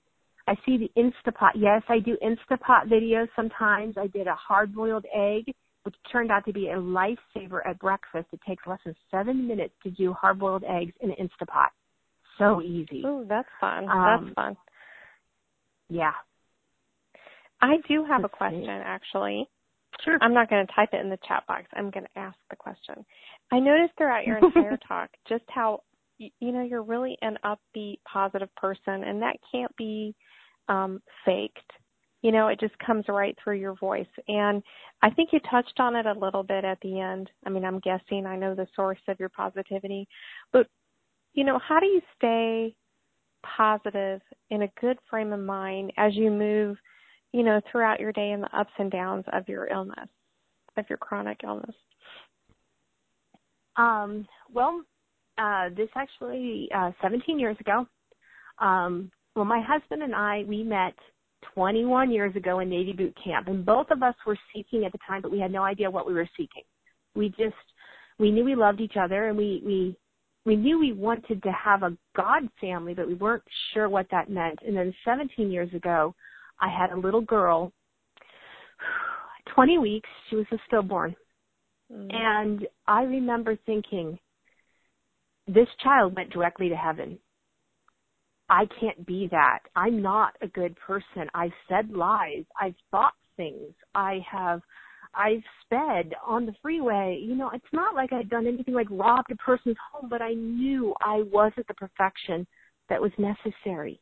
I 0.48 0.54
see 0.64 0.78
the 0.78 0.90
Instapot. 0.96 1.52
Yes, 1.54 1.82
I 1.88 1.98
do 1.98 2.16
Instapot 2.22 2.88
videos 2.88 3.28
sometimes. 3.34 3.96
I 3.98 4.06
did 4.08 4.26
a 4.26 4.34
hard 4.34 4.74
boiled 4.74 5.04
egg, 5.14 5.52
which 5.86 5.94
turned 6.10 6.32
out 6.32 6.44
to 6.44 6.52
be 6.52 6.68
a 6.70 6.76
lifesaver 6.76 7.60
at 7.64 7.78
breakfast. 7.78 8.26
It 8.32 8.40
takes 8.46 8.66
less 8.66 8.80
than 8.84 8.96
seven 9.10 9.46
minutes 9.46 9.72
to 9.84 9.90
do 9.90 10.12
hard 10.12 10.40
boiled 10.40 10.64
eggs 10.64 10.92
in 11.00 11.10
an 11.10 11.16
Instapot. 11.20 11.68
So 12.38 12.60
easy. 12.60 13.02
Oh, 13.06 13.24
that's 13.26 13.48
fun. 13.60 13.88
Um, 13.88 14.24
that's 14.24 14.34
fun. 14.34 14.56
Yeah. 15.88 16.12
I 17.62 17.76
do 17.88 18.04
have 18.04 18.22
Let's 18.22 18.34
a 18.34 18.36
question 18.36 18.64
see. 18.64 18.68
actually. 18.68 19.48
Sure. 20.04 20.18
I'm 20.20 20.34
not 20.34 20.50
going 20.50 20.66
to 20.66 20.72
type 20.74 20.90
it 20.92 21.00
in 21.00 21.08
the 21.08 21.18
chat 21.26 21.46
box. 21.46 21.66
I'm 21.74 21.90
going 21.90 22.04
to 22.04 22.18
ask 22.18 22.36
the 22.50 22.56
question. 22.56 23.06
I 23.52 23.60
noticed 23.60 23.94
throughout 23.96 24.26
your 24.26 24.38
entire 24.38 24.76
talk 24.88 25.08
just 25.28 25.44
how 25.48 25.82
you 26.18 26.52
know 26.52 26.62
you're 26.62 26.82
really 26.82 27.16
an 27.22 27.38
upbeat, 27.44 27.98
positive 28.10 28.54
person, 28.56 29.04
and 29.04 29.22
that 29.22 29.36
can't 29.52 29.74
be 29.76 30.14
um, 30.68 31.00
faked. 31.24 31.70
You 32.26 32.32
know, 32.32 32.48
it 32.48 32.58
just 32.58 32.76
comes 32.80 33.04
right 33.06 33.38
through 33.38 33.60
your 33.60 33.76
voice. 33.76 34.04
And 34.26 34.60
I 35.00 35.10
think 35.10 35.28
you 35.32 35.38
touched 35.48 35.78
on 35.78 35.94
it 35.94 36.06
a 36.06 36.12
little 36.12 36.42
bit 36.42 36.64
at 36.64 36.76
the 36.82 36.98
end. 36.98 37.30
I 37.46 37.50
mean, 37.50 37.64
I'm 37.64 37.78
guessing 37.78 38.26
I 38.26 38.34
know 38.34 38.52
the 38.52 38.66
source 38.74 38.98
of 39.06 39.20
your 39.20 39.28
positivity, 39.28 40.08
but 40.52 40.66
you 41.34 41.44
know, 41.44 41.60
how 41.60 41.78
do 41.78 41.86
you 41.86 42.00
stay 42.16 42.74
positive 43.44 44.20
in 44.50 44.62
a 44.62 44.68
good 44.80 44.98
frame 45.08 45.32
of 45.32 45.38
mind 45.38 45.92
as 45.98 46.16
you 46.16 46.32
move, 46.32 46.76
you 47.30 47.44
know, 47.44 47.60
throughout 47.70 48.00
your 48.00 48.10
day 48.10 48.32
and 48.32 48.42
the 48.42 48.58
ups 48.58 48.72
and 48.76 48.90
downs 48.90 49.24
of 49.32 49.48
your 49.48 49.68
illness, 49.68 50.08
of 50.76 50.84
your 50.88 50.98
chronic 50.98 51.42
illness? 51.44 51.76
Um, 53.76 54.26
well, 54.52 54.82
uh, 55.38 55.68
this 55.76 55.90
actually, 55.94 56.68
uh, 56.74 56.90
17 57.00 57.38
years 57.38 57.56
ago, 57.60 57.86
um, 58.58 59.12
well, 59.36 59.44
my 59.44 59.60
husband 59.64 60.02
and 60.02 60.12
I, 60.12 60.42
we 60.48 60.64
met 60.64 60.94
21 61.54 62.10
years 62.10 62.34
ago 62.36 62.60
in 62.60 62.68
Navy 62.68 62.92
boot 62.92 63.16
camp, 63.22 63.48
and 63.48 63.64
both 63.64 63.90
of 63.90 64.02
us 64.02 64.14
were 64.26 64.38
seeking 64.54 64.84
at 64.84 64.92
the 64.92 64.98
time, 65.06 65.22
but 65.22 65.30
we 65.30 65.40
had 65.40 65.52
no 65.52 65.62
idea 65.62 65.90
what 65.90 66.06
we 66.06 66.14
were 66.14 66.28
seeking. 66.36 66.62
We 67.14 67.28
just, 67.30 67.54
we 68.18 68.30
knew 68.30 68.44
we 68.44 68.54
loved 68.54 68.80
each 68.80 68.96
other, 69.00 69.28
and 69.28 69.36
we, 69.36 69.62
we, 69.64 69.96
we 70.44 70.56
knew 70.56 70.78
we 70.78 70.92
wanted 70.92 71.42
to 71.42 71.52
have 71.52 71.82
a 71.82 71.96
God 72.16 72.48
family, 72.60 72.94
but 72.94 73.06
we 73.06 73.14
weren't 73.14 73.42
sure 73.72 73.88
what 73.88 74.06
that 74.10 74.30
meant. 74.30 74.58
And 74.66 74.76
then 74.76 74.94
17 75.04 75.50
years 75.50 75.72
ago, 75.74 76.14
I 76.60 76.68
had 76.68 76.90
a 76.90 76.98
little 76.98 77.20
girl, 77.20 77.72
20 79.54 79.78
weeks, 79.78 80.08
she 80.28 80.36
was 80.36 80.46
a 80.52 80.56
stillborn, 80.66 81.14
Mm. 81.92 82.12
and 82.12 82.66
I 82.86 83.02
remember 83.02 83.56
thinking, 83.64 84.18
this 85.46 85.68
child 85.82 86.16
went 86.16 86.30
directly 86.30 86.68
to 86.68 86.76
heaven. 86.76 87.18
I 88.48 88.66
can't 88.80 89.04
be 89.06 89.28
that. 89.30 89.60
I'm 89.74 90.00
not 90.00 90.34
a 90.40 90.48
good 90.48 90.76
person. 90.76 91.28
I've 91.34 91.52
said 91.68 91.90
lies. 91.90 92.44
I've 92.60 92.74
thought 92.90 93.14
things. 93.36 93.74
I 93.94 94.20
have, 94.30 94.62
I've 95.14 95.42
sped 95.64 96.14
on 96.24 96.46
the 96.46 96.54
freeway. 96.62 97.20
You 97.20 97.34
know, 97.34 97.50
it's 97.52 97.64
not 97.72 97.94
like 97.94 98.12
I'd 98.12 98.30
done 98.30 98.46
anything 98.46 98.74
like 98.74 98.86
robbed 98.90 99.30
a 99.32 99.36
person's 99.36 99.76
home, 99.92 100.08
but 100.08 100.22
I 100.22 100.34
knew 100.34 100.94
I 101.00 101.22
wasn't 101.32 101.66
the 101.66 101.74
perfection 101.74 102.46
that 102.88 103.00
was 103.00 103.12
necessary. 103.18 104.00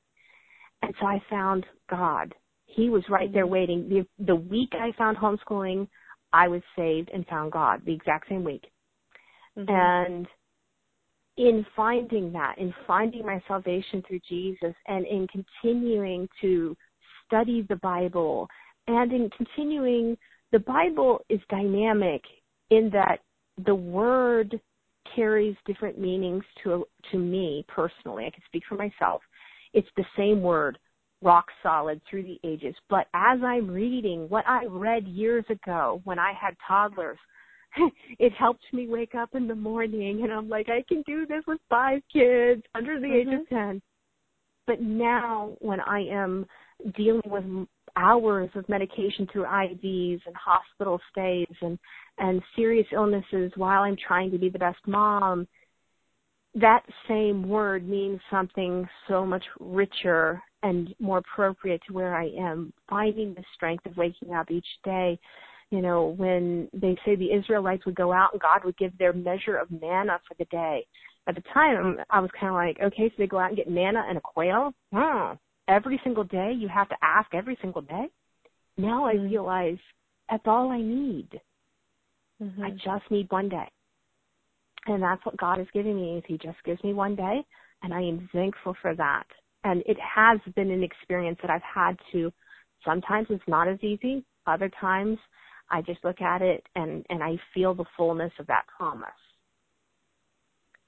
And 0.82 0.94
so 1.00 1.06
I 1.06 1.22
found 1.30 1.64
God. 1.88 2.34
He 2.66 2.90
was 2.90 3.04
right 3.08 3.32
there 3.32 3.46
waiting. 3.46 3.88
The, 3.88 4.24
the 4.24 4.36
week 4.36 4.70
I 4.72 4.92
found 4.98 5.16
homeschooling, 5.16 5.88
I 6.32 6.48
was 6.48 6.62
saved 6.76 7.10
and 7.14 7.26
found 7.26 7.52
God 7.52 7.82
the 7.86 7.94
exact 7.94 8.28
same 8.28 8.44
week. 8.44 8.64
Mhm. 9.56 9.70
And 9.70 10.28
in 11.36 11.66
finding 11.74 12.32
that, 12.32 12.56
in 12.58 12.72
finding 12.86 13.26
my 13.26 13.42
salvation 13.48 14.02
through 14.06 14.20
Jesus, 14.28 14.74
and 14.86 15.06
in 15.06 15.26
continuing 15.28 16.28
to 16.40 16.76
study 17.26 17.66
the 17.68 17.76
Bible, 17.76 18.48
and 18.86 19.12
in 19.12 19.30
continuing, 19.30 20.16
the 20.52 20.58
Bible 20.60 21.24
is 21.28 21.40
dynamic 21.50 22.22
in 22.70 22.90
that 22.90 23.18
the 23.66 23.74
word 23.74 24.60
carries 25.14 25.56
different 25.66 25.98
meanings 25.98 26.44
to 26.62 26.86
to 27.10 27.18
me 27.18 27.64
personally. 27.68 28.24
I 28.26 28.30
can 28.30 28.42
speak 28.46 28.62
for 28.68 28.76
myself. 28.76 29.20
It's 29.72 29.88
the 29.96 30.04
same 30.16 30.40
word, 30.40 30.78
rock 31.22 31.46
solid 31.62 32.00
through 32.08 32.22
the 32.22 32.38
ages. 32.44 32.74
But 32.88 33.06
as 33.14 33.40
I'm 33.44 33.70
reading 33.70 34.28
what 34.28 34.46
I 34.46 34.64
read 34.66 35.06
years 35.06 35.44
ago 35.50 36.00
when 36.04 36.18
I 36.18 36.32
had 36.40 36.54
toddlers, 36.66 37.18
it 38.18 38.32
helped 38.32 38.64
me 38.72 38.88
wake 38.88 39.14
up 39.14 39.34
in 39.34 39.48
the 39.48 39.54
morning 39.54 40.22
and 40.22 40.32
I'm 40.32 40.48
like, 40.48 40.68
I 40.68 40.84
can 40.88 41.02
do 41.06 41.26
this 41.26 41.42
with 41.46 41.60
five 41.68 42.00
kids 42.12 42.62
under 42.74 43.00
the 43.00 43.12
age 43.12 43.26
of 43.28 43.46
mm-hmm. 43.46 43.54
10. 43.54 43.82
But 44.66 44.80
now 44.80 45.56
when 45.60 45.80
I 45.80 46.00
am 46.00 46.46
dealing 46.96 47.22
with 47.26 47.44
hours 47.96 48.50
of 48.54 48.68
medication 48.68 49.28
through 49.32 49.44
IVs 49.44 50.20
and 50.26 50.34
hospital 50.36 51.00
stays 51.10 51.54
and, 51.60 51.78
and 52.18 52.42
serious 52.56 52.86
illnesses 52.92 53.52
while 53.56 53.82
I'm 53.82 53.96
trying 53.96 54.30
to 54.32 54.38
be 54.38 54.48
the 54.48 54.58
best 54.58 54.78
mom, 54.86 55.46
that 56.54 56.82
same 57.08 57.48
word 57.48 57.86
means 57.88 58.20
something 58.30 58.88
so 59.08 59.26
much 59.26 59.44
richer 59.58 60.40
and 60.62 60.94
more 60.98 61.18
appropriate 61.18 61.82
to 61.86 61.92
where 61.92 62.16
I 62.16 62.28
am, 62.38 62.72
finding 62.88 63.34
the 63.34 63.44
strength 63.54 63.84
of 63.86 63.96
waking 63.96 64.32
up 64.32 64.50
each 64.50 64.66
day 64.84 65.18
you 65.74 65.82
know, 65.82 66.14
when 66.16 66.68
they 66.72 66.96
say 67.04 67.16
the 67.16 67.32
Israelites 67.32 67.84
would 67.84 67.96
go 67.96 68.12
out 68.12 68.30
and 68.32 68.40
God 68.40 68.64
would 68.64 68.76
give 68.76 68.96
their 68.96 69.12
measure 69.12 69.56
of 69.56 69.68
manna 69.72 70.20
for 70.28 70.34
the 70.38 70.44
day. 70.44 70.86
At 71.26 71.34
the 71.34 71.42
time, 71.52 71.96
I 72.10 72.20
was 72.20 72.30
kind 72.38 72.50
of 72.50 72.54
like, 72.54 72.78
okay, 72.80 73.08
so 73.08 73.14
they 73.18 73.26
go 73.26 73.40
out 73.40 73.48
and 73.48 73.56
get 73.56 73.68
manna 73.68 74.04
and 74.08 74.16
a 74.16 74.20
quail? 74.20 74.72
Hmm. 74.92 75.32
Every 75.66 76.00
single 76.04 76.22
day? 76.22 76.52
You 76.56 76.68
have 76.68 76.88
to 76.90 76.96
ask 77.02 77.34
every 77.34 77.58
single 77.60 77.82
day? 77.82 78.06
Now 78.76 79.04
I 79.04 79.14
realize 79.14 79.78
that's 80.30 80.46
all 80.46 80.70
I 80.70 80.80
need. 80.80 81.40
Mhm. 82.40 82.62
I 82.62 82.70
just 82.70 83.10
need 83.10 83.32
one 83.32 83.48
day. 83.48 83.68
And 84.86 85.02
that's 85.02 85.24
what 85.26 85.36
God 85.38 85.58
is 85.58 85.66
giving 85.72 85.96
me 85.96 86.18
is 86.18 86.24
he 86.26 86.38
just 86.38 86.62
gives 86.62 86.84
me 86.84 86.94
one 86.94 87.16
day 87.16 87.44
and 87.82 87.92
I 87.92 88.02
am 88.02 88.28
thankful 88.32 88.74
for 88.74 88.94
that. 88.94 89.26
And 89.64 89.82
it 89.86 89.98
has 89.98 90.38
been 90.54 90.70
an 90.70 90.84
experience 90.84 91.38
that 91.40 91.50
I've 91.50 91.62
had 91.62 91.98
to 92.12 92.32
sometimes 92.84 93.26
it's 93.30 93.48
not 93.48 93.66
as 93.66 93.82
easy. 93.82 94.24
Other 94.46 94.68
times 94.80 95.18
I 95.70 95.82
just 95.82 96.04
look 96.04 96.20
at 96.20 96.42
it 96.42 96.64
and 96.74 97.04
and 97.10 97.22
I 97.22 97.38
feel 97.52 97.74
the 97.74 97.84
fullness 97.96 98.32
of 98.38 98.46
that 98.48 98.64
promise. 98.76 99.10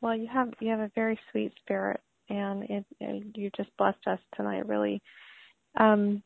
Well, 0.01 0.16
you 0.16 0.29
have 0.33 0.53
you 0.61 0.68
have 0.68 0.81
a 0.81 0.91
very 0.95 1.18
sweet 1.31 1.53
spirit, 1.62 2.01
and 2.29 2.62
it, 2.64 2.85
it 3.01 3.24
you 3.35 3.51
just 3.57 3.74
blessed 3.77 4.07
us 4.07 4.18
tonight, 4.37 4.66
really. 4.66 5.03
Um, 5.79 6.22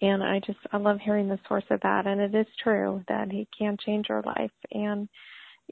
and 0.00 0.22
I 0.22 0.40
just 0.46 0.58
I 0.72 0.76
love 0.76 0.98
hearing 1.00 1.28
the 1.28 1.38
source 1.48 1.64
of 1.70 1.80
that, 1.82 2.06
and 2.06 2.20
it 2.20 2.34
is 2.34 2.46
true 2.62 3.02
that 3.08 3.30
He 3.30 3.48
can 3.56 3.76
change 3.84 4.06
your 4.08 4.22
life 4.22 4.52
and 4.72 5.08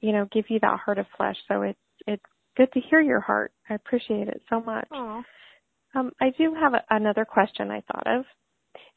you 0.01 0.11
know 0.11 0.27
give 0.31 0.45
you 0.49 0.59
that 0.61 0.79
heart 0.79 0.97
of 0.97 1.05
flesh. 1.15 1.37
So 1.47 1.61
it's 1.61 1.79
it's 2.07 2.23
good 2.57 2.71
to 2.73 2.79
hear 2.89 3.01
your 3.01 3.21
heart. 3.21 3.51
I 3.69 3.75
appreciate 3.75 4.27
it 4.27 4.41
so 4.49 4.59
much. 4.59 4.87
Aww. 4.91 5.23
Um, 5.95 6.11
I 6.19 6.31
do 6.37 6.55
have 6.55 6.73
a, 6.73 6.83
another 6.89 7.23
question 7.23 7.69
I 7.69 7.81
thought 7.81 8.07
of. 8.07 8.25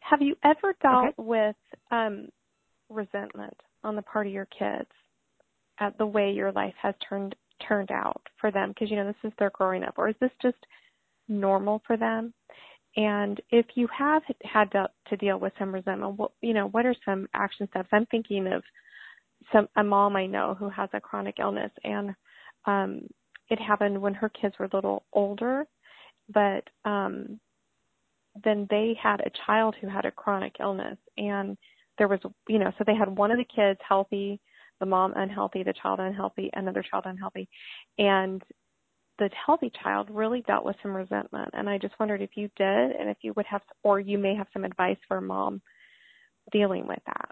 Have 0.00 0.22
you 0.22 0.34
ever 0.42 0.74
dealt 0.82 1.09
Okay. 1.09 1.14
with 1.18 1.57
um, 1.90 2.28
resentment 2.89 3.57
on 3.84 3.97
the 3.97 4.03
part 4.03 4.26
of 4.26 4.32
your 4.32 4.49
kids 4.59 4.91
at 5.78 5.97
the 5.99 6.07
way 6.07 6.32
your 6.32 6.53
life 6.53 6.74
has 6.80 6.95
turned 7.09 7.34
turned 7.66 7.91
out 7.91 8.22
for 8.41 8.51
them? 8.51 8.70
Because 8.70 8.91
you 8.91 8.97
know 8.97 9.07
this 9.07 9.30
is 9.30 9.32
their 9.39 9.51
growing 9.51 9.82
up, 9.84 9.95
or 9.97 10.09
is 10.09 10.16
this 10.20 10.30
just 10.43 10.59
normal 11.28 11.82
for 11.87 11.97
them? 11.97 12.32
And 12.97 13.41
if 13.51 13.66
you 13.74 13.89
have 13.97 14.22
had 14.43 14.70
to, 14.72 14.89
to 15.09 15.16
deal 15.18 15.39
with 15.39 15.53
some 15.59 15.72
resentment, 15.72 16.16
what, 16.16 16.32
you 16.41 16.55
know, 16.55 16.68
what 16.68 16.87
are 16.87 16.95
some 17.05 17.28
action 17.34 17.68
steps? 17.68 17.91
I'm 17.93 18.07
thinking 18.07 18.47
of 18.47 18.62
some 19.53 19.68
a 19.76 19.84
mom 19.84 20.16
I 20.16 20.26
know 20.26 20.57
who 20.59 20.70
has 20.70 20.89
a 20.93 21.01
chronic 21.01 21.37
illness, 21.39 21.70
and 21.84 22.14
um, 22.64 23.03
it 23.49 23.61
happened 23.61 24.01
when 24.01 24.14
her 24.14 24.30
kids 24.30 24.55
were 24.59 24.66
a 24.66 24.74
little 24.76 25.05
older, 25.12 25.66
but 26.32 26.64
um, 26.84 27.39
then 28.45 28.66
they 28.70 28.97
had 29.01 29.20
a 29.20 29.30
child 29.47 29.74
who 29.80 29.89
had 29.89 30.05
a 30.05 30.11
chronic 30.11 30.57
illness, 30.61 30.99
and 31.16 31.57
there 31.99 32.09
was, 32.09 32.20
you 32.49 32.59
know, 32.59 32.72
so 32.76 32.84
they 32.86 32.94
had 32.94 33.16
one 33.16 33.30
of 33.30 33.38
the 33.38 33.44
kids 33.44 33.80
healthy, 33.86 34.40
the 34.80 34.86
mom 34.86 35.12
unhealthy, 35.16 35.62
the 35.62 35.72
child 35.72 36.01
unhealthy, 36.01 36.51
another 36.53 36.84
child 36.88 37.05
unhealthy, 37.07 37.49
and 37.99 38.42
the 39.18 39.30
healthy 39.47 39.72
child 39.82 40.09
really 40.11 40.42
dealt 40.42 40.64
with 40.64 40.76
some 40.82 40.94
resentment. 40.94 41.49
And 41.55 41.68
I 41.70 41.78
just 41.78 41.99
wondered 41.99 42.20
if 42.20 42.30
you 42.34 42.51
did, 42.57 42.90
and 42.92 43.09
if 43.09 43.16
you 43.22 43.32
would 43.36 43.47
have, 43.47 43.62
or 43.82 43.99
you 43.99 44.18
may 44.18 44.34
have 44.34 44.49
some 44.53 44.64
advice 44.64 44.99
for 45.09 45.20
mom 45.20 45.62
dealing 46.53 46.86
with 46.86 47.01
that. 47.07 47.30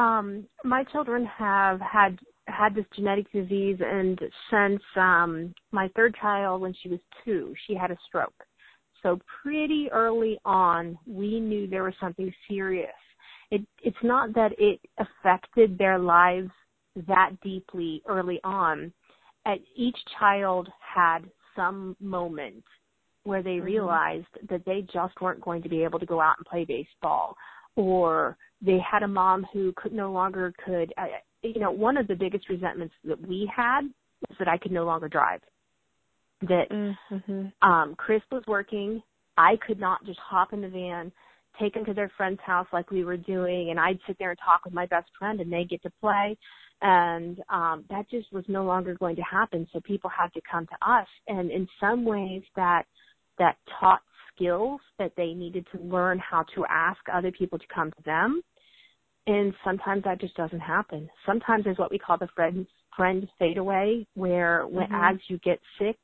Um, 0.00 0.46
my 0.64 0.84
children 0.84 1.24
have 1.26 1.80
had 1.80 2.18
had 2.48 2.74
this 2.74 2.84
genetic 2.94 3.30
disease, 3.32 3.78
and 3.84 4.18
since 4.50 4.82
um, 4.96 5.52
my 5.72 5.88
third 5.96 6.14
child, 6.20 6.60
when 6.60 6.74
she 6.80 6.88
was 6.88 7.00
two, 7.24 7.54
she 7.66 7.74
had 7.74 7.90
a 7.90 7.98
stroke. 8.06 8.45
So 9.06 9.20
pretty 9.40 9.88
early 9.92 10.36
on, 10.44 10.98
we 11.06 11.38
knew 11.38 11.68
there 11.68 11.84
was 11.84 11.94
something 12.00 12.34
serious. 12.48 12.90
It, 13.52 13.64
it's 13.84 13.96
not 14.02 14.34
that 14.34 14.50
it 14.58 14.80
affected 14.98 15.78
their 15.78 15.96
lives 15.96 16.50
that 17.06 17.30
deeply 17.40 18.02
early 18.08 18.40
on. 18.42 18.92
At 19.46 19.58
each 19.76 19.96
child 20.18 20.68
had 20.80 21.20
some 21.54 21.94
moment 22.00 22.64
where 23.22 23.44
they 23.44 23.58
mm-hmm. 23.58 23.66
realized 23.66 24.26
that 24.50 24.64
they 24.66 24.84
just 24.92 25.20
weren't 25.20 25.40
going 25.40 25.62
to 25.62 25.68
be 25.68 25.84
able 25.84 26.00
to 26.00 26.06
go 26.06 26.20
out 26.20 26.34
and 26.38 26.46
play 26.46 26.64
baseball 26.64 27.36
or 27.76 28.36
they 28.60 28.78
had 28.78 29.04
a 29.04 29.08
mom 29.08 29.46
who 29.52 29.72
could 29.76 29.92
no 29.92 30.10
longer 30.10 30.52
could 30.64 30.92
uh, 30.98 31.06
you 31.42 31.60
know 31.60 31.70
one 31.70 31.96
of 31.96 32.08
the 32.08 32.14
biggest 32.14 32.48
resentments 32.48 32.94
that 33.04 33.20
we 33.28 33.50
had 33.54 33.82
was 34.28 34.38
that 34.38 34.48
I 34.48 34.56
could 34.56 34.72
no 34.72 34.84
longer 34.84 35.08
drive 35.08 35.40
that 36.42 36.70
mm-hmm. 36.70 37.68
um 37.68 37.94
Chris 37.96 38.22
was 38.30 38.42
working. 38.46 39.02
I 39.38 39.56
could 39.66 39.80
not 39.80 40.04
just 40.04 40.18
hop 40.18 40.52
in 40.52 40.60
the 40.60 40.68
van 40.68 41.12
take 41.60 41.74
them 41.74 41.84
to 41.86 41.94
their 41.94 42.10
friend's 42.16 42.40
house 42.44 42.66
like 42.72 42.90
we 42.90 43.04
were 43.04 43.16
doing 43.16 43.70
and 43.70 43.80
I'd 43.80 43.98
sit 44.06 44.16
there 44.18 44.30
and 44.30 44.38
talk 44.44 44.64
with 44.64 44.74
my 44.74 44.86
best 44.86 45.08
friend 45.18 45.40
and 45.40 45.52
they 45.52 45.64
get 45.64 45.82
to 45.82 45.92
play. 46.00 46.36
And 46.82 47.40
um 47.48 47.84
that 47.90 48.08
just 48.10 48.32
was 48.32 48.44
no 48.48 48.64
longer 48.64 48.94
going 48.94 49.16
to 49.16 49.22
happen. 49.22 49.66
So 49.72 49.80
people 49.80 50.10
had 50.10 50.32
to 50.34 50.40
come 50.50 50.66
to 50.66 50.90
us. 50.90 51.08
And 51.28 51.50
in 51.50 51.68
some 51.80 52.04
ways 52.04 52.42
that 52.56 52.84
that 53.38 53.56
taught 53.80 54.00
skills 54.34 54.80
that 54.98 55.12
they 55.16 55.32
needed 55.32 55.66
to 55.72 55.80
learn 55.80 56.18
how 56.18 56.44
to 56.54 56.64
ask 56.68 57.00
other 57.12 57.32
people 57.32 57.58
to 57.58 57.64
come 57.74 57.90
to 57.90 58.02
them. 58.04 58.42
And 59.26 59.52
sometimes 59.64 60.04
that 60.04 60.20
just 60.20 60.36
doesn't 60.36 60.60
happen. 60.60 61.08
Sometimes 61.24 61.64
there's 61.64 61.78
what 61.78 61.90
we 61.90 61.98
call 61.98 62.18
the 62.18 62.28
friend 62.34 62.66
friend 62.96 63.28
fade 63.38 63.58
away 63.58 64.06
where 64.14 64.64
mm-hmm. 64.64 64.94
as 64.94 65.16
you 65.28 65.38
get 65.38 65.58
sick 65.78 65.96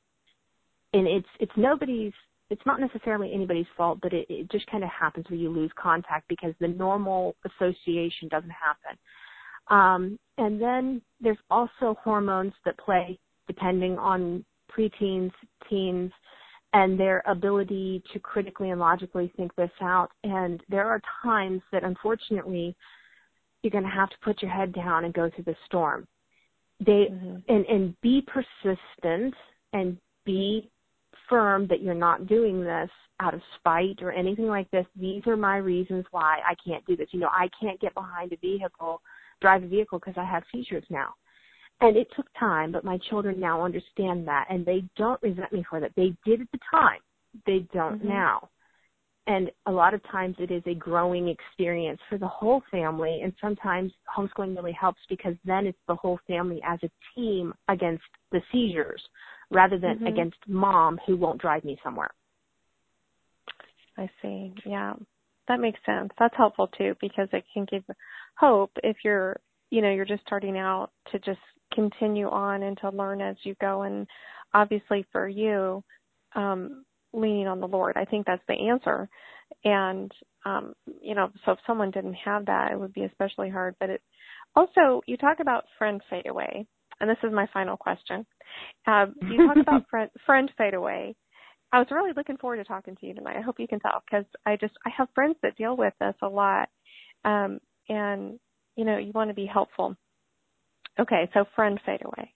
and 0.93 1.07
it's 1.07 1.29
it's 1.41 1.53
nobody's 1.57 2.13
it's 2.51 2.65
not 2.67 2.81
necessarily 2.81 3.33
anybody's 3.33 3.67
fault 3.77 3.99
but 4.03 4.13
it, 4.13 4.27
it 4.29 4.51
just 4.51 4.67
kind 4.67 4.85
of 4.85 4.91
happens 4.91 5.25
when 5.29 5.39
you 5.39 5.51
lose 5.51 5.71
contact 5.81 6.27
because 6.29 6.55
the 6.61 6.69
normal 6.69 7.35
association 7.45 8.29
doesn't 8.29 8.51
happen 8.51 8.99
um, 9.69 10.19
and 10.39 10.61
then 10.61 11.03
there's 11.21 11.39
also 11.51 11.97
hormones 12.03 12.53
that 12.65 12.79
play 12.79 13.19
depending 13.47 13.99
on 13.99 14.45
preteens, 14.77 15.33
teens, 15.69 16.11
and 16.73 16.99
their 16.99 17.23
ability 17.27 18.03
to 18.13 18.19
critically 18.19 18.71
and 18.71 18.81
logically 18.81 19.33
think 19.37 19.55
this 19.57 19.71
out. 19.83 20.11
And 20.25 20.63
there 20.69 20.87
are 20.87 21.01
times 21.23 21.61
that 21.71 21.85
unfortunately 21.85 22.75
you're 23.63 23.71
going 23.71 23.85
to 23.85 23.91
have 23.91 24.09
to 24.11 24.17
put 24.23 24.41
your 24.43 24.51
head 24.51 24.73
down 24.73 25.05
and 25.05 25.13
go 25.13 25.31
through 25.35 25.45
the 25.45 25.57
storm. 25.67 26.07
They 26.81 27.09
mm-hmm. 27.13 27.37
and 27.49 27.67
and 27.67 28.01
be 28.01 28.27
persistent 28.27 29.35
and 29.73 29.99
be 30.25 30.71
firm 31.29 31.67
that 31.69 31.83
you're 31.83 31.95
not 31.95 32.27
doing 32.27 32.63
this 32.63 32.91
out 33.21 33.35
of 33.35 33.41
spite 33.59 34.03
or 34.03 34.13
anything 34.13 34.47
like 34.47 34.71
this. 34.71 34.87
These 34.99 35.23
are 35.27 35.37
my 35.37 35.59
reasons 35.59 36.05
why 36.11 36.39
I 36.47 36.55
can't 36.67 36.85
do 36.87 36.97
this. 36.97 37.09
You 37.13 37.21
know, 37.21 37.31
I 37.31 37.49
can't 37.61 37.81
get 37.81 37.95
behind 37.95 38.33
a 38.33 38.37
vehicle 38.37 39.01
drive 39.43 39.65
a 39.65 39.67
vehicle 39.67 39.99
because 39.99 40.15
I 40.17 40.25
have 40.25 40.45
seizures 40.51 40.85
now. 40.89 41.13
And 41.83 41.97
it 41.97 42.07
took 42.17 42.27
time, 42.39 42.73
but 42.73 42.85
my 42.85 42.97
children 43.11 43.39
now 43.39 43.63
understand 43.63 44.27
that 44.29 44.47
and 44.49 44.65
they 44.65 44.85
don't 44.97 45.21
resent 45.21 45.53
me 45.53 45.65
for 45.69 45.81
that. 45.81 45.91
They 45.97 46.15
did 46.25 46.41
at 46.41 46.47
the 46.53 46.59
time. 46.71 47.01
They 47.45 47.67
don't 47.75 47.99
mm-hmm. 47.99 48.09
now. 48.09 48.49
And 49.27 49.51
a 49.67 49.73
lot 49.73 49.95
of 49.95 50.03
times 50.11 50.37
it 50.39 50.51
is 50.51 50.63
a 50.67 50.75
growing 50.75 51.29
experience 51.29 52.01
for 52.09 52.19
the 52.19 52.27
whole 52.27 52.63
family 52.71 53.21
and 53.23 53.33
sometimes 53.41 53.93
homeschooling 54.17 54.57
really 54.57 54.73
helps 54.73 55.01
because 55.09 55.35
then 55.45 55.67
it's 55.67 55.79
the 55.87 55.95
whole 55.95 56.19
family 56.27 56.61
as 56.65 56.79
a 56.83 56.91
team 57.15 57.53
against 57.69 58.03
the 58.33 58.41
seizures 58.51 59.03
rather 59.53 59.79
than 59.79 59.97
mm-hmm. 59.97 60.07
against 60.07 60.39
mom 60.49 60.99
who 61.07 61.17
won't 61.17 61.41
drive 61.41 61.65
me 61.65 61.79
somewhere. 61.85 62.11
I 63.97 64.09
see. 64.21 64.55
Yeah. 64.65 64.95
That 65.49 65.61
makes 65.61 65.81
sense. 65.85 66.11
That's 66.19 66.37
helpful 66.37 66.69
too 66.79 66.95
because 67.01 67.29
it 67.33 67.45
can 67.53 67.67
give 67.71 67.85
hope 68.37 68.71
if 68.83 68.97
you're, 69.05 69.39
you 69.71 69.83
know, 69.83 69.91
you're 69.91 70.05
just 70.05 70.23
starting 70.27 70.57
out 70.57 70.91
to 71.11 71.19
just 71.19 71.41
continue 71.75 72.29
on 72.29 72.63
and 72.63 72.79
to 72.79 72.91
learn 72.91 73.21
as 73.21 73.37
you 73.43 73.55
go. 73.61 73.83
And 73.83 74.07
obviously 74.55 75.05
for 75.13 75.29
you, 75.29 75.83
um, 76.35 76.85
leaning 77.13 77.47
on 77.47 77.61
the 77.61 77.69
Lord, 77.69 77.97
I 77.97 78.05
think 78.05 78.27
that's 78.27 78.43
the 78.49 78.69
answer. 78.71 79.09
And, 79.65 80.11
um, 80.45 80.75
you 81.03 81.15
know, 81.15 81.31
so 81.45 81.53
if 81.53 81.59
someone 81.67 81.91
didn't 81.91 82.17
have 82.25 82.47
that, 82.47 82.73
it 82.73 82.81
would 82.81 82.95
be 82.95 83.05
especially 83.05 83.51
hard. 83.51 83.75
But 83.79 83.91
it 83.91 84.03
also, 84.57 85.03
you 85.07 85.17
talk 85.17 85.41
about 85.41 85.65
friend 85.79 86.01
fade 86.09 86.27
away. 86.27 86.67
And 87.03 87.11
this 87.11 87.19
is 87.25 87.33
my 87.33 87.49
final 87.53 87.77
question. 87.77 88.25
Uh, 88.87 89.07
you 89.29 89.49
talk 89.49 89.57
about 89.61 89.83
friend, 89.91 90.11
friend 90.25 90.51
fade 90.57 90.75
away. 90.75 91.17
I 91.73 91.81
was 91.81 91.89
really 91.91 92.13
looking 92.17 92.37
forward 92.37 92.59
to 92.59 92.65
talking 92.65 92.95
to 92.95 93.07
you 93.07 93.13
tonight. 93.13 93.37
I 93.37 93.41
hope 93.41 93.57
you 93.59 93.67
can 93.67 93.81
tell 93.81 94.03
because 94.09 94.25
I 94.47 94.57
just 94.57 94.75
I 94.87 94.91
have 94.97 95.09
friends 95.15 95.35
that 95.43 95.57
deal 95.57 95.77
with 95.77 95.95
this 96.01 96.15
a 96.23 96.29
lot, 96.29 96.69
um, 97.25 97.59
and 97.89 98.39
you 98.77 98.85
know 98.85 98.99
you 98.99 99.11
want 99.13 99.31
to 99.31 99.35
be 99.35 99.47
helpful. 99.47 99.97
Okay, 101.01 101.29
so 101.35 101.45
friend 101.57 101.81
fade 101.85 102.03
away. 102.05 102.33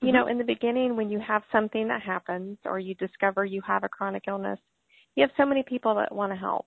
You 0.00 0.08
mm-hmm. 0.08 0.16
know, 0.16 0.26
in 0.28 0.38
the 0.38 0.44
beginning, 0.44 0.96
when 0.96 1.10
you 1.10 1.20
have 1.20 1.42
something 1.52 1.88
that 1.88 2.00
happens 2.00 2.58
or 2.64 2.78
you 2.78 2.94
discover 2.94 3.44
you 3.44 3.60
have 3.66 3.84
a 3.84 3.88
chronic 3.88 4.24
illness, 4.28 4.60
you 5.14 5.22
have 5.22 5.30
so 5.36 5.44
many 5.44 5.62
people 5.62 5.96
that 5.96 6.14
want 6.14 6.32
to 6.32 6.38
help, 6.38 6.66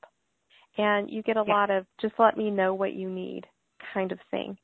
and 0.77 1.09
you 1.09 1.23
get 1.23 1.38
a 1.38 1.43
yeah. 1.47 1.53
lot 1.53 1.71
of 1.71 1.86
just 1.99 2.13
let 2.19 2.38
me 2.38 2.51
know 2.51 2.75
what 2.75 2.93
you 2.93 3.09
need 3.09 3.45
kind 3.93 4.11
of 4.11 4.19
thing. 4.29 4.57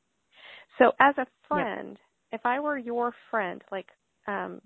So, 0.78 0.92
as 1.00 1.14
a 1.18 1.26
friend, 1.48 1.96
yeah. 1.98 2.11
If 2.32 2.44
I 2.44 2.60
were 2.60 2.78
your 2.78 3.14
friend, 3.30 3.62
like 3.70 3.88
um, 4.26 4.60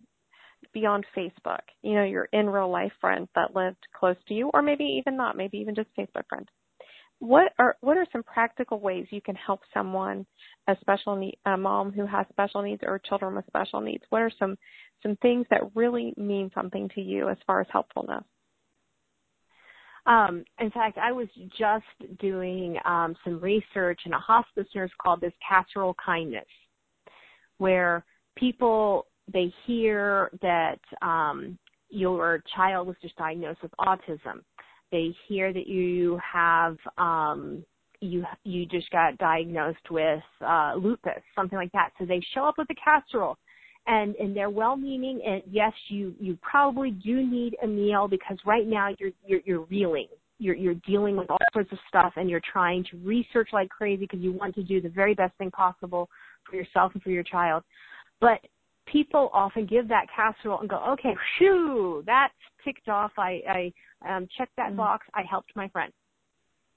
beyond 0.72 1.04
Facebook, 1.16 1.60
you 1.82 1.94
know, 1.94 2.04
your 2.04 2.28
in 2.32 2.48
real 2.48 2.70
life 2.70 2.92
friend 3.00 3.28
that 3.34 3.54
lived 3.54 3.86
close 3.98 4.16
to 4.28 4.34
you, 4.34 4.50
or 4.54 4.62
maybe 4.62 4.84
even 4.84 5.16
not, 5.16 5.36
maybe 5.36 5.58
even 5.58 5.74
just 5.74 5.88
Facebook 5.98 6.26
friend, 6.28 6.48
What 7.18 7.52
are 7.58 7.76
what 7.80 7.96
are 7.96 8.06
some 8.12 8.22
practical 8.22 8.78
ways 8.80 9.06
you 9.10 9.20
can 9.20 9.36
help 9.36 9.60
someone, 9.72 10.26
a 10.68 10.76
special 10.80 11.16
need, 11.16 11.38
a 11.46 11.56
mom 11.56 11.92
who 11.92 12.06
has 12.06 12.26
special 12.30 12.62
needs 12.62 12.82
or 12.84 12.98
children 12.98 13.34
with 13.34 13.46
special 13.46 13.80
needs? 13.80 14.04
What 14.10 14.22
are 14.22 14.32
some 14.38 14.56
some 15.02 15.16
things 15.16 15.46
that 15.50 15.74
really 15.74 16.12
mean 16.16 16.50
something 16.54 16.88
to 16.94 17.00
you 17.00 17.28
as 17.28 17.38
far 17.46 17.60
as 17.60 17.66
helpfulness? 17.70 18.24
Um, 20.06 20.44
in 20.60 20.70
fact, 20.70 20.98
I 20.98 21.10
was 21.10 21.26
just 21.58 22.18
doing 22.20 22.78
um, 22.84 23.16
some 23.24 23.40
research, 23.40 24.00
and 24.04 24.14
a 24.14 24.18
hospice 24.18 24.68
nurse 24.74 24.92
called 25.02 25.20
this 25.20 25.32
casserole 25.46 25.96
kindness, 26.04 26.46
where 27.58 28.04
people 28.36 29.06
they 29.32 29.52
hear 29.66 30.30
that 30.42 30.78
um, 31.02 31.58
your 31.90 32.42
child 32.54 32.86
was 32.86 32.96
just 33.02 33.16
diagnosed 33.16 33.62
with 33.62 33.72
autism. 33.80 34.42
They 34.92 35.14
hear 35.26 35.52
that 35.52 35.66
you 35.66 36.20
have 36.32 36.76
um, 36.96 37.64
you 38.00 38.24
you 38.44 38.66
just 38.66 38.90
got 38.90 39.18
diagnosed 39.18 39.90
with 39.90 40.22
uh, 40.40 40.74
lupus, 40.76 41.22
something 41.34 41.58
like 41.58 41.72
that. 41.72 41.90
So 41.98 42.04
they 42.04 42.20
show 42.34 42.44
up 42.44 42.56
with 42.58 42.68
a 42.70 42.74
casserole, 42.74 43.36
and 43.86 44.14
and 44.16 44.36
they're 44.36 44.50
well-meaning. 44.50 45.22
And 45.26 45.42
yes, 45.50 45.72
you 45.88 46.14
you 46.20 46.38
probably 46.40 46.92
do 46.92 47.26
need 47.26 47.56
a 47.62 47.66
meal 47.66 48.06
because 48.08 48.38
right 48.46 48.66
now 48.66 48.90
you're 48.98 49.10
you're, 49.26 49.40
you're 49.44 49.64
reeling. 49.64 50.08
You're 50.38 50.54
you're 50.54 50.74
dealing 50.86 51.16
with 51.16 51.30
all 51.30 51.38
sorts 51.52 51.72
of 51.72 51.78
stuff, 51.88 52.12
and 52.16 52.30
you're 52.30 52.42
trying 52.52 52.84
to 52.90 52.98
research 52.98 53.48
like 53.52 53.70
crazy 53.70 54.02
because 54.02 54.20
you 54.20 54.32
want 54.32 54.54
to 54.54 54.62
do 54.62 54.80
the 54.80 54.90
very 54.90 55.14
best 55.14 55.36
thing 55.38 55.50
possible 55.50 56.08
for 56.48 56.56
yourself 56.56 56.92
and 56.94 57.02
for 57.02 57.10
your 57.10 57.22
child. 57.22 57.62
But 58.20 58.40
people 58.86 59.30
often 59.32 59.66
give 59.66 59.88
that 59.88 60.06
casserole 60.14 60.60
and 60.60 60.68
go, 60.68 60.82
okay, 60.90 61.14
shoo, 61.38 62.02
that's 62.06 62.32
ticked 62.64 62.88
off. 62.88 63.12
I, 63.18 63.72
I 64.04 64.16
um, 64.16 64.28
checked 64.36 64.56
that 64.56 64.72
mm 64.72 64.76
box. 64.76 65.06
I 65.14 65.22
helped 65.28 65.50
my 65.54 65.68
friend. 65.68 65.92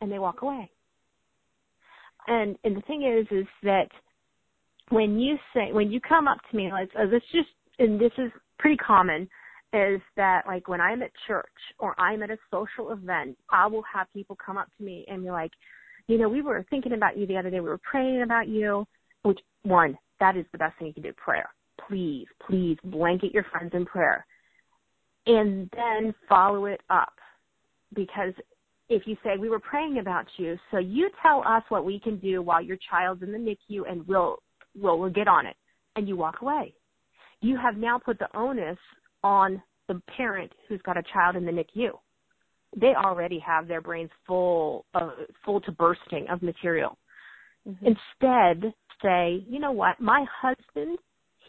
And 0.02 0.12
they 0.12 0.20
walk 0.20 0.42
away. 0.42 0.70
And, 2.28 2.58
and 2.64 2.76
the 2.76 2.82
thing 2.82 3.04
is, 3.04 3.28
is 3.32 3.48
that 3.64 3.90
when 4.90 5.20
you 5.20 5.38
say, 5.54 5.72
when 5.72 5.92
you 5.92 6.00
come 6.00 6.28
up 6.28 6.38
to 6.50 6.58
me, 6.58 6.72
let's, 6.72 6.92
uh, 7.00 7.06
this 7.10 7.22
just, 7.32 7.50
and 7.80 8.00
this 8.00 8.12
is 8.18 8.32
pretty 8.58 8.78
common, 8.78 9.30
is 9.72 10.02
that 10.16 10.44
like 10.48 10.68
when 10.68 10.82
I'm 10.82 11.04
at 11.04 11.12
church 11.28 11.46
or 11.78 12.00
I'm 12.00 12.24
at 12.24 12.32
a 12.32 12.38
social 12.50 12.92
event, 12.92 13.38
I 13.52 13.68
will 13.68 13.84
have 13.94 14.08
people 14.14 14.36
come 14.44 14.58
up 14.58 14.68
to 14.78 14.84
me 14.84 15.06
and 15.08 15.24
be 15.24 15.30
like, 15.30 15.52
you 16.08 16.18
know, 16.18 16.28
we 16.28 16.42
were 16.42 16.66
thinking 16.70 16.94
about 16.94 17.18
you 17.18 17.28
the 17.28 17.38
other 17.38 17.52
day. 17.52 17.60
We 17.60 17.70
were 17.70 17.78
praying 17.80 18.24
about 18.24 18.48
you. 18.48 18.88
Which 19.24 19.40
one, 19.64 19.98
that 20.20 20.38
is 20.38 20.46
the 20.52 20.58
best 20.58 20.78
thing 20.78 20.88
you 20.88 20.94
can 20.94 21.04
do, 21.04 21.14
prayer 21.14 21.50
please, 21.88 22.28
please 22.46 22.78
blanket 22.84 23.34
your 23.34 23.44
friends 23.52 23.72
in 23.74 23.86
prayer. 23.86 24.26
And 25.26 25.70
then 25.76 26.14
follow 26.28 26.66
it 26.66 26.82
up. 26.90 27.14
Because 27.94 28.34
if 28.88 29.04
you 29.06 29.16
say, 29.24 29.38
we 29.40 29.50
were 29.50 29.60
praying 29.60 30.00
about 30.00 30.26
you, 30.38 30.58
so 30.72 30.78
you 30.78 31.10
tell 31.22 31.44
us 31.46 31.64
what 31.70 31.86
we 31.86 32.00
can 32.00 32.18
do 32.18 32.42
while 32.42 32.62
your 32.62 32.78
child's 32.90 33.24
in 33.24 33.32
the 33.32 33.38
NICU 33.38 33.90
and 33.90 34.08
we'll, 34.08 34.38
we'll, 34.76 35.00
we'll 35.00 35.10
get 35.10 35.28
on 35.28 35.46
it. 35.46 35.56
And 35.96 36.08
you 36.08 36.16
walk 36.16 36.42
away. 36.42 36.74
You 37.42 37.58
have 37.58 37.78
now 37.78 38.00
put 38.00 38.20
the 38.20 38.36
onus 38.36 38.78
on 39.24 39.62
the 39.88 40.02
parent 40.16 40.52
who's 40.68 40.82
got 40.84 40.98
a 40.98 41.04
child 41.14 41.36
in 41.36 41.46
the 41.46 41.52
NICU. 41.52 41.92
They 42.80 42.94
already 42.96 43.40
have 43.40 43.68
their 43.68 43.82
brains 43.82 44.12
full, 44.28 44.86
of, 44.94 45.12
full 45.44 45.60
to 45.62 45.72
bursting 45.72 46.28
of 46.30 46.42
material. 46.42 46.98
Mm-hmm. 47.68 47.88
Instead, 47.88 48.74
say, 49.02 49.44
you 49.48 49.60
know 49.60 49.72
what, 49.72 50.00
my 50.00 50.26
husband 50.42 51.00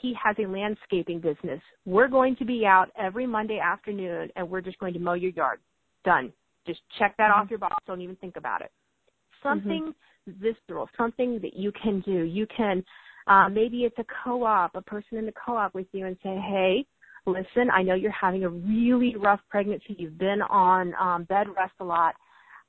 he 0.01 0.15
has 0.23 0.37
a 0.39 0.47
landscaping 0.47 1.21
business. 1.21 1.61
We're 1.85 2.09
going 2.09 2.37
to 2.37 2.45
be 2.45 2.65
out 2.67 2.89
every 2.99 3.27
Monday 3.27 3.59
afternoon 3.59 4.31
and 4.37 4.49
we're 4.49 4.61
just 4.61 4.79
going 4.79 4.95
to 4.95 4.99
mow 4.99 5.15
your 5.15 5.31
yard. 5.33 5.61
Done. 6.05 6.33
Just 6.67 6.81
check 6.99 7.17
that 7.19 7.31
mm-hmm. 7.31 7.43
off 7.43 7.51
your 7.51 7.59
box. 7.59 7.77
Don't 7.87 8.01
even 8.01 8.17
think 8.17 8.37
about 8.37 8.63
it. 8.63 8.71
Something 9.43 9.93
mm-hmm. 10.29 10.43
visceral, 10.43 10.89
something 10.97 11.39
that 11.43 11.55
you 11.55 11.73
can 11.83 12.01
do. 12.01 12.23
You 12.23 12.47
can, 12.55 12.85
uh, 13.27 13.49
maybe 13.49 13.85
it's 13.85 13.99
a 13.99 14.05
co-op, 14.25 14.75
a 14.75 14.83
person 14.83 15.19
in 15.19 15.27
the 15.27 15.33
co-op 15.33 15.75
with 15.75 15.87
you 15.93 16.07
and 16.07 16.17
say, 16.23 16.37
hey, 16.37 16.85
listen, 17.27 17.71
I 17.73 17.83
know 17.83 17.95
you're 17.95 18.11
having 18.11 18.45
a 18.45 18.49
really 18.49 19.17
rough 19.17 19.41
pregnancy. 19.51 19.97
You've 19.99 20.19
been 20.19 20.41
on 20.43 20.95
um, 21.01 21.25
bed 21.25 21.47
rest 21.55 21.75
a 21.81 21.85
lot. 21.85 22.15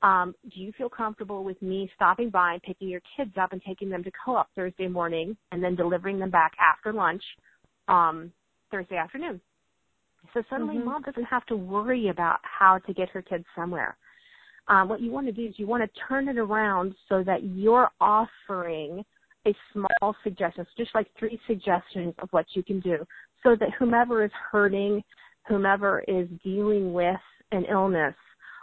Um, 0.04 0.34
do 0.54 0.60
you 0.60 0.72
feel 0.78 0.90
comfortable 0.90 1.44
with 1.44 1.62
me 1.62 1.90
stopping 1.96 2.30
by 2.30 2.54
and 2.54 2.64
picking 2.64 2.90
your 2.90 3.02
kids 3.16 3.32
up 3.40 3.54
and 3.54 3.62
taking 3.66 3.90
them 3.90 4.04
to 4.04 4.12
co-op 4.26 4.50
Thursday 4.56 4.88
morning 4.88 5.38
and 5.52 5.64
then 5.64 5.76
delivering 5.76 6.18
them 6.18 6.32
back 6.32 6.54
after 6.60 6.92
lunch 6.92 7.22
um, 7.88 8.32
Thursday 8.72 8.96
afternoon? 8.96 9.40
So 10.34 10.42
suddenly 10.50 10.78
mm-hmm. 10.78 10.86
mom 10.86 11.02
doesn't 11.04 11.26
have 11.26 11.46
to 11.48 11.56
worry 11.56 12.10
about 12.10 12.40
how 12.44 12.80
to 12.80 12.94
get 12.94 13.10
her 13.10 13.22
kids 13.22 13.46
somewhere. 13.56 13.98
Um, 14.68 14.90
what 14.90 15.02
you 15.02 15.12
want 15.12 15.28
to 15.28 15.34
do 15.34 15.46
is 15.46 15.54
you 15.58 15.68
want 15.68 15.84
to 15.84 16.00
turn 16.08 16.30
it 16.30 16.38
around 16.38 16.96
so 17.10 17.24
that 17.24 17.44
you're 17.44 17.90
offering 18.00 19.04
a 19.46 19.56
small 19.74 20.16
suggestion, 20.24 20.66
just 20.78 20.94
like 20.94 21.08
three 21.18 21.40
suggestions 21.48 22.14
of 22.20 22.30
what 22.32 22.46
you 22.54 22.64
can 22.64 22.80
do 22.80 22.98
so 23.44 23.56
that 23.60 23.70
whomever 23.78 24.24
is 24.24 24.32
hurting, 24.52 25.04
whomever 25.48 26.04
is 26.08 26.28
dealing 26.44 26.94
with 26.94 27.20
an 27.52 27.66
illness 27.70 28.16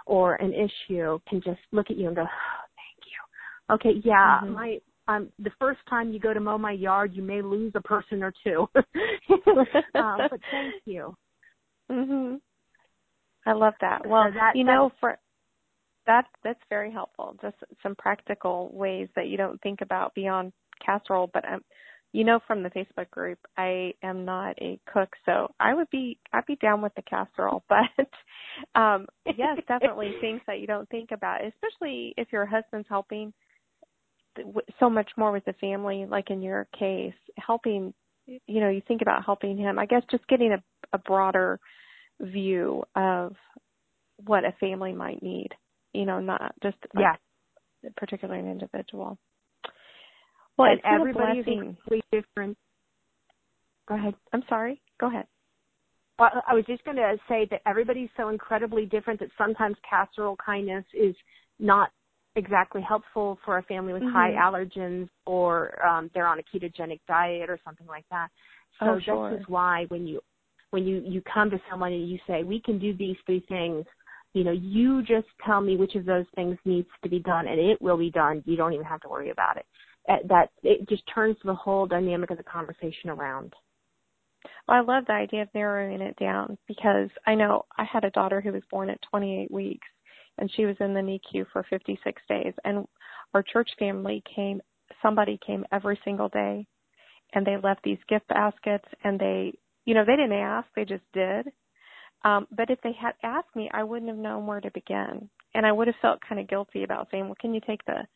or 0.09 0.36
an 0.36 0.52
issue 0.52 1.18
can 1.28 1.40
just 1.42 1.61
look 1.70 1.90
at 1.90 1.96
you 1.96 2.09
and 2.09 2.16
go, 2.16 2.22
oh, 2.22 2.64
thank 2.74 3.04
you. 3.06 3.74
Okay, 3.74 4.00
yeah, 4.04 4.40
mm-hmm. 4.42 4.54
my 4.54 4.78
um 5.06 5.28
the 5.38 5.50
first 5.59 5.80
time 5.88 6.12
you 6.12 6.18
go 6.18 6.34
to 6.34 6.40
mow 6.40 6.59
my 6.59 6.72
yard 6.72 7.14
you 7.14 7.22
may 7.22 7.42
lose 7.42 7.72
a 7.76 7.80
person 7.82 8.22
or 8.22 8.32
two. 8.42 8.68
um, 9.94 10.18
but 10.30 10.40
thank 10.50 10.74
you. 10.84 11.14
Mhm. 11.90 12.40
I 13.46 13.52
love 13.52 13.74
that. 13.80 14.06
Well, 14.06 14.26
so 14.28 14.34
that, 14.34 14.56
you 14.56 14.64
know 14.64 14.90
for 14.98 15.18
that 16.06 16.24
that's 16.42 16.61
very 16.70 16.90
helpful. 16.90 17.36
Just 17.40 17.56
some 17.82 17.94
practical 17.96 18.70
ways 18.72 19.09
that 19.14 19.28
you 19.28 19.36
don't 19.36 19.61
think 19.62 19.82
about 19.82 20.14
beyond 20.14 20.52
casserole, 20.84 21.30
but 21.32 21.44
um 21.50 21.62
you 22.12 22.24
know 22.24 22.40
from 22.46 22.62
the 22.62 22.70
Facebook 22.70 23.11
group, 23.11 23.38
I 23.56 23.92
am 24.02 24.24
not 24.24 24.56
a 24.61 24.80
cook, 24.92 25.11
so 25.26 25.48
I 25.61 25.74
would 25.74 25.90
be 25.90 26.18
I'd 26.32 26.46
be 26.46 26.56
down 26.56 26.82
with 26.82 26.94
the 26.94 27.02
casserole. 27.02 27.64
But 27.68 28.80
um 28.80 29.06
yes, 29.36 29.59
definitely 29.68 30.12
things 30.20 30.40
that 30.46 30.61
you 30.61 30.66
don't 30.66 30.88
think 30.88 31.11
about, 31.12 31.40
especially 31.44 32.14
if 32.16 32.28
your 32.32 32.46
husband's 32.46 32.88
helping 32.88 33.32
so 34.78 34.88
much 34.90 35.11
more 35.16 35.32
with 35.32 35.44
the 35.44 35.52
family. 35.54 36.06
Like 36.09 36.30
in 36.30 36.42
your 36.42 36.66
case, 36.78 37.14
helping, 37.36 37.92
you 38.26 38.61
know, 38.61 38.68
you 38.68 38.82
think 38.86 39.02
about 39.02 39.24
helping 39.24 39.56
him. 39.56 39.78
I 39.78 39.86
guess 39.86 40.02
just 40.11 40.26
getting 40.28 40.52
a, 40.52 40.62
a 40.92 40.98
broader 40.98 41.61
view 42.20 42.84
of 42.96 43.36
what 44.24 44.44
a 44.44 44.52
family 44.61 44.92
might 44.92 45.22
need. 45.22 45.50
You 45.92 46.06
know, 46.06 46.20
not 46.20 46.54
just 46.62 46.76
like 46.94 47.04
yeah, 47.82 47.90
particularly 47.96 48.40
an 48.40 48.50
individual. 48.50 49.18
Well, 50.59 50.70
and 50.72 50.80
everybody's 50.84 51.44
completely 51.44 52.02
different. 52.11 52.59
Go 53.88 53.94
ahead. 53.94 54.14
I'm 54.32 54.42
sorry. 54.48 54.80
Go 55.00 55.06
ahead. 55.06 55.26
Well, 56.18 56.30
I 56.46 56.54
was 56.54 56.64
just 56.66 56.84
going 56.84 56.96
to 56.96 57.16
say 57.28 57.46
that 57.50 57.62
everybody's 57.64 58.09
so 58.16 58.28
incredibly 58.28 58.84
different 58.84 59.20
that 59.20 59.28
sometimes 59.38 59.76
casserole 59.88 60.36
kindness 60.44 60.84
is 60.92 61.14
not 61.61 61.90
exactly 62.34 62.82
helpful 62.82 63.38
for 63.44 63.59
a 63.59 63.62
family 63.62 63.92
with 63.92 64.02
mm-hmm. 64.02 64.12
high 64.12 64.32
allergens 64.32 65.09
or 65.26 65.84
um, 65.86 66.11
they're 66.12 66.26
on 66.26 66.38
a 66.40 66.42
ketogenic 66.42 67.00
diet 67.06 67.48
or 67.48 67.59
something 67.64 67.86
like 67.86 68.04
that. 68.11 68.28
So 68.80 68.86
oh, 68.86 69.00
sure. 69.04 69.30
this 69.30 69.40
is 69.40 69.46
why 69.48 69.86
when 69.88 70.06
you 70.06 70.20
when 70.70 70.86
you 70.86 71.02
you 71.04 71.22
come 71.32 71.50
to 71.50 71.61
someone 71.70 71.92
and 71.92 72.09
you 72.09 72.18
say 72.26 72.42
we 72.42 72.61
can 72.61 72.78
do 72.78 72.94
these 72.96 73.16
three 73.24 73.44
things, 73.48 73.86
you 74.34 74.44
know, 74.44 74.52
you 74.52 75.02
just 75.02 75.26
tell 75.46 75.61
me 75.61 75.76
which 75.76 75.94
of 75.94 76.04
those 76.04 76.26
things 76.34 76.56
needs 76.64 76.88
to 77.02 77.09
be 77.09 77.20
done 77.20 77.48
and 77.48 77.59
it 77.59 77.80
will 77.80 77.96
be 77.96 78.11
done. 78.11 78.42
You 78.44 78.56
don't 78.56 78.72
even 78.72 78.84
have 78.84 79.00
to 79.00 79.09
worry 79.09 79.30
about 79.30 79.56
it 79.56 79.66
that 80.28 80.50
it 80.62 80.88
just 80.88 81.02
turns 81.12 81.36
the 81.44 81.54
whole 81.54 81.86
dynamic 81.86 82.30
of 82.30 82.38
the 82.38 82.42
conversation 82.42 83.11
around. 83.11 83.54
Well, 84.66 84.76
I 84.76 84.80
love 84.80 85.04
the 85.06 85.12
idea 85.12 85.42
of 85.42 85.48
narrowing 85.54 86.00
it 86.00 86.16
down 86.16 86.56
because 86.66 87.11
I 87.26 87.34
know 87.34 87.64
I 87.76 87.84
had 87.84 88.04
a 88.04 88.11
daughter 88.11 88.40
who 88.40 88.52
was 88.52 88.62
born 88.70 88.90
at 88.90 89.00
28 89.11 89.50
weeks 89.50 89.86
and 90.38 90.50
she 90.54 90.64
was 90.64 90.76
in 90.80 90.94
the 90.94 91.00
NICU 91.00 91.46
for 91.52 91.64
56 91.68 92.22
days. 92.28 92.54
And 92.64 92.86
our 93.34 93.42
church 93.42 93.70
family 93.78 94.22
came 94.34 94.61
somebody 95.02 95.38
came 95.46 95.66
every 95.70 96.00
single 96.02 96.28
day 96.30 96.66
and 97.34 97.46
they 97.46 97.56
left 97.62 97.82
these 97.84 97.98
gift 98.09 98.26
baskets 98.28 98.86
and 99.04 99.20
they 99.20 99.52
you 99.84 99.94
know 99.94 100.04
they 100.04 100.16
didn't 100.16 100.32
ask 100.32 100.66
they 100.74 100.84
just 100.84 101.04
did. 101.12 101.46
Um 102.24 102.46
but 102.50 102.70
if 102.70 102.80
they 102.82 102.92
had 102.92 103.14
asked 103.22 103.54
me 103.54 103.68
I 103.72 103.82
wouldn't 103.82 104.11
have 104.11 104.18
known 104.18 104.46
where 104.46 104.61
to 104.61 104.70
begin. 104.70 105.28
And 105.54 105.66
I 105.66 105.72
would 105.72 105.88
have 105.88 105.96
felt 106.00 106.20
kind 106.26 106.40
of 106.40 106.48
guilty 106.48 106.84
about 106.84 107.09
saying 107.11 107.24
well 107.26 107.36
can 107.40 107.52
you 107.52 107.61
take 107.66 107.84
the 107.84 108.06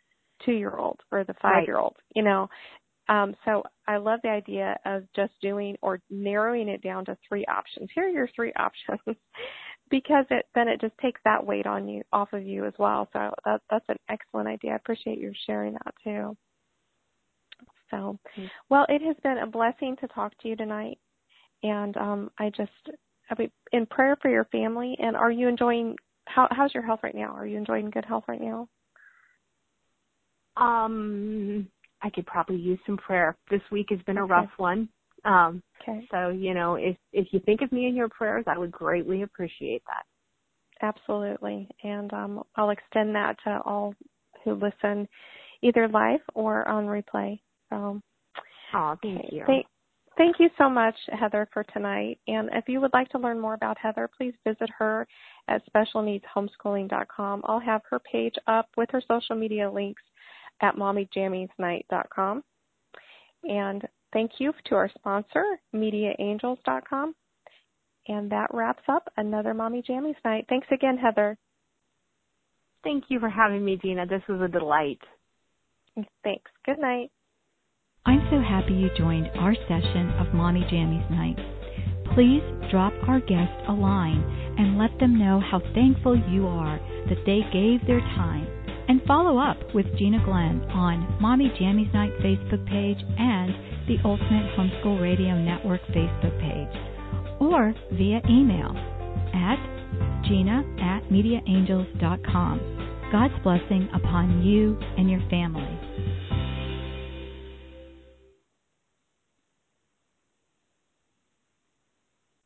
two 0.45 0.53
year 0.53 0.77
old 0.77 1.01
or 1.11 1.25
the 1.25 1.35
five 1.41 1.65
year 1.67 1.79
old, 1.79 1.97
you 2.15 2.23
know. 2.23 2.49
Um, 3.09 3.35
so 3.45 3.63
I 3.87 3.97
love 3.97 4.21
the 4.23 4.31
idea 4.31 4.79
of 4.87 5.05
just 5.15 5.33
doing 5.43 5.77
or 5.83 6.01
narrowing 6.09 6.69
it 6.69 6.83
down 6.83 7.05
to 7.07 7.19
three 7.29 7.45
options. 7.47 7.91
Here 7.95 8.07
are 8.07 8.09
your 8.09 8.29
three 8.35 8.53
options 8.59 9.17
because 9.91 10.25
it 10.31 10.47
then 10.55 10.69
it 10.69 10.81
just 10.81 10.97
takes 10.99 11.21
that 11.25 11.45
weight 11.45 11.67
on 11.67 11.89
you 11.89 12.03
off 12.13 12.33
of 12.33 12.45
you 12.45 12.65
as 12.65 12.75
well. 12.79 13.09
So 13.13 13.31
that 13.45 13.61
that's 13.71 13.85
an 13.89 13.99
excellent 14.09 14.49
idea. 14.49 14.73
I 14.73 14.77
appreciate 14.77 15.19
you 15.19 15.33
sharing 15.47 15.75
that 15.75 15.95
too. 16.03 16.37
So, 17.91 18.19
well, 18.71 18.87
it 18.89 19.03
has 19.03 19.17
been 19.23 19.39
a 19.39 19.47
blessing 19.47 19.97
to 20.01 20.09
talk 20.09 20.33
to 20.39 20.49
you 20.49 20.57
tonight, 20.57 20.99
and 21.63 21.95
um, 21.99 22.31
I 22.39 22.49
just 22.49 22.71
I'll 23.31 23.37
be 23.37 23.51
in 23.73 23.87
prayer 23.87 24.17
for 24.23 24.31
your 24.31 24.47
family. 24.47 24.97
And 24.99 25.17
are 25.17 25.31
you 25.31 25.49
enjoying? 25.49 25.97
How, 26.27 26.49
how's 26.51 26.73
your 26.73 26.87
health 26.87 27.01
right 27.03 27.15
now? 27.15 27.35
Are 27.35 27.47
you 27.47 27.59
enjoying 27.59 27.91
good 27.91 28.05
health 28.05 28.25
right 28.29 28.41
now? 28.41 28.69
Um, 30.57 31.69
I 32.03 32.11
could 32.11 32.27
probably 32.27 32.57
use 32.57 32.79
some 32.87 32.97
prayer. 32.97 33.37
This 33.51 33.63
week 33.71 33.87
has 33.91 34.01
been 34.07 34.19
a 34.19 34.25
rough 34.25 34.51
one. 34.57 34.89
Um, 35.25 35.63
okay. 35.81 36.07
So 36.11 36.29
you 36.29 36.55
know, 36.55 36.75
if 36.75 36.97
if 37.13 37.29
you 37.33 37.41
think 37.41 37.63
of 37.63 37.71
me 37.73 37.87
in 37.87 37.95
your 37.95 38.09
prayers, 38.09 38.45
I 38.47 38.59
would 38.59 38.73
greatly 38.73 39.23
appreciate 39.23 39.83
that. 39.87 40.05
Absolutely, 40.85 41.69
and 41.85 42.13
um, 42.13 42.43
I'll 42.57 42.71
extend 42.71 43.15
that 43.15 43.37
to 43.45 43.61
all 43.65 43.95
who 44.45 44.55
listen, 44.55 45.09
either 45.63 45.87
live 45.89 46.21
or 46.35 46.67
on 46.69 46.87
replay. 46.87 47.39
So, 47.71 48.01
oh, 48.75 48.97
thank 49.03 49.33
you. 49.33 49.45
Thank 50.19 50.37
you 50.39 50.51
so 50.59 50.69
much, 50.69 50.95
Heather, 51.09 51.49
for 51.55 51.65
tonight. 51.65 52.19
And 52.27 52.51
if 52.53 52.69
you 52.69 52.83
would 52.83 52.93
like 52.93 53.09
to 53.11 53.19
learn 53.19 53.41
more 53.41 53.55
about 53.55 53.79
Heather, 53.79 54.11
please 54.15 54.35
visit 54.47 54.69
her 54.79 55.07
at 55.49 55.63
specialneedshomeschooling.com. 55.75 57.43
I'll 57.45 57.61
have 57.61 57.81
her 57.89 57.99
page 58.01 58.35
up 58.47 58.69
with 58.77 58.91
her 58.91 59.03
social 59.09 59.37
media 59.37 59.71
links 59.71 60.03
at 60.61 60.77
mommyjammiesnight.com. 60.77 62.43
And 63.45 63.83
thank 64.13 64.33
you 64.39 64.53
to 64.67 64.75
our 64.75 64.91
sponsor, 64.97 65.45
MediaAngels.com. 65.75 67.15
And 68.09 68.31
that 68.33 68.49
wraps 68.53 68.83
up 68.89 69.09
another 69.17 69.55
Mommy 69.55 69.83
Jammies 69.89 70.17
night. 70.25 70.47
Thanks 70.49 70.67
again, 70.73 70.99
Heather. 70.99 71.39
Thank 72.83 73.05
you 73.09 73.21
for 73.21 73.29
having 73.29 73.65
me, 73.65 73.79
Gina. 73.81 74.07
This 74.07 74.23
was 74.29 74.41
a 74.41 74.49
delight. 74.49 74.99
Thanks. 76.25 76.51
Good 76.67 76.79
night. 76.79 77.11
I'm 78.05 78.27
so 78.31 78.41
happy 78.41 78.75
you 78.75 78.91
joined 78.99 79.29
our 79.39 79.55
session 79.69 80.11
of 80.19 80.35
Mommy 80.35 80.63
Jammies 80.63 81.09
Night. 81.11 81.39
Please 82.15 82.43
drop 82.71 82.93
our 83.07 83.21
guests 83.21 83.63
a 83.69 83.73
line 83.73 84.23
and 84.59 84.77
let 84.79 84.99
them 84.99 85.17
know 85.17 85.41
how 85.41 85.61
thankful 85.73 86.17
you 86.29 86.47
are 86.49 86.79
that 87.09 87.23
they 87.25 87.41
gave 87.53 87.87
their 87.87 88.01
time 88.01 88.47
and 88.89 89.03
follow 89.07 89.39
up 89.39 89.57
with 89.75 89.87
Gina 89.99 90.23
Glenn 90.25 90.63
on 90.71 91.17
Mommy 91.21 91.53
Jammies 91.61 91.93
Night 91.93 92.13
Facebook 92.21 92.67
page 92.69 92.99
and 93.19 93.55
the 93.89 93.99
Ultimate 94.05 94.57
Homeschool 94.57 95.01
Radio 95.01 95.39
Network 95.39 95.81
Facebook 95.91 96.39
page, 96.41 96.75
or 97.41 97.75
via 97.93 98.21
email 98.29 98.73
at 99.35 99.59
gina 100.29 100.63
at 100.81 101.03
mediaangels.com. 101.11 102.61
God's 103.13 103.35
blessing 103.43 103.89
upon 103.95 104.43
you 104.43 104.79
and 104.97 105.11
your 105.11 105.21
family. 105.29 105.92